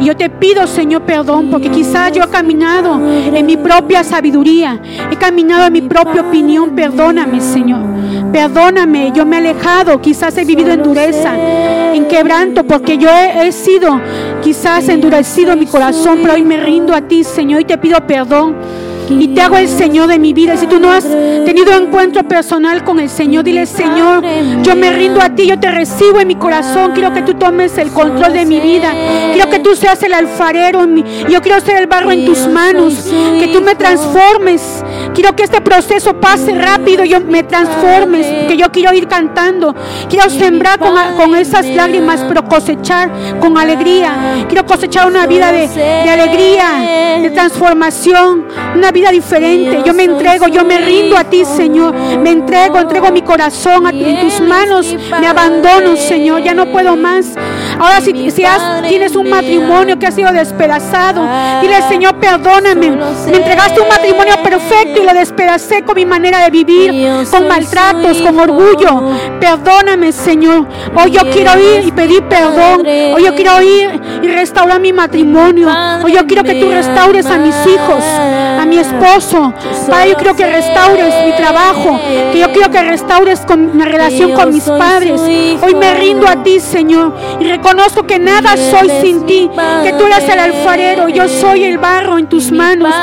Y 0.00 0.04
yo 0.04 0.16
te 0.16 0.30
pido, 0.30 0.66
Señor, 0.66 1.02
perdón, 1.02 1.48
porque 1.50 1.70
quizás 1.70 2.12
yo 2.12 2.22
he 2.22 2.28
caminado 2.28 3.00
en 3.04 3.44
mi 3.44 3.56
propia 3.56 4.04
sabiduría, 4.04 4.80
he 5.10 5.16
caminado 5.16 5.66
en 5.66 5.72
mi 5.72 5.82
propia 5.82 6.22
opinión. 6.22 6.70
Perdóname, 6.76 7.40
Señor. 7.40 7.80
Perdóname, 8.32 9.12
yo 9.14 9.26
me 9.26 9.36
he 9.36 9.38
alejado, 9.40 10.00
quizás 10.00 10.36
he 10.38 10.44
vivido 10.44 10.70
en 10.70 10.82
dureza, 10.82 11.34
en 11.94 12.06
quebranto, 12.06 12.62
porque 12.64 12.98
yo 12.98 13.08
he, 13.10 13.50
sido 13.50 14.00
quizás 14.42 14.88
endurecido 14.88 15.56
mi 15.56 15.66
corazón, 15.66 16.18
pero 16.22 16.34
hoy 16.34 16.42
me 16.42 16.58
rindo 16.58 16.94
a 16.94 17.00
ti, 17.00 17.24
Señor, 17.24 17.62
y 17.62 17.64
te 17.64 17.78
pido 17.78 17.98
perdón 18.06 18.54
y 19.10 19.28
te 19.28 19.40
hago 19.40 19.56
el 19.56 19.68
Señor 19.68 20.08
de 20.08 20.18
mi 20.18 20.32
vida. 20.32 20.56
Si 20.56 20.66
tú 20.66 20.78
no 20.78 20.90
has 20.90 21.04
tenido 21.04 21.72
encuentro 21.72 22.22
personal 22.24 22.84
con 22.84 23.00
el 23.00 23.08
Señor, 23.08 23.44
dile, 23.44 23.66
Señor, 23.66 24.24
yo 24.62 24.76
me 24.76 24.92
rindo 24.92 25.20
a 25.20 25.30
ti, 25.30 25.46
yo 25.46 25.58
te 25.58 25.70
recibo 25.70 26.20
en 26.20 26.28
mi 26.28 26.36
corazón. 26.36 26.92
Quiero 26.92 27.12
que 27.12 27.22
tú 27.22 27.34
tomes 27.34 27.76
el 27.78 27.90
control 27.90 28.32
de 28.32 28.44
mi 28.44 28.60
vida. 28.60 28.92
Quiero 29.32 29.50
que 29.50 29.58
tú 29.60 29.74
seas 29.74 30.02
el 30.02 30.12
alfarero. 30.12 30.84
En 30.84 31.04
Yo 31.28 31.40
quiero 31.40 31.60
ser 31.60 31.76
el 31.76 31.86
barro 31.86 32.10
en 32.10 32.26
tus 32.26 32.46
manos. 32.48 32.94
Que 33.38 33.48
tú 33.52 33.60
me 33.62 33.74
transformes. 33.74 34.84
Quiero 35.14 35.34
que 35.34 35.44
este 35.44 35.60
proceso 35.60 36.14
pase 36.20 36.52
rápido. 36.52 37.04
Yo 37.04 37.20
me 37.20 37.42
transformes. 37.42 38.26
Que 38.46 38.56
yo 38.56 38.70
quiero 38.70 38.92
ir 38.92 39.08
cantando. 39.08 39.74
Quiero 40.08 40.28
sembrar 40.28 40.78
con, 40.78 40.94
con 41.16 41.34
esas 41.34 41.66
lágrimas, 41.66 42.24
pero 42.28 42.44
cosechar 42.44 43.10
con 43.40 43.56
alegría. 43.56 44.44
Quiero 44.48 44.66
cosechar 44.66 45.06
una 45.06 45.26
vida 45.26 45.50
de, 45.50 45.68
de 45.68 46.10
alegría, 46.10 47.20
de 47.22 47.30
transformación. 47.30 48.46
Una 48.74 48.90
vida 48.90 48.98
vida 48.98 49.10
diferente. 49.12 49.82
Yo 49.84 49.94
me 49.94 50.04
entrego, 50.04 50.48
yo 50.48 50.64
me 50.64 50.78
rindo 50.78 51.16
a 51.16 51.24
ti, 51.24 51.44
Señor. 51.44 51.94
Me 51.94 52.30
entrego, 52.30 52.78
entrego 52.78 53.10
mi 53.12 53.22
corazón 53.22 53.86
a 53.86 53.90
ti, 53.90 54.02
en 54.02 54.20
tus 54.20 54.40
manos. 54.40 54.94
Me 55.20 55.26
abandono, 55.26 55.96
Señor. 55.96 56.42
Ya 56.42 56.54
no 56.54 56.66
puedo 56.66 56.96
más. 56.96 57.34
Ahora 57.78 58.00
si, 58.00 58.30
si 58.30 58.42
tienes 58.88 59.14
un 59.14 59.28
matrimonio 59.28 59.98
que 59.98 60.06
ha 60.06 60.12
sido 60.12 60.32
despedazado, 60.32 61.22
dile 61.60 61.82
Señor, 61.88 62.16
perdóname. 62.16 62.90
Me 62.90 63.36
entregaste 63.36 63.80
un 63.80 63.88
matrimonio 63.88 64.34
perfecto 64.42 65.02
y 65.02 65.06
lo 65.06 65.14
despedacé 65.14 65.82
con 65.82 65.94
mi 65.94 66.04
manera 66.04 66.40
de 66.44 66.50
vivir, 66.50 67.26
con 67.30 67.46
maltratos, 67.46 68.20
con 68.20 68.38
orgullo. 68.38 69.12
Perdóname, 69.40 70.12
Señor. 70.12 70.66
Hoy 70.94 71.10
yo 71.12 71.22
quiero 71.30 71.58
ir 71.58 71.86
y 71.86 71.92
pedir 71.92 72.22
perdón. 72.24 72.86
Hoy 72.86 73.22
yo 73.22 73.34
quiero 73.34 73.62
ir 73.62 74.00
y 74.22 74.28
restaurar 74.28 74.80
mi 74.80 74.92
matrimonio. 74.92 75.68
Hoy 76.04 76.12
yo 76.12 76.26
quiero 76.26 76.42
que 76.42 76.54
tú 76.54 76.70
restaures 76.70 77.26
a 77.26 77.38
mis 77.38 77.54
hijos, 77.66 78.04
a 78.04 78.64
mi 78.66 78.78
esposo. 78.78 79.52
Padre, 79.88 80.10
yo 80.10 80.16
quiero 80.16 80.34
que 80.34 80.46
restaures 80.46 81.14
mi 81.24 81.36
trabajo, 81.36 81.98
que 82.32 82.38
yo 82.38 82.52
quiero 82.52 82.70
que 82.70 82.82
restaures 82.82 83.40
con 83.40 83.76
mi 83.76 83.84
relación 83.84 84.32
con 84.32 84.52
mis 84.52 84.64
padres. 84.64 85.20
Hoy 85.20 85.74
me 85.74 85.94
rindo 85.94 86.26
a 86.26 86.42
ti, 86.42 86.60
Señor, 86.60 87.14
y 87.40 87.44
reconozco 87.68 88.06
que 88.06 88.18
nada 88.18 88.56
soy 88.56 88.90
sin 89.02 89.26
ti, 89.26 89.50
que 89.82 89.92
tú 89.92 90.06
eres 90.06 90.26
el 90.28 90.38
alfarero, 90.38 91.08
yo 91.08 91.28
soy 91.28 91.64
el 91.64 91.76
barro 91.76 92.16
en 92.16 92.26
tus 92.26 92.50
manos. 92.50 92.94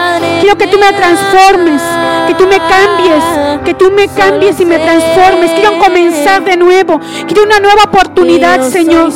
Quiero 0.42 0.58
que 0.58 0.66
tú 0.68 0.80
me 0.80 0.92
transformes, 0.92 1.82
que 2.28 2.34
tú 2.34 2.48
me 2.48 2.58
cambies, 2.58 3.24
que 3.64 3.74
tú 3.76 3.92
me 3.92 4.08
cambies 4.08 4.60
y 4.60 4.66
me 4.66 4.80
transformes. 4.80 5.52
Quiero 5.52 5.78
comenzar 5.78 6.44
de 6.44 6.58
nuevo. 6.58 7.00
Quiero 7.28 7.44
una 7.44 7.60
nueva 7.60 7.84
oportunidad, 7.84 8.68
Señor. 8.70 9.12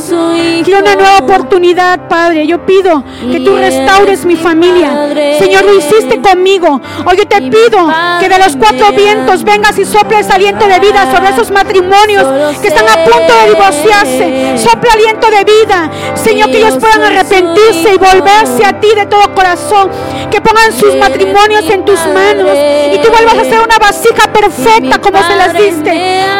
Quiero 0.63 0.81
una 0.81 0.95
nueva 0.95 1.17
oportunidad, 1.17 2.07
Padre. 2.07 2.45
Yo 2.45 2.63
pido 2.65 3.03
que 3.31 3.39
tú 3.39 3.55
restaures 3.55 4.25
mi 4.25 4.35
familia. 4.35 5.09
Señor, 5.39 5.65
lo 5.65 5.75
hiciste 5.75 6.21
conmigo. 6.21 6.79
Hoy 7.05 7.17
yo 7.17 7.27
te 7.27 7.41
pido 7.41 7.91
que 8.19 8.29
de 8.29 8.37
los 8.37 8.55
cuatro 8.55 8.91
vientos 8.91 9.43
vengas 9.43 9.77
y 9.79 9.85
soples 9.85 10.29
aliento 10.29 10.67
de 10.67 10.79
vida 10.79 11.11
sobre 11.11 11.29
esos 11.29 11.49
matrimonios 11.49 12.59
que 12.61 12.67
están 12.67 12.87
a 12.87 13.03
punto 13.03 13.33
de 13.33 13.49
divorciarse. 13.49 14.57
Sopla 14.57 14.93
aliento 14.93 15.27
de 15.29 15.38
vida. 15.43 15.89
Señor, 16.15 16.51
que 16.51 16.57
ellos 16.57 16.77
puedan 16.79 17.03
arrepentirse 17.03 17.93
y 17.93 17.97
volverse 17.97 18.65
a 18.65 18.79
ti 18.79 18.89
de 18.95 19.05
todo 19.05 19.33
corazón. 19.33 19.89
Que 20.31 20.41
pongan 20.41 20.71
sus 20.73 20.95
matrimonios 20.95 21.69
en 21.69 21.85
tus 21.85 21.99
manos 22.07 22.55
y 22.93 22.97
tú 22.99 23.09
vuelvas 23.09 23.37
a 23.37 23.43
ser 23.43 23.59
una 23.59 23.77
vasija 23.77 24.31
perfecta 24.31 24.99
como 24.99 25.21
se 25.23 25.35
las 25.35 25.53
diste. 25.53 25.91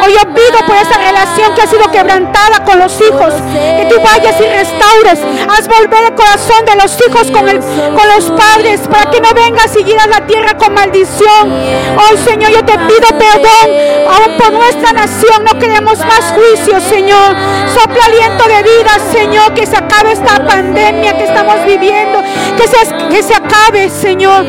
Hoy 0.04 0.14
yo 0.14 0.34
pido 0.34 0.60
por 0.66 0.76
esa 0.76 0.97
relación 0.97 1.54
que 1.56 1.62
ha 1.62 1.68
sido 1.68 1.91
quebrantada 1.91 2.64
con 2.66 2.80
los 2.80 2.93
hijos, 3.02 3.34
que 3.54 3.88
tú 3.89 4.02
vayas 4.02 4.36
y 4.39 4.43
restaures, 4.43 5.20
haz 5.50 5.68
volver 5.68 6.06
el 6.06 6.16
corazón 6.16 6.66
de 6.66 6.76
los 6.76 6.97
hijos 7.08 7.32
con, 7.32 7.50
el, 7.50 7.60
con 7.60 8.08
los 8.16 8.32
padres, 8.32 8.82
para 8.88 9.10
que 9.10 9.20
no 9.22 9.30
vengas 9.34 9.76
y 9.76 9.89
a 9.97 10.08
la 10.08 10.26
tierra 10.26 10.56
con 10.58 10.74
maldición. 10.74 11.52
Hoy, 11.52 12.18
Señor, 12.26 12.52
yo 12.52 12.64
te 12.64 12.74
pido 12.74 13.08
perdón, 13.18 13.68
aún 14.10 14.38
por 14.38 14.52
nuestra 14.54 14.93
nación, 14.93 15.43
no 15.43 15.60
queremos 15.60 16.00
más 16.00 16.34
juicio, 16.34 16.80
Señor. 16.80 17.36
Sopla 17.74 18.06
aliento 18.06 18.43
de 18.45 18.64
vida, 18.64 18.88
Señor, 19.11 19.53
que 19.53 19.65
se 19.65 19.77
acabe 19.77 20.11
esta 20.11 20.43
pandemia 20.45 21.17
que 21.17 21.25
estamos 21.25 21.63
viviendo, 21.65 22.21
que 22.57 22.67
se, 22.67 22.95
que 23.09 23.23
se 23.23 23.33
acabe, 23.35 23.89
Señor, 23.89 24.45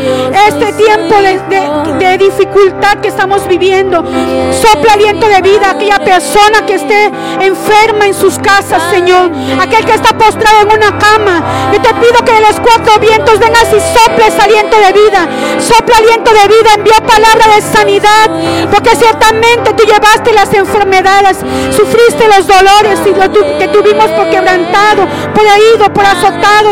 este 0.48 0.72
tiempo 0.72 1.14
de, 1.16 2.04
de 2.04 2.18
dificultad 2.18 2.98
que 3.00 3.08
estamos 3.08 3.46
viviendo. 3.46 4.04
Sopla 4.52 4.94
aliento 4.94 5.28
de 5.28 5.42
vida 5.42 5.68
a 5.68 5.70
aquella 5.72 5.98
persona 5.98 6.64
que 6.66 6.74
esté 6.74 7.10
enferma 7.40 8.06
en 8.06 8.14
sus 8.14 8.38
casas, 8.38 8.82
Señor. 8.90 9.30
Aquel 9.60 9.84
que 9.84 9.94
está 9.94 10.16
postrado 10.16 10.62
en 10.62 10.78
una 10.78 10.98
cama. 10.98 11.42
Yo 11.72 11.80
te 11.80 11.92
pido 11.94 12.24
que 12.24 12.32
de 12.32 12.40
los 12.40 12.60
cuatro 12.60 12.98
vientos 13.00 13.38
vengas 13.38 13.68
y 13.68 13.80
soples 13.98 14.38
aliento 14.38 14.76
de 14.78 14.92
vida. 14.92 15.28
Sopla 15.58 15.96
aliento 15.98 16.32
de 16.32 16.48
vida, 16.48 16.70
envía 16.76 16.96
palabra 17.06 17.54
de 17.54 17.62
sanidad. 17.62 18.70
Porque 18.70 18.96
ciertamente 18.96 19.72
tú 19.74 19.84
llevaste 19.84 20.32
las 20.32 20.52
enfermedades, 20.54 21.38
sufriste 21.70 22.26
los 22.28 22.46
dolores 22.46 23.00
y 23.06 23.14
lo 23.14 23.58
que 23.58 23.68
tuvimos 23.68 24.08
por 24.10 24.29
quebrantado, 24.30 25.06
por 25.34 25.44
herido, 25.44 25.92
por 25.92 26.04
azotado. 26.04 26.70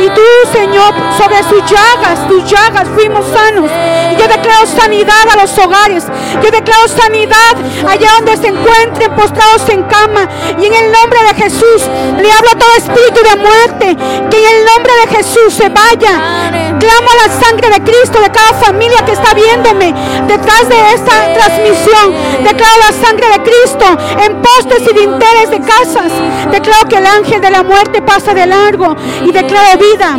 Y 0.00 0.08
tú, 0.10 0.22
Señor, 0.52 0.94
sobre 1.18 1.42
sus 1.42 1.62
llagas, 1.70 2.28
tus 2.28 2.44
llagas 2.44 2.86
fuimos 2.94 3.24
sanos. 3.26 3.70
Yo 4.18 4.28
declaro 4.28 4.66
sanidad 4.66 5.28
a 5.32 5.36
los 5.40 5.58
hogares. 5.58 6.04
Yo 6.42 6.50
declaro 6.50 6.88
sanidad 6.88 7.56
allá 7.88 8.10
donde 8.16 8.36
se 8.36 8.48
encuentren 8.48 9.14
postrados 9.14 9.68
en 9.68 9.82
cama. 9.84 10.28
Y 10.58 10.66
en 10.66 10.74
el 10.74 10.92
nombre 10.92 11.20
de 11.22 11.34
Jesús 11.42 11.82
le 12.20 12.30
hablo 12.30 12.50
a 12.50 12.58
todo 12.58 12.70
espíritu 12.76 13.20
de 13.22 13.36
muerte. 13.36 13.96
Que 14.30 14.38
en 14.38 14.56
el 14.56 14.64
nombre 14.64 14.92
de 15.04 15.16
Jesús 15.16 15.54
se 15.54 15.68
vaya. 15.68 16.67
Clamo 16.78 17.10
la 17.26 17.32
sangre 17.32 17.70
de 17.70 17.80
Cristo 17.82 18.20
de 18.20 18.30
cada 18.30 18.52
familia 18.54 18.98
que 19.04 19.12
está 19.12 19.34
viéndome 19.34 19.92
detrás 20.26 20.68
de 20.68 20.76
esta 20.94 21.32
transmisión. 21.34 22.12
Declaro 22.44 22.74
la 22.86 23.06
sangre 23.06 23.26
de 23.28 23.42
Cristo 23.42 23.86
en 24.24 24.42
postes 24.42 24.82
y 24.82 24.98
dinteles 24.98 25.50
de 25.50 25.60
casas. 25.60 26.12
Declaro 26.52 26.88
que 26.88 26.96
el 26.96 27.06
ángel 27.06 27.40
de 27.40 27.50
la 27.50 27.62
muerte 27.62 28.00
pasa 28.02 28.34
de 28.34 28.46
largo 28.46 28.96
y 29.24 29.32
declaro 29.32 29.78
vida. 29.78 30.18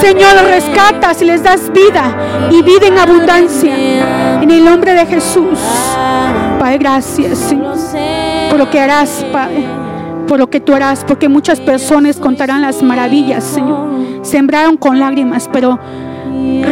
Señor, 0.00 0.34
los 0.34 0.44
rescatas 0.44 1.22
y 1.22 1.24
les 1.24 1.42
das 1.42 1.72
vida 1.72 2.48
y 2.50 2.62
vida 2.62 2.86
en 2.86 2.98
abundancia. 2.98 3.74
En 4.42 4.50
el 4.50 4.64
nombre 4.64 4.92
de 4.92 5.06
Jesús. 5.06 5.58
Padre, 6.58 6.78
gracias, 6.78 7.54
por 8.50 8.58
lo 8.58 8.70
que 8.70 8.80
harás, 8.80 9.24
Padre. 9.32 9.66
Por 10.26 10.38
lo 10.38 10.50
que 10.50 10.60
tú 10.60 10.74
harás, 10.74 11.04
porque 11.04 11.28
muchas 11.28 11.60
personas 11.60 12.16
contarán 12.16 12.62
las 12.62 12.82
maravillas, 12.82 13.44
Señor. 13.44 13.95
Sembraron 14.26 14.76
con 14.76 14.98
lágrimas, 14.98 15.48
pero 15.52 15.78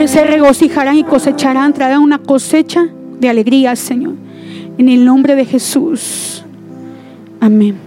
se 0.07 0.25
regocijarán 0.25 0.97
y 0.97 1.05
cosecharán, 1.05 1.73
traerán 1.73 2.03
una 2.03 2.19
cosecha 2.19 2.89
de 3.21 3.29
alegría, 3.29 3.77
Señor. 3.77 4.15
En 4.77 4.89
el 4.89 5.05
nombre 5.05 5.37
de 5.37 5.45
Jesús. 5.45 6.45
Amén. 7.41 7.84